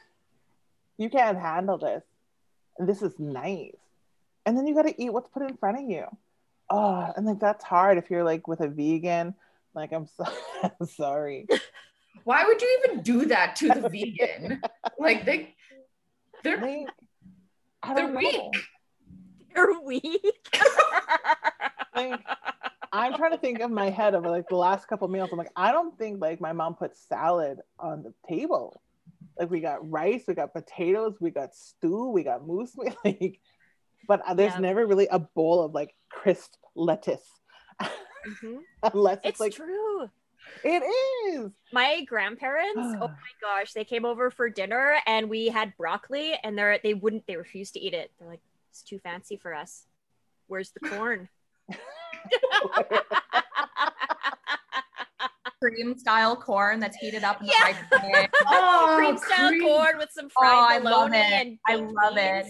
you 0.97 1.11
can't 1.11 1.39
handle 1.39 1.77
this. 1.77 2.03
And 2.79 2.89
this 2.89 3.03
is 3.03 3.19
nice. 3.19 3.77
And 4.47 4.57
then 4.57 4.67
you 4.67 4.75
got 4.75 4.87
to 4.87 5.01
eat 5.01 5.13
what's 5.13 5.29
put 5.29 5.43
in 5.43 5.57
front 5.59 5.79
of 5.79 5.89
you. 5.89 6.07
Oh, 6.71 7.13
and 7.15 7.27
like 7.27 7.41
that's 7.41 7.63
hard 7.63 7.99
if 7.99 8.11
you're 8.11 8.25
like 8.25 8.49
with 8.49 8.61
a 8.63 8.69
vegan. 8.69 9.35
Like, 9.75 9.93
I'm, 9.93 10.07
so- 10.07 10.25
I'm 10.81 10.87
sorry. 10.87 11.47
Why 12.23 12.45
would 12.47 12.63
you 12.63 12.83
even 12.85 13.03
do 13.03 13.27
that 13.27 13.57
to 13.57 13.69
the 13.71 13.89
vegan? 13.89 14.61
Like 14.99 15.25
they, 15.25 15.55
they're 16.45 16.59
Like, 16.61 16.87
I 17.83 17.95
they're 17.95 18.09
know. 18.13 18.19
weak. 18.21 18.63
You're 19.55 19.83
weak. 19.85 20.59
Like, 21.95 22.25
I'm 22.93 23.15
trying 23.15 23.33
to 23.33 23.39
think 23.39 23.61
of 23.61 23.71
my 23.73 23.91
head 23.91 24.15
of 24.15 24.23
like 24.25 24.49
the 24.49 24.57
last 24.57 24.87
couple 24.87 25.09
meals. 25.09 25.31
I'm 25.33 25.39
like, 25.39 25.51
I 25.57 25.73
don't 25.73 25.99
think 25.99 26.21
like 26.21 26.41
my 26.41 26.53
mom 26.53 26.77
put 26.77 26.97
salad 26.97 27.59
on 27.79 28.03
the 28.05 28.15
table. 28.29 28.81
Like 29.39 29.51
we 29.51 29.61
got 29.61 29.89
rice, 29.91 30.23
we 30.29 30.35
got 30.35 30.53
potatoes, 30.53 31.17
we 31.21 31.31
got 31.33 31.55
stew, 31.57 32.11
we 32.11 32.23
got 32.23 32.47
moose 32.47 32.77
meat. 32.79 32.95
Like, 33.05 33.41
but 34.07 34.23
uh, 34.27 34.35
there's 34.35 34.55
Yeah. 34.55 34.61
never 34.61 34.87
really 34.87 35.09
a 35.11 35.19
bowl 35.19 35.63
of 35.63 35.73
like 35.73 35.95
crisp 36.09 36.53
lettuce, 36.77 37.27
Mhm. 37.83 38.59
unless 38.93 39.17
it's, 39.19 39.27
It's 39.27 39.41
like 39.41 39.53
true. 39.55 40.09
It 40.63 40.83
is. 41.35 41.51
My 41.73 42.03
grandparents, 42.05 42.79
oh 42.79 43.09
my 43.09 43.33
gosh, 43.41 43.73
they 43.73 43.85
came 43.85 44.05
over 44.05 44.31
for 44.31 44.49
dinner 44.49 44.97
and 45.07 45.29
we 45.29 45.49
had 45.49 45.77
broccoli 45.77 46.35
and 46.45 46.57
they're 46.57 46.79
they 46.83 46.95
wouldn't 46.95 47.27
they 47.27 47.37
refused 47.37 47.75
to 47.75 47.81
eat 47.81 47.95
it. 47.95 48.11
They're 48.19 48.29
like, 48.29 48.41
it's 48.71 48.83
too 48.83 48.99
fancy 49.01 49.37
for 49.37 49.55
us. 49.55 49.87
Where's 50.47 50.71
the 50.71 50.89
corn? 50.89 51.29
Cream 55.61 55.97
style 55.99 56.37
corn 56.37 56.79
that's 56.81 56.97
heated 56.99 57.25
up 57.25 57.41
in 57.41 57.47
the 57.47 57.55
Yeah. 57.59 57.73
microwave. 57.91 58.29
Oh, 58.47 58.95
cream 58.99 59.17
oh, 59.19 59.25
style 59.25 59.49
cream. 59.49 59.63
corn 59.63 59.99
with 59.99 60.11
some 60.13 60.27
Oh, 60.27 60.41
fried 60.41 60.73
I 60.73 60.79
love 60.79 60.83
bologna 61.11 61.17
it. 61.19 61.33
and 61.33 61.59
I 61.67 61.77
baked 61.77 61.93
love 61.93 62.17
it. 62.19 62.47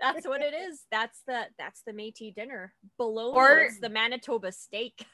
That's 0.00 0.26
what 0.26 0.42
it 0.42 0.52
is. 0.52 0.84
That's 0.90 1.22
the 1.26 1.44
that's 1.58 1.82
the 1.86 1.92
Métis 1.92 2.34
dinner. 2.34 2.74
Bologna 2.98 3.36
Or- 3.38 3.58
is 3.60 3.78
the 3.80 3.88
Manitoba 3.88 4.50
steak. 4.52 5.06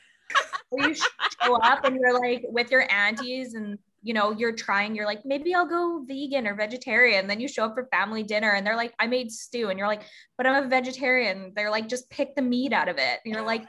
You 0.73 0.95
show 0.95 1.57
up 1.57 1.85
and 1.85 1.97
you're 1.97 2.19
like 2.19 2.45
with 2.49 2.71
your 2.71 2.91
aunties 2.91 3.55
and 3.55 3.79
you 4.03 4.15
know 4.15 4.33
you're 4.33 4.55
trying 4.55 4.95
you're 4.95 5.07
like 5.07 5.25
maybe 5.25 5.55
i'll 5.55 5.69
go 5.69 6.05
vegan 6.07 6.47
or 6.47 6.55
vegetarian. 6.55 7.27
Then 7.27 7.41
you 7.41 7.49
show 7.49 7.67
up 7.67 7.75
for 7.75 7.87
family 7.93 8.23
dinner 8.23 8.53
and 8.53 8.67
they're 8.67 8.77
like 8.77 8.95
i 8.99 9.07
made 9.07 9.31
stew. 9.31 9.69
And 9.69 9.79
you're 9.79 9.89
like 9.89 10.03
but 10.37 10.47
i'm 10.47 10.65
a 10.65 10.69
vegetarian. 10.69 11.53
They're 11.55 11.71
like 11.71 11.89
just 11.89 12.09
pick 12.11 12.35
the 12.35 12.43
meat 12.43 12.73
out 12.73 12.89
of 12.89 12.97
it. 12.99 13.21
And 13.25 13.35
you're 13.35 13.45
like 13.45 13.65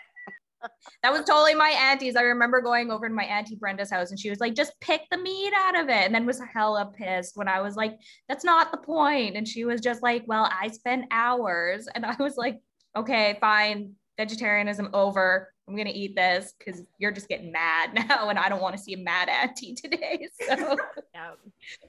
that 1.04 1.12
was 1.12 1.26
totally 1.26 1.54
my 1.54 1.70
aunties. 1.70 2.16
I 2.16 2.22
remember 2.22 2.62
going 2.62 2.90
over 2.90 3.10
to 3.10 3.14
my 3.14 3.26
auntie 3.26 3.58
brenda's 3.58 3.92
house 3.92 4.10
and 4.12 4.20
she 4.20 4.30
was 4.30 4.40
like 4.40 4.56
just 4.56 4.80
pick 4.80 5.02
the 5.12 5.18
meat 5.18 5.52
out 5.56 5.78
of 5.78 5.90
it. 5.90 6.06
And 6.06 6.16
then 6.16 6.26
was 6.26 6.42
hella 6.54 6.92
pissed 6.98 7.36
when 7.36 7.48
i 7.48 7.62
was 7.62 7.76
like 7.76 7.98
that's 8.30 8.46
not 8.46 8.72
the 8.72 8.78
point. 8.78 9.36
And 9.36 9.48
she 9.48 9.66
was 9.66 9.82
just 9.82 10.02
like 10.02 10.24
well 10.26 10.50
i 10.52 10.70
spent 10.70 11.06
hours. 11.12 11.88
And 11.94 12.06
i 12.06 12.16
was 12.20 12.38
like 12.38 12.60
okay 12.96 13.38
fine. 13.40 13.94
Vegetarianism 14.18 14.90
over 14.94 15.53
i'm 15.68 15.76
gonna 15.76 15.92
eat 15.94 16.16
this 16.16 16.54
because 16.58 16.82
you're 16.98 17.12
just 17.12 17.30
getting 17.30 17.52
mad 17.52 17.94
now 18.10 18.30
and 18.30 18.38
i 18.40 18.50
don't 18.50 18.62
want 18.62 18.76
to 18.76 18.82
see 18.82 18.94
a 18.94 18.98
mad 18.98 19.30
auntie 19.30 19.74
today 19.84 20.28
so 20.42 20.78
Yeah. 21.14 21.32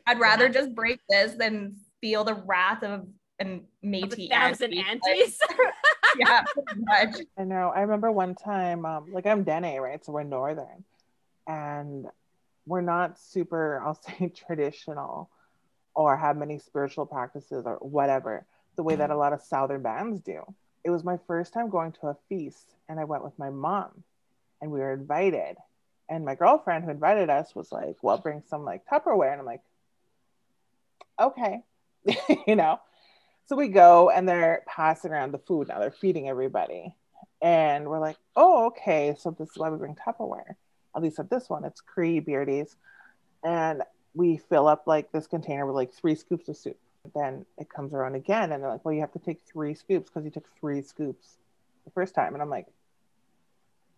i'd 0.06 0.18
rather 0.20 0.48
just 0.48 0.74
break 0.74 1.00
this 1.08 1.32
than 1.38 1.76
feel 2.00 2.24
the 2.24 2.34
wrath 2.34 2.82
of 2.82 3.06
an 3.40 3.48
Of 3.56 3.62
a 3.84 3.86
Métis 3.86 4.28
thousand 4.30 4.74
auntie. 4.74 5.00
aunties. 5.08 5.38
yeah 6.18 6.44
much 6.76 7.16
I 7.36 7.42
know. 7.42 7.72
I 7.74 7.80
remember 7.80 8.12
one 8.12 8.36
time, 8.36 8.86
um, 8.86 9.06
like 9.12 9.26
I'm 9.26 9.42
Dene, 9.42 9.80
right? 9.80 10.04
So 10.04 10.12
we're 10.12 10.22
northern, 10.22 10.84
and 11.48 12.06
we're 12.66 12.80
not 12.80 13.18
super, 13.18 13.82
I'll 13.84 13.94
say, 14.00 14.28
traditional, 14.28 15.28
or 15.96 16.16
have 16.16 16.36
many 16.36 16.60
spiritual 16.60 17.06
practices 17.06 17.64
or 17.66 17.76
whatever, 17.80 18.46
the 18.76 18.84
way 18.84 18.94
that 18.94 19.10
a 19.10 19.16
lot 19.16 19.32
of 19.32 19.42
southern 19.42 19.82
bands 19.82 20.20
do. 20.20 20.42
It 20.84 20.90
was 20.90 21.04
my 21.04 21.18
first 21.26 21.52
time 21.52 21.70
going 21.70 21.92
to 21.92 22.08
a 22.08 22.16
feast, 22.28 22.74
and 22.88 23.00
I 23.00 23.04
went 23.04 23.24
with 23.24 23.38
my 23.38 23.50
mom, 23.50 24.04
and 24.60 24.70
we 24.70 24.80
were 24.80 24.92
invited. 24.92 25.56
And 26.08 26.24
my 26.24 26.34
girlfriend 26.34 26.84
who 26.84 26.90
invited 26.90 27.30
us 27.30 27.54
was 27.54 27.72
like, 27.72 27.96
"Well, 28.02 28.18
bring 28.18 28.42
some 28.48 28.64
like 28.64 28.86
Tupperware," 28.86 29.32
and 29.32 29.40
I'm 29.40 29.46
like, 29.46 29.62
"Okay," 31.18 31.62
you 32.46 32.56
know. 32.56 32.80
So 33.46 33.56
we 33.56 33.68
go 33.68 34.08
and 34.08 34.26
they're 34.26 34.62
passing 34.66 35.10
around 35.10 35.32
the 35.32 35.38
food 35.38 35.68
now. 35.68 35.78
They're 35.78 35.90
feeding 35.90 36.28
everybody. 36.28 36.94
And 37.42 37.88
we're 37.88 38.00
like, 38.00 38.16
oh, 38.36 38.66
okay. 38.66 39.14
So 39.18 39.30
this 39.30 39.50
is 39.50 39.58
why 39.58 39.68
we 39.68 39.76
bring 39.76 39.96
Tupperware. 39.96 40.54
At 40.96 41.02
least 41.02 41.18
at 41.18 41.28
this 41.28 41.50
one, 41.50 41.64
it's 41.64 41.82
Cree 41.82 42.20
Beardies. 42.20 42.74
And 43.42 43.82
we 44.14 44.38
fill 44.38 44.66
up 44.66 44.84
like 44.86 45.12
this 45.12 45.26
container 45.26 45.66
with 45.66 45.74
like 45.74 45.92
three 45.92 46.14
scoops 46.14 46.48
of 46.48 46.56
soup. 46.56 46.78
Then 47.12 47.44
it 47.58 47.68
comes 47.68 47.92
around 47.92 48.14
again 48.14 48.52
and 48.52 48.62
they're 48.62 48.70
like, 48.70 48.84
well, 48.84 48.94
you 48.94 49.00
have 49.00 49.12
to 49.12 49.18
take 49.18 49.40
three 49.50 49.74
scoops 49.74 50.08
because 50.08 50.24
you 50.24 50.30
took 50.30 50.46
three 50.58 50.82
scoops 50.82 51.36
the 51.84 51.90
first 51.90 52.14
time. 52.14 52.32
And 52.32 52.42
I'm 52.42 52.50
like, 52.50 52.66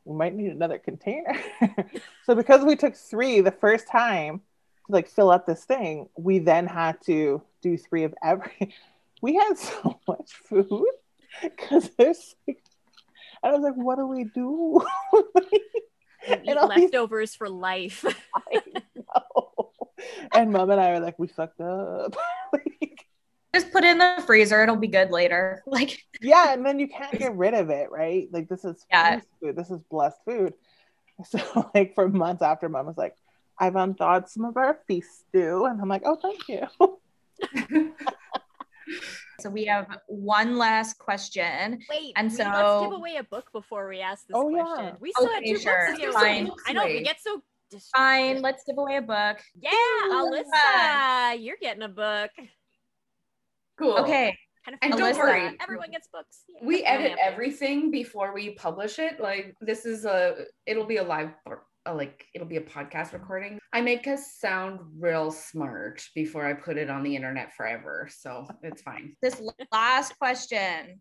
we 0.04 0.16
might 0.16 0.34
need 0.34 0.50
another 0.50 0.78
container. 0.78 1.36
so 2.24 2.34
because 2.34 2.64
we 2.64 2.76
took 2.76 2.96
three 2.96 3.40
the 3.40 3.52
first 3.52 3.88
time 3.88 4.40
to 4.86 4.92
like 4.92 5.08
fill 5.08 5.30
up 5.30 5.46
this 5.46 5.64
thing, 5.64 6.08
we 6.16 6.38
then 6.38 6.66
had 6.66 7.00
to 7.02 7.42
do 7.62 7.76
three 7.76 8.04
of 8.04 8.14
every 8.22 8.74
we 9.22 9.34
had 9.34 9.56
so 9.56 10.00
much 10.08 10.32
food 10.32 10.86
because 11.42 11.90
there's 11.96 12.34
like, 12.46 12.62
and 13.42 13.52
I 13.52 13.56
was 13.56 13.62
like, 13.62 13.74
what 13.74 13.98
do 13.98 14.06
we 14.06 14.24
do? 14.24 14.84
And 16.26 16.58
all 16.58 16.68
these- 16.68 16.84
leftovers 16.84 17.34
for 17.36 17.48
life. 17.48 18.04
And 20.32 20.52
mom 20.52 20.70
and 20.70 20.80
I 20.80 20.92
were 20.92 21.00
like, 21.00 21.18
we 21.18 21.28
fucked 21.28 21.60
up. 21.60 22.16
Like, 23.56 23.62
just 23.64 23.72
put 23.72 23.84
it 23.84 23.90
in 23.90 23.98
the 23.98 24.22
freezer 24.26 24.62
it'll 24.62 24.76
be 24.76 24.88
good 24.88 25.10
later 25.10 25.62
like 25.66 26.02
yeah, 26.20 26.52
and 26.52 26.64
then 26.64 26.78
you 26.78 26.88
can't 26.88 27.18
get 27.18 27.36
rid 27.36 27.54
of 27.54 27.70
it, 27.70 27.90
right? 27.90 28.28
Like 28.32 28.48
this 28.48 28.64
is 28.64 28.84
Yeah. 28.90 29.20
food. 29.40 29.56
This 29.56 29.70
is 29.70 29.80
blessed 29.90 30.18
food. 30.24 30.54
So 31.24 31.70
like 31.74 31.94
for 31.94 32.08
months 32.10 32.42
after, 32.42 32.68
mom 32.68 32.84
was 32.84 32.98
like, 32.98 33.14
I've 33.58 33.74
unthawed 33.74 34.28
some 34.28 34.44
of 34.44 34.58
our 34.58 34.80
feast 34.86 35.08
stew, 35.28 35.64
and 35.64 35.80
I'm 35.80 35.88
like, 35.88 36.02
oh, 36.04 36.16
thank 36.16 36.46
you. 36.46 36.66
so 39.40 39.48
we 39.48 39.64
have 39.64 39.86
one 40.08 40.58
last 40.58 40.98
question 40.98 41.78
Wait, 41.88 42.12
And 42.16 42.30
so 42.30 42.44
let's 42.44 42.82
give 42.82 42.92
away 42.92 43.16
a 43.16 43.24
book 43.24 43.50
before 43.52 43.88
we 43.88 44.00
ask 44.00 44.26
this 44.26 44.36
Oh, 44.36 44.50
yeah. 44.50 44.64
question. 44.64 44.96
We 45.00 45.12
still 45.12 45.24
Okay, 45.26 45.34
had 45.34 45.44
two 45.46 45.58
sure. 45.58 45.72
books 45.72 45.98
to 45.98 46.04
give 46.04 46.12
Fine. 46.12 46.42
away. 46.48 46.52
I 46.66 46.72
know 46.74 46.84
we 46.84 47.02
get 47.02 47.16
so 47.22 47.40
fine 47.94 48.42
let's 48.42 48.62
give 48.64 48.78
away 48.78 48.96
a 48.96 49.02
book 49.02 49.38
Yeah, 49.58 49.70
Ooh. 49.72 50.12
Alyssa, 50.12 51.42
you're 51.42 51.56
getting 51.60 51.82
a 51.82 51.88
book. 51.88 52.30
Cool. 53.78 53.98
okay 53.98 54.36
Kind 54.66 54.74
of 54.74 54.78
And 54.82 54.94
feel 54.94 55.12
don't 55.12 55.14
uh, 55.14 55.24
worry. 55.24 55.56
everyone 55.60 55.90
gets 55.92 56.08
books. 56.08 56.42
Yeah. 56.48 56.66
We 56.66 56.82
edit 56.82 57.10
have 57.10 57.18
everything 57.20 57.92
before 57.92 58.34
we 58.34 58.50
publish 58.54 58.98
it. 58.98 59.20
Like 59.20 59.54
this 59.60 59.86
is 59.86 60.04
a, 60.04 60.44
it'll 60.66 60.86
be 60.86 60.96
a 60.96 61.04
live, 61.04 61.30
a, 61.46 61.52
uh, 61.88 61.94
like 61.94 62.26
it'll 62.34 62.48
be 62.48 62.56
a 62.56 62.62
podcast 62.62 63.12
recording. 63.12 63.60
I 63.72 63.80
make 63.80 64.08
us 64.08 64.32
sound 64.40 64.80
real 64.98 65.30
smart 65.30 66.02
before 66.16 66.44
I 66.44 66.52
put 66.52 66.78
it 66.78 66.90
on 66.90 67.04
the 67.04 67.14
internet 67.14 67.54
forever, 67.54 68.08
so 68.10 68.44
it's 68.62 68.82
fine. 68.82 69.14
this 69.22 69.40
last 69.72 70.18
question 70.18 70.98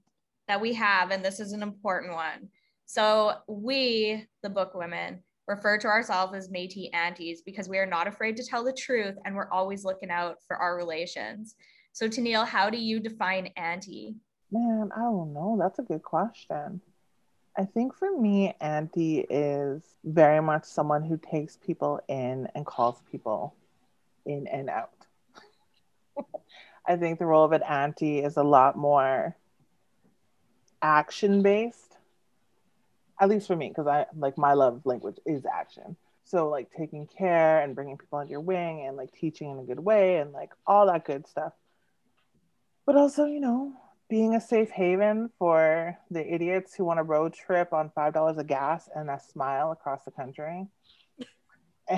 that 0.47 0.61
we 0.61 0.73
have, 0.73 1.09
and 1.09 1.25
this 1.25 1.39
is 1.39 1.51
an 1.51 1.63
important 1.63 2.13
one. 2.13 2.49
So 2.85 3.33
we, 3.47 4.27
the 4.43 4.49
book 4.49 4.75
women, 4.75 5.23
refer 5.47 5.79
to 5.79 5.87
ourselves 5.87 6.35
as 6.35 6.49
Métis 6.49 6.93
aunties 6.93 7.41
because 7.41 7.67
we 7.67 7.79
are 7.79 7.85
not 7.85 8.07
afraid 8.07 8.35
to 8.37 8.43
tell 8.43 8.63
the 8.63 8.73
truth 8.73 9.15
and 9.25 9.35
we're 9.35 9.51
always 9.51 9.83
looking 9.83 10.11
out 10.11 10.37
for 10.47 10.57
our 10.57 10.75
relations. 10.75 11.55
So 11.95 12.09
Tenille, 12.09 12.45
how 12.45 12.69
do 12.69 12.77
you 12.77 12.99
define 12.99 13.47
auntie? 13.55 14.15
Man, 14.51 14.89
I 14.93 14.99
don't 14.99 15.33
know. 15.33 15.55
That's 15.57 15.79
a 15.79 15.81
good 15.81 16.03
question. 16.03 16.81
I 17.57 17.63
think 17.63 17.95
for 17.95 18.19
me, 18.19 18.53
auntie 18.59 19.19
is 19.19 19.81
very 20.03 20.41
much 20.41 20.65
someone 20.65 21.03
who 21.03 21.17
takes 21.17 21.55
people 21.55 22.01
in 22.09 22.49
and 22.53 22.65
calls 22.65 23.01
people 23.09 23.55
in 24.25 24.45
and 24.47 24.69
out. 24.69 24.91
I 26.85 26.97
think 26.97 27.17
the 27.17 27.27
role 27.27 27.45
of 27.45 27.53
an 27.53 27.63
auntie 27.63 28.19
is 28.19 28.35
a 28.35 28.43
lot 28.43 28.77
more 28.77 29.37
action 30.81 31.43
based, 31.43 31.95
at 33.21 33.29
least 33.29 33.47
for 33.47 33.55
me, 33.55 33.69
because 33.69 33.87
I 33.87 34.05
like 34.17 34.37
my 34.37 34.51
love 34.51 34.81
language 34.83 35.19
is 35.25 35.45
action. 35.45 35.95
So, 36.25 36.49
like 36.49 36.71
taking 36.77 37.07
care 37.07 37.61
and 37.61 37.73
bringing 37.73 37.97
people 37.97 38.19
under 38.19 38.31
your 38.31 38.41
wing 38.41 38.85
and 38.85 38.97
like 38.97 39.13
teaching 39.13 39.51
in 39.51 39.59
a 39.59 39.63
good 39.63 39.79
way 39.79 40.17
and 40.17 40.33
like 40.33 40.51
all 40.67 40.87
that 40.87 41.05
good 41.05 41.25
stuff 41.25 41.53
but 42.85 42.95
also, 42.95 43.25
you 43.25 43.39
know, 43.39 43.73
being 44.09 44.35
a 44.35 44.41
safe 44.41 44.69
haven 44.69 45.29
for 45.39 45.97
the 46.11 46.33
idiots 46.33 46.75
who 46.75 46.85
want 46.85 46.99
a 46.99 47.03
road 47.03 47.33
trip 47.33 47.73
on 47.73 47.91
five 47.95 48.13
dollars 48.13 48.37
of 48.37 48.47
gas 48.47 48.87
and 48.95 49.09
a 49.09 49.19
smile 49.19 49.71
across 49.71 50.03
the 50.05 50.11
country. 50.11 50.67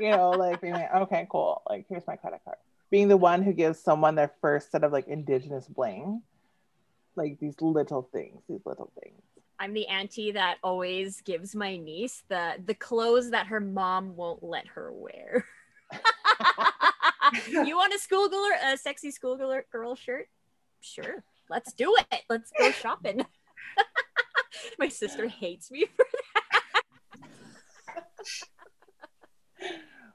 you 0.00 0.10
know, 0.10 0.30
like 0.30 0.60
being 0.60 0.74
like, 0.74 0.94
okay, 0.94 1.26
cool. 1.30 1.62
Like, 1.68 1.86
here's 1.88 2.06
my 2.06 2.16
credit 2.16 2.40
card. 2.44 2.58
Being 2.90 3.08
the 3.08 3.16
one 3.16 3.42
who 3.42 3.52
gives 3.52 3.78
someone 3.78 4.14
their 4.14 4.32
first 4.40 4.70
set 4.70 4.84
of 4.84 4.92
like 4.92 5.08
indigenous 5.08 5.66
bling, 5.66 6.22
like 7.16 7.38
these 7.40 7.54
little 7.60 8.08
things, 8.12 8.42
these 8.48 8.60
little 8.64 8.90
things. 9.02 9.20
I'm 9.58 9.74
the 9.74 9.86
auntie 9.86 10.32
that 10.32 10.58
always 10.64 11.20
gives 11.20 11.54
my 11.54 11.76
niece 11.76 12.24
the 12.28 12.54
the 12.64 12.74
clothes 12.74 13.30
that 13.30 13.46
her 13.46 13.60
mom 13.60 14.16
won't 14.16 14.42
let 14.42 14.66
her 14.68 14.92
wear. 14.92 15.46
you 17.50 17.76
want 17.76 17.94
a 17.94 17.98
schoolgirl, 17.98 18.46
a 18.64 18.76
sexy 18.76 19.10
schoolgirl 19.10 19.62
girl 19.70 19.94
shirt? 19.94 20.28
Sure, 20.80 21.24
let's 21.48 21.72
do 21.72 21.94
it. 22.12 22.20
Let's 22.28 22.50
go 22.58 22.70
shopping. 22.70 23.24
My 24.78 24.88
sister 24.88 25.28
hates 25.28 25.70
me 25.70 25.86
for 25.96 26.04
that. 26.14 26.82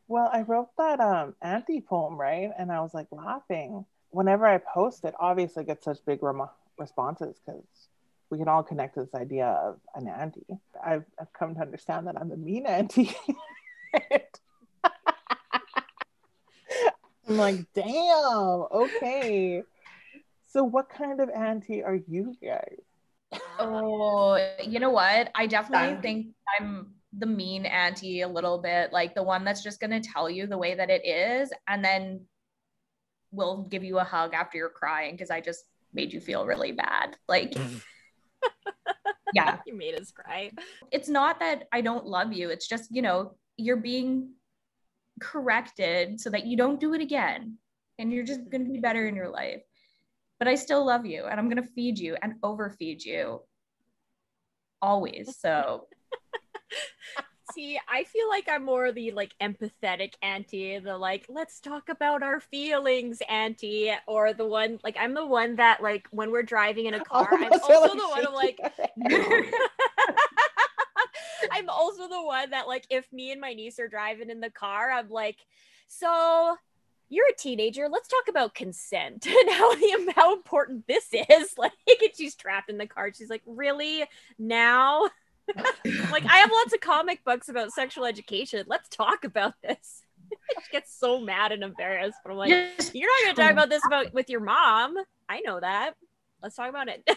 well, 0.08 0.30
I 0.32 0.42
wrote 0.42 0.70
that 0.78 1.00
um 1.00 1.36
auntie 1.42 1.82
poem 1.82 2.20
right, 2.20 2.52
and 2.58 2.72
I 2.72 2.82
was 2.82 2.94
like 2.94 3.08
laughing 3.12 3.86
whenever 4.10 4.46
I 4.46 4.60
post 4.60 5.06
it. 5.06 5.14
Obviously, 5.20 5.64
get 5.64 5.84
such 5.84 5.98
big 6.06 6.20
responses 6.78 7.38
because 7.46 7.64
we 8.30 8.38
can 8.38 8.48
all 8.48 8.64
connect 8.64 8.96
to 8.96 9.02
this 9.02 9.14
idea 9.16 9.48
of 9.48 9.80
an 9.96 10.08
auntie. 10.08 10.46
I've, 10.84 11.06
I've 11.20 11.32
come 11.34 11.56
to 11.56 11.62
understand 11.62 12.08
that 12.08 12.20
I'm 12.20 12.30
the 12.30 12.38
mean 12.38 12.66
auntie. 12.66 13.16
I'm 17.28 17.38
like, 17.38 17.66
damn, 17.74 18.66
okay. 18.72 19.64
So, 20.48 20.64
what 20.64 20.90
kind 20.90 21.20
of 21.20 21.30
auntie 21.30 21.84
are 21.84 22.00
you 22.08 22.36
guys? 22.42 23.42
Oh, 23.60 24.38
you 24.64 24.80
know 24.80 24.92
what? 24.92 25.30
I 25.36 25.48
definitely 25.48 26.02
think 26.02 26.28
I'm 26.58 26.94
the 27.18 27.26
mean 27.26 27.66
auntie 27.66 28.22
a 28.22 28.28
little 28.28 28.60
bit, 28.60 28.94
like 28.94 29.16
the 29.16 29.24
one 29.24 29.44
that's 29.44 29.64
just 29.64 29.80
going 29.80 30.02
to 30.02 30.10
tell 30.10 30.30
you 30.30 30.48
the 30.48 30.58
way 30.58 30.76
that 30.76 30.90
it 30.90 31.06
is 31.06 31.52
and 31.68 31.84
then 31.84 32.22
will 33.32 33.64
give 33.64 33.84
you 33.84 34.00
a 34.00 34.04
hug 34.04 34.34
after 34.34 34.58
you're 34.58 34.70
crying 34.70 35.14
because 35.14 35.30
I 35.30 35.42
just 35.42 35.66
made 35.94 36.14
you 36.14 36.22
feel 36.22 36.46
really 36.46 36.72
bad. 36.72 37.18
Like, 37.28 37.56
yeah. 39.34 39.60
You 39.66 39.76
made 39.76 40.00
us 40.00 40.12
cry. 40.12 40.52
It's 40.92 41.10
not 41.10 41.40
that 41.40 41.68
I 41.72 41.82
don't 41.82 42.06
love 42.06 42.32
you, 42.34 42.50
it's 42.50 42.68
just, 42.68 42.94
you 42.94 43.02
know, 43.02 43.34
you're 43.58 43.78
being 43.78 44.32
corrected 45.20 46.20
so 46.20 46.30
that 46.30 46.46
you 46.46 46.58
don't 46.58 46.80
do 46.80 46.94
it 46.94 47.02
again 47.02 47.58
and 48.00 48.12
you're 48.12 48.24
just 48.24 48.50
going 48.50 48.66
to 48.66 48.72
be 48.72 48.80
better 48.80 49.08
in 49.08 49.16
your 49.16 49.30
life. 49.30 49.62
But 50.40 50.48
i 50.48 50.56
still 50.56 50.86
love 50.86 51.06
you 51.06 51.26
and 51.26 51.40
i'm 51.40 51.50
going 51.50 51.64
to 51.64 51.70
feed 51.70 51.98
you 51.98 52.16
and 52.22 52.36
overfeed 52.44 53.04
you. 53.04 53.42
Always 54.82 55.38
so. 55.40 55.88
See 57.54 57.80
i 57.88 58.04
feel 58.04 58.28
like 58.28 58.48
i'm 58.50 58.66
more 58.66 58.92
the 58.92 59.12
like 59.12 59.34
empathetic 59.42 60.14
auntie 60.22 60.78
the 60.80 60.98
like 60.98 61.26
let's 61.30 61.62
talk 61.62 61.88
about 61.90 62.22
our 62.22 62.42
feelings 62.42 63.20
auntie 63.30 63.92
or 64.06 64.34
the 64.34 64.46
one 64.46 64.80
like 64.84 64.98
i'm 65.00 65.14
the 65.14 65.26
one 65.26 65.56
that 65.56 65.82
like 65.82 66.08
when 66.12 66.30
we're 66.30 66.44
driving 66.44 66.88
in 66.88 66.94
a 66.96 67.00
car 67.06 67.28
i'm 67.32 67.52
also 67.54 67.96
the 67.96 68.08
one 68.10 68.28
i'm 68.28 68.34
like 68.34 68.60
I'm 71.52 71.70
also 71.70 72.08
the 72.08 72.22
one 72.22 72.52
that 72.52 72.68
like 72.68 72.86
if 72.90 73.12
me 73.12 73.32
and 73.32 73.42
my 73.42 73.54
niece 73.54 73.80
are 73.80 73.88
driving 73.88 74.30
in 74.30 74.40
the 74.40 74.50
car, 74.50 74.92
I'm 74.92 75.10
like, 75.10 75.38
so 75.88 76.58
you're 77.10 77.30
a 77.30 77.36
teenager. 77.36 77.88
Let's 77.90 78.08
talk 78.08 78.28
about 78.28 78.54
consent 78.54 79.26
and 79.28 79.52
how 79.52 79.74
the, 79.76 80.14
how 80.16 80.34
important 80.34 80.88
this 80.88 81.08
is. 81.12 81.54
Like, 81.58 81.72
and 81.88 82.12
she's 82.16 82.36
trapped 82.36 82.70
in 82.70 82.78
the 82.78 82.88
car. 82.88 83.12
She's 83.14 83.30
like, 83.30 83.42
really 83.46 84.04
now? 84.38 85.10
like, 86.12 86.26
I 86.26 86.38
have 86.38 86.52
lots 86.52 86.74
of 86.74 86.82
comic 86.82 87.24
books 87.24 87.50
about 87.50 87.72
sexual 87.72 88.06
education. 88.06 88.66
Let's 88.68 88.90
talk 88.90 89.24
about 89.24 89.54
this. 89.64 90.04
she 90.30 90.72
gets 90.72 90.94
so 90.94 91.20
mad 91.20 91.52
and 91.52 91.64
embarrassed, 91.64 92.18
but 92.24 92.32
I'm 92.32 92.38
like, 92.38 92.50
you're 92.94 93.10
not 93.10 93.36
gonna 93.36 93.36
talk 93.36 93.50
oh, 93.50 93.54
about 93.54 93.70
this 93.70 93.82
about 93.86 94.14
with 94.14 94.30
your 94.30 94.42
mom. 94.42 94.96
I 95.30 95.40
know 95.42 95.60
that. 95.60 95.94
Let's 96.44 96.56
talk 96.56 96.70
about 96.70 96.90
it. 96.90 97.08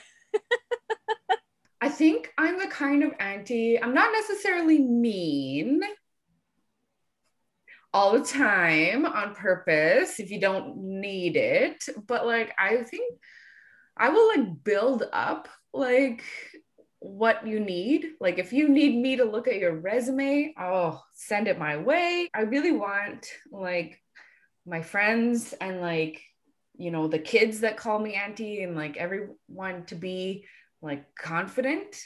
I 1.81 1.89
think 1.89 2.33
I'm 2.37 2.59
the 2.59 2.67
kind 2.67 3.03
of 3.03 3.13
auntie, 3.19 3.81
I'm 3.81 3.95
not 3.95 4.13
necessarily 4.13 4.79
mean 4.79 5.81
all 7.93 8.13
the 8.13 8.25
time 8.25 9.05
on 9.05 9.35
purpose 9.35 10.21
if 10.21 10.31
you 10.31 10.41
don't 10.41 10.77
need 10.77 11.37
it, 11.37 11.85
but 12.07 12.27
like 12.27 12.53
I 12.59 12.83
think 12.83 13.19
I 13.97 14.11
will 14.11 14.29
like 14.29 14.63
build 14.63 15.05
up 15.13 15.49
like 15.73 16.23
what 17.01 17.47
you 17.47 17.61
need. 17.61 18.07
Like 18.21 18.39
if 18.39 18.53
you 18.53 18.69
need 18.69 18.97
me 18.97 19.17
to 19.17 19.25
look 19.25 19.49
at 19.49 19.59
your 19.59 19.75
resume, 19.75 20.55
I'll 20.57 21.05
send 21.15 21.49
it 21.49 21.59
my 21.59 21.79
way. 21.79 22.29
I 22.35 22.43
really 22.43 22.73
want 22.73 23.27
like 23.51 24.01
my 24.67 24.83
friends 24.83 25.55
and 25.61 25.81
like 25.81 26.23
you 26.77 26.91
know 26.91 27.09
the 27.09 27.19
kids 27.19 27.61
that 27.61 27.77
call 27.77 27.99
me 27.99 28.15
auntie 28.15 28.63
and 28.63 28.77
like 28.77 28.97
everyone 28.97 29.85
to 29.87 29.95
be 29.95 30.45
like 30.83 31.15
confident 31.15 31.97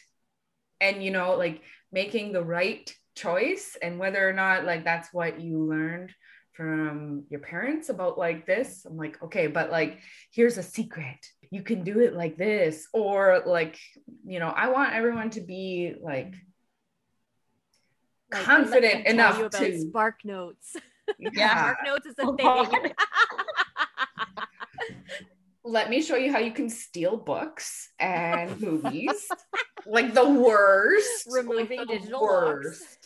and 0.80 1.02
you 1.02 1.10
know 1.10 1.36
like 1.36 1.62
making 1.92 2.32
the 2.32 2.42
right 2.42 2.92
choice 3.14 3.76
and 3.80 3.98
whether 3.98 4.28
or 4.28 4.32
not 4.32 4.64
like 4.64 4.84
that's 4.84 5.12
what 5.12 5.40
you 5.40 5.64
learned 5.64 6.12
from 6.52 7.24
your 7.30 7.40
parents 7.40 7.88
about 7.88 8.16
like 8.16 8.46
this 8.46 8.84
i'm 8.84 8.96
like 8.96 9.20
okay 9.22 9.46
but 9.48 9.70
like 9.70 10.00
here's 10.34 10.58
a 10.58 10.62
secret. 10.62 11.26
You 11.50 11.62
can 11.62 11.84
do 11.84 12.00
it 12.00 12.14
like 12.14 12.36
this. 12.36 12.88
Or 12.92 13.42
like 13.46 13.78
you 14.26 14.40
know 14.40 14.48
i 14.48 14.68
want 14.68 14.94
everyone 14.94 15.30
to 15.30 15.40
be 15.40 15.94
like, 16.02 16.26
mm-hmm. 16.26 16.36
like 18.32 18.44
confident 18.44 19.06
enough 19.06 19.50
to 19.50 19.80
spark 19.80 20.24
notes. 20.24 20.76
Yeah. 21.18 21.72
Spark 21.72 21.78
notes 21.84 22.06
is 22.06 22.14
a 22.18 22.22
oh, 22.22 22.34
thing 22.64 22.80
let 25.64 25.88
me 25.88 26.02
show 26.02 26.16
you 26.16 26.30
how 26.30 26.38
you 26.38 26.52
can 26.52 26.68
steal 26.68 27.16
books 27.16 27.88
and 27.98 28.60
movies. 28.60 29.28
like 29.86 30.12
the 30.12 30.28
worst. 30.28 31.26
Removing 31.30 31.78
like 31.78 31.88
the 31.88 31.98
digital 31.98 32.22
worst. 32.22 32.82
Locks. 32.82 32.98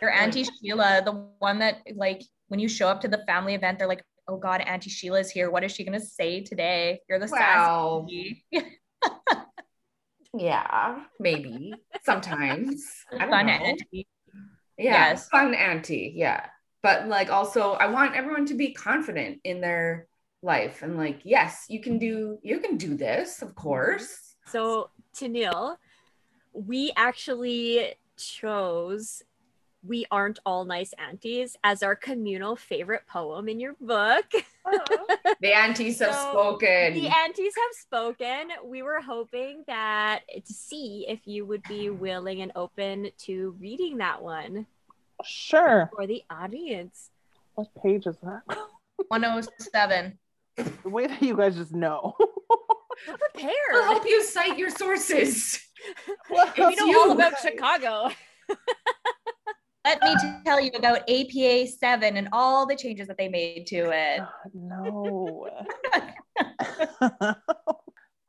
Your 0.00 0.12
Auntie 0.12 0.44
Sheila, 0.44 1.02
the 1.04 1.12
one 1.40 1.58
that 1.58 1.78
like 1.96 2.22
when 2.46 2.60
you 2.60 2.68
show 2.68 2.88
up 2.88 3.00
to 3.00 3.08
the 3.08 3.18
family 3.26 3.54
event, 3.54 3.78
they're 3.78 3.88
like, 3.88 4.04
oh 4.28 4.36
God, 4.36 4.60
Auntie 4.60 4.90
Sheila's 4.90 5.28
here. 5.28 5.50
What 5.50 5.64
is 5.64 5.72
she 5.72 5.84
gonna 5.84 5.98
say 6.00 6.40
today? 6.40 7.00
You're 7.08 7.18
the 7.18 7.26
wow. 7.26 8.06
yeah, 10.38 11.00
maybe 11.18 11.74
sometimes. 12.04 12.84
fun 13.10 13.48
auntie. 13.48 14.06
Yeah, 14.76 15.08
yes. 15.08 15.28
fun 15.28 15.52
auntie. 15.54 16.12
Yeah. 16.14 16.46
But 16.80 17.08
like 17.08 17.30
also 17.30 17.72
I 17.72 17.88
want 17.88 18.14
everyone 18.14 18.46
to 18.46 18.54
be 18.54 18.72
confident 18.72 19.40
in 19.42 19.60
their 19.60 20.06
life. 20.42 20.82
And 20.82 20.96
like 20.96 21.20
yes 21.24 21.66
you 21.68 21.80
can 21.80 21.98
do 21.98 22.38
you 22.42 22.60
can 22.60 22.76
do 22.76 22.96
this 22.96 23.42
of 23.42 23.48
mm-hmm. 23.48 23.60
course. 23.60 24.36
So 24.46 24.90
Neil, 25.20 25.78
we 26.52 26.92
actually 26.96 27.94
chose 28.16 29.22
we 29.86 30.06
aren't 30.10 30.38
all 30.44 30.64
nice 30.64 30.92
aunties 30.98 31.56
as 31.62 31.82
our 31.82 31.94
communal 31.94 32.56
favorite 32.56 33.06
poem 33.06 33.48
in 33.48 33.60
your 33.60 33.74
book. 33.80 34.26
The 35.40 35.54
aunties 35.54 36.00
have 36.00 36.14
so 36.14 36.30
spoken. 36.30 36.94
the 36.94 37.08
aunties 37.08 37.54
have 37.54 37.80
spoken. 37.80 38.48
We 38.64 38.82
were 38.82 39.00
hoping 39.00 39.64
that 39.66 40.20
to 40.28 40.52
see 40.52 41.06
if 41.08 41.26
you 41.26 41.46
would 41.46 41.62
be 41.62 41.88
willing 41.88 42.42
and 42.42 42.52
open 42.54 43.10
to 43.24 43.56
reading 43.58 43.98
that 43.98 44.20
one. 44.20 44.66
Sure. 45.24 45.88
For 45.94 46.06
the 46.06 46.22
audience. 46.28 47.10
What 47.54 47.68
page 47.82 48.06
is 48.06 48.16
that? 48.22 48.42
107 49.08 50.18
the 50.58 50.88
way 50.88 51.06
that 51.06 51.22
you 51.22 51.36
guys 51.36 51.56
just 51.56 51.72
know. 51.72 52.14
We're 53.08 53.16
prepared. 53.16 53.52
I'll 53.74 53.84
help 53.84 54.04
you 54.06 54.22
cite 54.24 54.58
your 54.58 54.70
sources. 54.70 55.60
well, 56.30 56.52
we 56.56 56.74
know 56.74 56.86
you. 56.86 57.00
all 57.00 57.12
about 57.12 57.38
Chicago. 57.40 58.10
Let 59.84 60.02
me 60.02 60.14
tell 60.44 60.60
you 60.60 60.70
about 60.74 61.08
APA 61.08 61.68
7 61.68 62.16
and 62.16 62.28
all 62.32 62.66
the 62.66 62.76
changes 62.76 63.06
that 63.06 63.16
they 63.16 63.28
made 63.28 63.66
to 63.68 63.86
uh, 63.86 63.92
it. 63.92 64.22
no. 64.52 65.48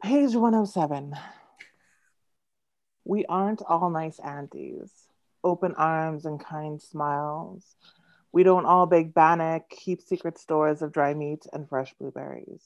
Page 0.04 0.36
107. 0.36 1.16
We 3.04 3.26
aren't 3.26 3.62
all 3.68 3.90
nice 3.90 4.20
aunties, 4.20 4.92
open 5.44 5.74
arms 5.76 6.26
and 6.26 6.40
kind 6.40 6.82
smiles, 6.82 7.76
we 8.32 8.44
don't 8.44 8.66
all 8.66 8.86
bake 8.86 9.14
bannock, 9.14 9.70
keep 9.70 10.02
secret 10.02 10.38
stores 10.38 10.82
of 10.82 10.92
dry 10.92 11.14
meat 11.14 11.46
and 11.52 11.68
fresh 11.68 11.94
blueberries. 11.96 12.64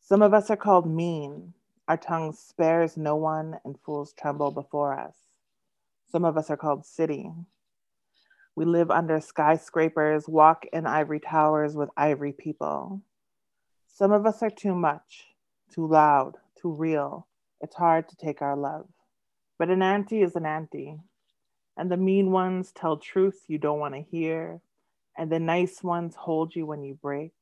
Some 0.00 0.22
of 0.22 0.34
us 0.34 0.50
are 0.50 0.56
called 0.56 0.88
mean. 0.88 1.54
Our 1.88 1.96
tongue 1.96 2.32
spares 2.32 2.96
no 2.96 3.16
one, 3.16 3.58
and 3.64 3.78
fools 3.80 4.12
tremble 4.12 4.50
before 4.50 4.98
us. 4.98 5.16
Some 6.10 6.24
of 6.24 6.36
us 6.36 6.50
are 6.50 6.56
called 6.56 6.84
city. 6.84 7.30
We 8.54 8.64
live 8.64 8.90
under 8.90 9.20
skyscrapers, 9.20 10.28
walk 10.28 10.64
in 10.72 10.86
ivory 10.86 11.20
towers 11.20 11.76
with 11.76 11.90
ivory 11.96 12.32
people. 12.32 13.02
Some 13.88 14.12
of 14.12 14.26
us 14.26 14.42
are 14.42 14.50
too 14.50 14.74
much, 14.74 15.26
too 15.72 15.86
loud, 15.86 16.36
too 16.60 16.72
real. 16.72 17.26
It's 17.60 17.76
hard 17.76 18.08
to 18.08 18.16
take 18.16 18.42
our 18.42 18.56
love. 18.56 18.86
But 19.58 19.70
an 19.70 19.82
auntie 19.82 20.22
is 20.22 20.36
an 20.36 20.46
auntie. 20.46 20.98
And 21.76 21.90
the 21.90 21.96
mean 21.96 22.30
ones 22.30 22.72
tell 22.72 22.96
truths 22.96 23.44
you 23.48 23.58
don't 23.58 23.78
want 23.78 23.94
to 23.94 24.00
hear. 24.00 24.60
And 25.18 25.30
the 25.30 25.40
nice 25.40 25.82
ones 25.82 26.14
hold 26.14 26.54
you 26.54 26.66
when 26.66 26.82
you 26.82 26.94
break. 26.94 27.32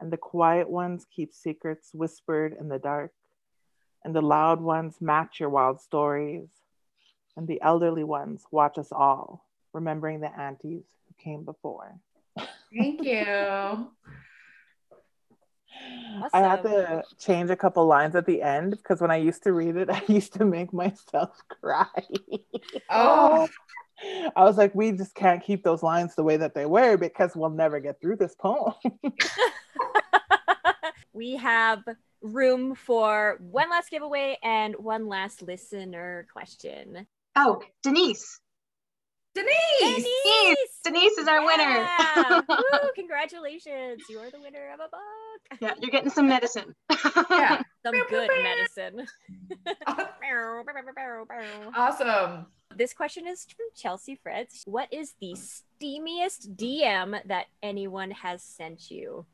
And 0.00 0.12
the 0.12 0.16
quiet 0.16 0.70
ones 0.70 1.06
keep 1.14 1.34
secrets 1.34 1.90
whispered 1.92 2.56
in 2.58 2.68
the 2.68 2.78
dark. 2.78 3.12
And 4.04 4.14
the 4.14 4.22
loud 4.22 4.60
ones 4.60 4.96
match 5.00 5.40
your 5.40 5.50
wild 5.50 5.80
stories. 5.80 6.48
And 7.36 7.46
the 7.46 7.60
elderly 7.62 8.04
ones 8.04 8.44
watch 8.50 8.78
us 8.78 8.92
all, 8.92 9.44
remembering 9.72 10.20
the 10.20 10.38
aunties 10.38 10.84
who 11.06 11.22
came 11.22 11.44
before. 11.44 11.98
Thank 12.76 13.04
you. 13.04 13.90
Awesome. 16.16 16.30
I 16.32 16.38
had 16.40 16.62
to 16.62 17.02
change 17.18 17.50
a 17.50 17.56
couple 17.56 17.86
lines 17.86 18.16
at 18.16 18.26
the 18.26 18.42
end 18.42 18.72
because 18.72 19.00
when 19.00 19.10
I 19.10 19.16
used 19.16 19.42
to 19.44 19.52
read 19.52 19.76
it, 19.76 19.90
I 19.90 20.02
used 20.08 20.34
to 20.34 20.44
make 20.44 20.72
myself 20.72 21.40
cry. 21.60 21.86
Oh. 22.90 23.48
I 24.36 24.44
was 24.44 24.56
like, 24.56 24.72
we 24.76 24.92
just 24.92 25.16
can't 25.16 25.42
keep 25.42 25.64
those 25.64 25.82
lines 25.82 26.14
the 26.14 26.22
way 26.22 26.36
that 26.36 26.54
they 26.54 26.66
were 26.66 26.96
because 26.96 27.34
we'll 27.34 27.50
never 27.50 27.80
get 27.80 28.00
through 28.00 28.16
this 28.16 28.36
poem. 28.36 28.74
we 31.12 31.34
have 31.34 31.82
room 32.22 32.76
for 32.76 33.38
one 33.40 33.70
last 33.70 33.90
giveaway 33.90 34.38
and 34.42 34.76
one 34.76 35.08
last 35.08 35.42
listener 35.42 36.28
question. 36.32 37.08
Oh, 37.34 37.60
Denise. 37.82 38.38
Denise! 39.38 40.04
Denise! 40.04 40.80
Denise 40.84 41.18
is 41.18 41.28
our 41.28 41.40
yeah. 41.40 41.46
winner. 41.46 42.44
Woo, 42.48 42.90
congratulations. 42.94 44.02
You 44.08 44.18
are 44.18 44.30
the 44.30 44.40
winner 44.40 44.72
of 44.74 44.80
a 44.80 44.88
book. 44.88 45.60
Yeah, 45.60 45.74
you're 45.80 45.90
getting 45.90 46.10
some 46.10 46.28
medicine. 46.28 46.74
yeah, 47.30 47.62
some 47.86 47.94
good 48.10 48.30
medicine. 48.42 49.06
awesome. 51.76 52.46
This 52.74 52.92
question 52.92 53.26
is 53.26 53.44
from 53.44 53.66
Chelsea 53.76 54.18
Fritz. 54.22 54.62
What 54.66 54.92
is 54.92 55.14
the 55.20 55.34
steamiest 55.34 56.56
DM 56.56 57.20
that 57.26 57.46
anyone 57.62 58.10
has 58.10 58.42
sent 58.42 58.90
you? 58.90 59.24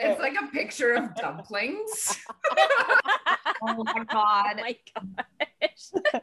It's 0.00 0.18
oh. 0.18 0.22
like 0.22 0.36
a 0.42 0.46
picture 0.46 0.94
of 0.94 1.14
dumplings. 1.14 2.18
oh 3.62 3.84
my 3.84 4.04
god. 4.10 4.56
Oh 4.58 4.62
my 4.62 4.76
gosh. 5.62 6.22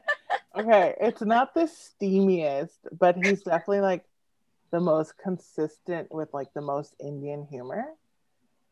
okay, 0.57 0.95
it's 0.99 1.21
not 1.21 1.53
the 1.53 1.69
steamiest, 1.69 2.77
but 2.97 3.17
he's 3.23 3.43
definitely 3.43 3.81
like 3.81 4.03
the 4.71 4.79
most 4.79 5.17
consistent 5.17 6.11
with 6.11 6.33
like 6.33 6.53
the 6.53 6.61
most 6.61 6.95
Indian 6.99 7.45
humor. 7.49 7.85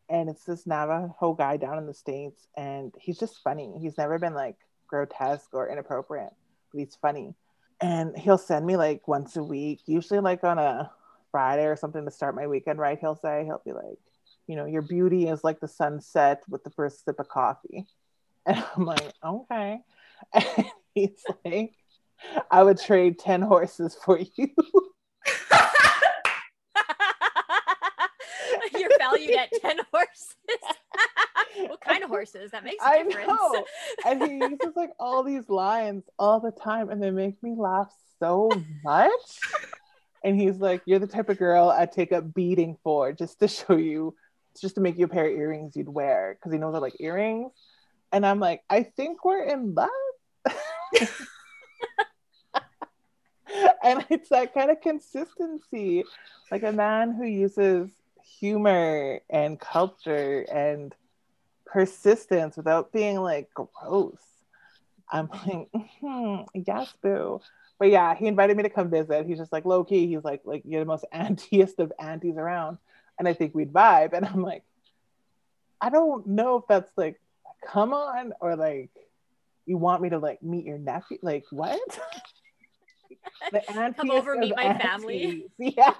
And 0.08 0.28
it's 0.28 0.44
this 0.44 0.66
Navajo 0.66 1.34
guy 1.34 1.56
down 1.56 1.78
in 1.78 1.86
the 1.86 1.94
States, 1.94 2.46
and 2.56 2.92
he's 2.98 3.18
just 3.18 3.42
funny. 3.42 3.78
He's 3.80 3.98
never 3.98 4.18
been 4.18 4.34
like 4.34 4.56
grotesque 4.88 5.52
or 5.52 5.68
inappropriate, 5.68 6.32
but 6.72 6.78
he's 6.80 6.96
funny. 7.00 7.34
And 7.80 8.16
he'll 8.16 8.38
send 8.38 8.66
me 8.66 8.76
like 8.76 9.06
once 9.06 9.36
a 9.36 9.42
week, 9.42 9.80
usually 9.86 10.20
like 10.20 10.42
on 10.42 10.58
a 10.58 10.90
Friday 11.30 11.66
or 11.66 11.76
something 11.76 12.04
to 12.04 12.10
start 12.10 12.34
my 12.34 12.46
weekend, 12.46 12.78
right? 12.78 12.98
He'll 12.98 13.16
say, 13.16 13.44
he'll 13.44 13.62
be 13.64 13.72
like, 13.72 13.98
you 14.46 14.56
know, 14.56 14.66
your 14.66 14.82
beauty 14.82 15.28
is 15.28 15.42
like 15.42 15.60
the 15.60 15.68
sunset 15.68 16.42
with 16.48 16.64
the 16.64 16.70
first 16.70 17.04
sip 17.04 17.18
of 17.18 17.28
coffee. 17.28 17.86
And 18.48 18.64
I'm 18.76 18.84
like, 18.84 19.12
okay. 19.24 19.80
And 20.32 20.66
he's 20.94 21.24
like, 21.44 21.72
I 22.48 22.62
would 22.62 22.78
trade 22.78 23.18
10 23.18 23.42
horses 23.42 23.96
for 24.04 24.20
you. 24.20 24.30
You're 28.78 28.90
valued 29.00 29.36
at 29.36 29.50
10 29.60 29.78
horses. 29.92 30.36
what 31.66 31.80
kind 31.80 32.04
of 32.04 32.08
horses? 32.08 32.52
That 32.52 32.62
makes 32.62 32.84
a 32.84 32.86
I 32.86 33.02
difference. 33.02 33.26
Know. 33.26 33.64
And 34.06 34.22
he 34.22 34.34
uses 34.34 34.76
like 34.76 34.90
all 35.00 35.24
these 35.24 35.48
lines 35.48 36.04
all 36.20 36.38
the 36.38 36.52
time 36.52 36.88
and 36.90 37.02
they 37.02 37.10
make 37.10 37.42
me 37.42 37.56
laugh 37.56 37.92
so 38.20 38.48
much. 38.84 39.40
And 40.22 40.40
he's 40.40 40.58
like, 40.58 40.82
You're 40.86 41.00
the 41.00 41.08
type 41.08 41.28
of 41.30 41.38
girl 41.38 41.70
I'd 41.70 41.90
take 41.90 42.12
a 42.12 42.22
beating 42.22 42.76
for 42.84 43.12
just 43.12 43.40
to 43.40 43.48
show 43.48 43.74
you 43.74 44.14
just 44.60 44.74
to 44.76 44.80
make 44.80 44.98
you 44.98 45.06
a 45.06 45.08
pair 45.08 45.26
of 45.26 45.32
earrings 45.32 45.76
you'd 45.76 45.88
wear 45.88 46.36
because 46.38 46.52
he 46.52 46.58
knows 46.58 46.74
I 46.74 46.78
like 46.78 47.00
earrings. 47.00 47.52
And 48.12 48.24
I'm 48.24 48.40
like, 48.40 48.62
I 48.70 48.82
think 48.82 49.24
we're 49.24 49.44
in 49.44 49.74
love. 49.74 49.90
and 53.82 54.06
it's 54.10 54.28
that 54.30 54.54
kind 54.54 54.70
of 54.70 54.80
consistency, 54.80 56.04
like 56.50 56.62
a 56.62 56.72
man 56.72 57.12
who 57.12 57.24
uses 57.24 57.90
humor 58.38 59.20
and 59.30 59.58
culture 59.58 60.46
and 60.52 60.94
persistence 61.64 62.56
without 62.56 62.92
being 62.92 63.20
like 63.20 63.50
gross. 63.54 64.18
I'm 65.10 65.28
like, 65.28 65.68
mm-hmm, 65.72 66.60
yes, 66.66 66.92
boo. 67.02 67.40
But 67.78 67.90
yeah, 67.90 68.14
he 68.14 68.26
invited 68.26 68.56
me 68.56 68.62
to 68.62 68.70
come 68.70 68.90
visit. 68.90 69.26
He's 69.26 69.38
just 69.38 69.52
like 69.52 69.64
low 69.64 69.84
key. 69.84 70.06
He's 70.06 70.24
like, 70.24 70.40
like 70.44 70.62
you're 70.64 70.80
the 70.80 70.86
most 70.86 71.04
auntiest 71.12 71.78
of 71.78 71.92
aunties 71.98 72.36
around 72.36 72.78
and 73.18 73.28
I 73.28 73.32
think 73.32 73.54
we'd 73.54 73.72
vibe. 73.72 74.12
And 74.12 74.24
I'm 74.24 74.42
like, 74.42 74.62
I 75.80 75.90
don't 75.90 76.26
know 76.26 76.56
if 76.56 76.64
that's 76.68 76.90
like, 76.96 77.20
come 77.66 77.92
on, 77.92 78.32
or 78.40 78.56
like, 78.56 78.90
you 79.66 79.76
want 79.76 80.02
me 80.02 80.10
to 80.10 80.18
like 80.18 80.42
meet 80.42 80.64
your 80.64 80.78
nephew? 80.78 81.18
Like, 81.22 81.44
what? 81.50 81.80
the 83.52 83.94
come 83.96 84.10
over, 84.10 84.36
meet 84.36 84.54
my 84.56 84.64
aunties. 84.64 84.82
family. 84.82 85.46
Yeah. 85.58 85.94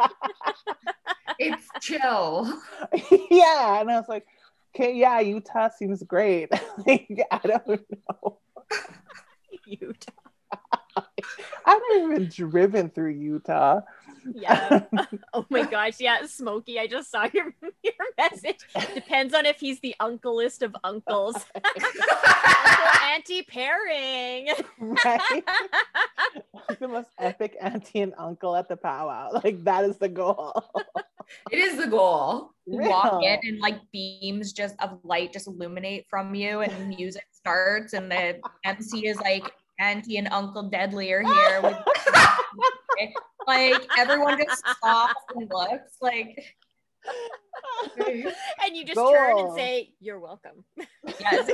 it's 1.39 1.69
chill. 1.81 2.47
yeah. 3.31 3.81
And 3.81 3.91
I 3.91 3.97
was 3.97 4.09
like, 4.09 4.27
okay, 4.75 4.95
yeah, 4.95 5.21
Utah 5.21 5.69
seems 5.71 6.03
great. 6.03 6.51
like, 6.87 7.09
I 7.31 7.39
don't 7.45 7.85
know. 7.91 8.39
Utah. 9.67 10.13
I've 11.67 11.83
never 11.93 12.13
even 12.13 12.29
driven 12.29 12.91
through 12.91 13.11
Utah. 13.11 13.81
Yeah. 14.35 14.85
oh 15.35 15.47
my 15.51 15.63
gosh. 15.63 16.01
Yeah, 16.01 16.27
Smokey. 16.27 16.79
I 16.79 16.87
just 16.87 17.11
saw 17.11 17.29
your 17.35 17.55
your 17.83 17.95
message. 18.19 18.59
Depends 18.95 19.35
on 19.35 19.47
if 19.47 19.59
he's 19.59 19.81
the 19.81 19.95
uncleest 20.01 20.63
of 20.63 20.75
uncles. 20.85 21.37
Uncle 21.55 21.89
auntie 23.05 23.43
pairing. 23.43 24.51
Right. 24.79 25.45
the 26.79 26.89
most 26.89 27.09
epic 27.19 27.57
auntie 27.61 28.01
and 28.01 28.15
uncle 28.19 28.57
at 28.57 28.69
the 28.69 28.77
powwow. 28.77 29.41
Like 29.45 29.63
that 29.65 29.85
is 29.85 29.99
the 29.99 30.09
goal. 30.09 30.53
it 31.51 31.59
is 31.59 31.77
the 31.77 31.87
goal. 31.87 32.51
Real. 32.67 32.89
Walk 32.89 33.23
in 33.23 33.39
and 33.43 33.61
like 33.61 33.79
beams 33.93 34.53
just 34.53 34.75
of 34.81 34.99
light 35.05 35.33
just 35.33 35.47
illuminate 35.47 36.07
from 36.09 36.35
you 36.35 36.61
and 36.61 36.89
music 36.89 37.27
starts 37.33 37.93
and 37.93 38.11
the 38.11 38.41
MC 38.65 39.07
is 39.07 39.19
like 39.19 39.45
auntie 39.79 40.17
and 40.17 40.29
uncle 40.29 40.69
deadly 40.69 41.13
are 41.13 41.23
here 41.23 41.61
with 41.63 41.77
like 43.47 43.87
everyone 43.99 44.39
just 44.39 44.67
stops 44.77 45.25
and 45.35 45.51
looks 45.51 45.97
like 46.01 46.57
and 48.07 48.77
you 48.77 48.85
just 48.85 48.99
turn 48.99 49.39
and 49.39 49.55
say 49.55 49.91
you're 50.01 50.19
welcome. 50.19 50.65
Yes 51.21 51.51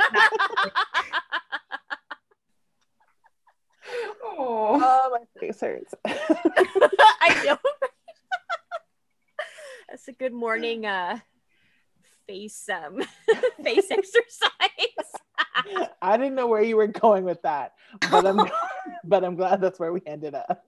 oh. 4.24 4.80
oh 4.82 5.18
my 5.18 5.40
face 5.40 5.60
hurts. 5.60 5.94
I 6.06 7.42
know. 7.44 7.58
That's 9.88 10.08
a 10.08 10.12
good 10.12 10.32
morning 10.32 10.86
uh 10.86 11.18
face 12.26 12.68
um 12.68 13.00
face 13.62 13.90
exercise. 13.90 14.50
I 16.00 16.16
didn't 16.16 16.34
know 16.34 16.46
where 16.46 16.62
you 16.62 16.76
were 16.76 16.86
going 16.86 17.24
with 17.24 17.42
that, 17.42 17.72
but 18.10 18.26
I'm 18.26 18.48
but 19.04 19.24
I'm 19.24 19.36
glad 19.36 19.60
that's 19.60 19.78
where 19.78 19.92
we 19.92 20.00
ended 20.06 20.34
up. 20.34 20.64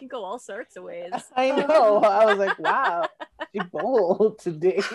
Can 0.00 0.08
go 0.08 0.24
all 0.24 0.38
sorts 0.38 0.76
of 0.76 0.84
ways. 0.90 1.12
I 1.36 1.50
um, 1.50 1.68
know. 1.68 1.98
I 1.98 2.24
was 2.24 2.38
like, 2.38 2.58
wow, 2.58 3.06
you 3.52 3.62
bold 3.64 4.38
today. 4.38 4.82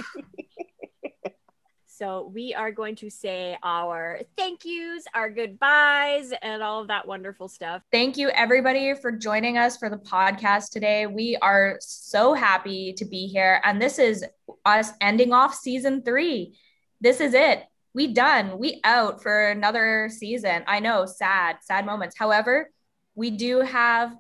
So 1.98 2.30
we 2.34 2.54
are 2.54 2.74
going 2.74 2.98
to 2.98 3.10
say 3.10 3.58
our 3.64 4.20
thank 4.38 4.66
yous, 4.66 5.06
our 5.14 5.30
goodbyes, 5.30 6.34
and 6.42 6.62
all 6.62 6.82
of 6.82 6.90
that 6.90 7.08
wonderful 7.08 7.48
stuff. 7.48 7.84
Thank 7.90 8.18
you, 8.18 8.28
everybody, 8.32 8.94
for 8.96 9.14
joining 9.14 9.58
us 9.58 9.78
for 9.78 9.90
the 9.90 9.96
podcast 9.96 10.72
today. 10.72 11.08
We 11.08 11.38
are 11.42 11.78
so 11.80 12.34
happy 12.34 12.92
to 12.98 13.06
be 13.06 13.28
here. 13.28 13.62
And 13.64 13.82
this 13.82 13.98
is 13.98 14.26
us 14.66 14.92
ending 15.00 15.32
off 15.32 15.56
season 15.56 16.02
three. 16.04 16.58
This 17.00 17.22
is 17.22 17.34
it. 17.34 17.64
We 17.94 18.08
done. 18.08 18.58
We 18.58 18.82
out 18.84 19.24
for 19.24 19.48
another 19.48 20.10
season. 20.12 20.66
I 20.68 20.82
know, 20.82 21.06
sad, 21.06 21.60
sad 21.62 21.86
moments. 21.86 22.18
However, 22.20 22.72
we 23.16 23.32
do 23.32 23.62
have 23.62 24.14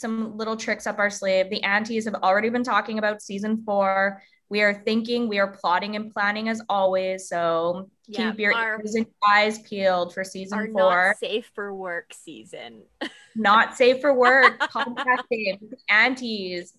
some 0.00 0.36
little 0.36 0.56
tricks 0.56 0.86
up 0.86 0.98
our 0.98 1.10
sleeve. 1.10 1.50
The 1.50 1.62
aunties 1.62 2.04
have 2.04 2.14
already 2.16 2.48
been 2.48 2.64
talking 2.64 2.98
about 2.98 3.22
season 3.22 3.62
four 3.64 4.22
we 4.48 4.62
are 4.62 4.74
thinking, 4.74 5.28
we 5.28 5.38
are 5.38 5.48
plotting 5.48 5.96
and 5.96 6.12
planning 6.12 6.48
as 6.48 6.62
always. 6.68 7.28
So 7.28 7.90
yeah, 8.06 8.30
keep 8.30 8.40
your 8.40 8.54
our, 8.54 8.78
ears 8.78 8.94
and 8.94 9.06
eyes 9.28 9.58
peeled 9.60 10.14
for 10.14 10.22
season 10.22 10.72
four. 10.72 11.06
Not 11.08 11.18
safe 11.18 11.50
for 11.54 11.74
work 11.74 12.12
season. 12.12 12.82
not 13.34 13.76
safe 13.76 14.00
for 14.00 14.14
work. 14.14 14.58
Podcast 14.60 15.58
aunties. 15.90 16.74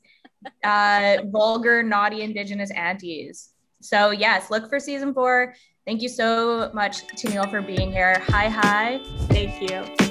uh, 0.63 1.17
vulgar, 1.25 1.83
naughty 1.83 2.21
Indigenous 2.21 2.71
aunties. 2.71 3.49
So 3.81 4.11
yes, 4.11 4.49
look 4.49 4.69
for 4.69 4.79
season 4.79 5.13
four. 5.13 5.53
Thank 5.85 6.01
you 6.01 6.09
so 6.09 6.71
much, 6.73 7.03
Neil, 7.23 7.47
for 7.47 7.61
being 7.61 7.91
here. 7.91 8.21
Hi, 8.27 8.47
hi. 8.49 8.99
Thank 9.29 9.61
you. 9.61 10.06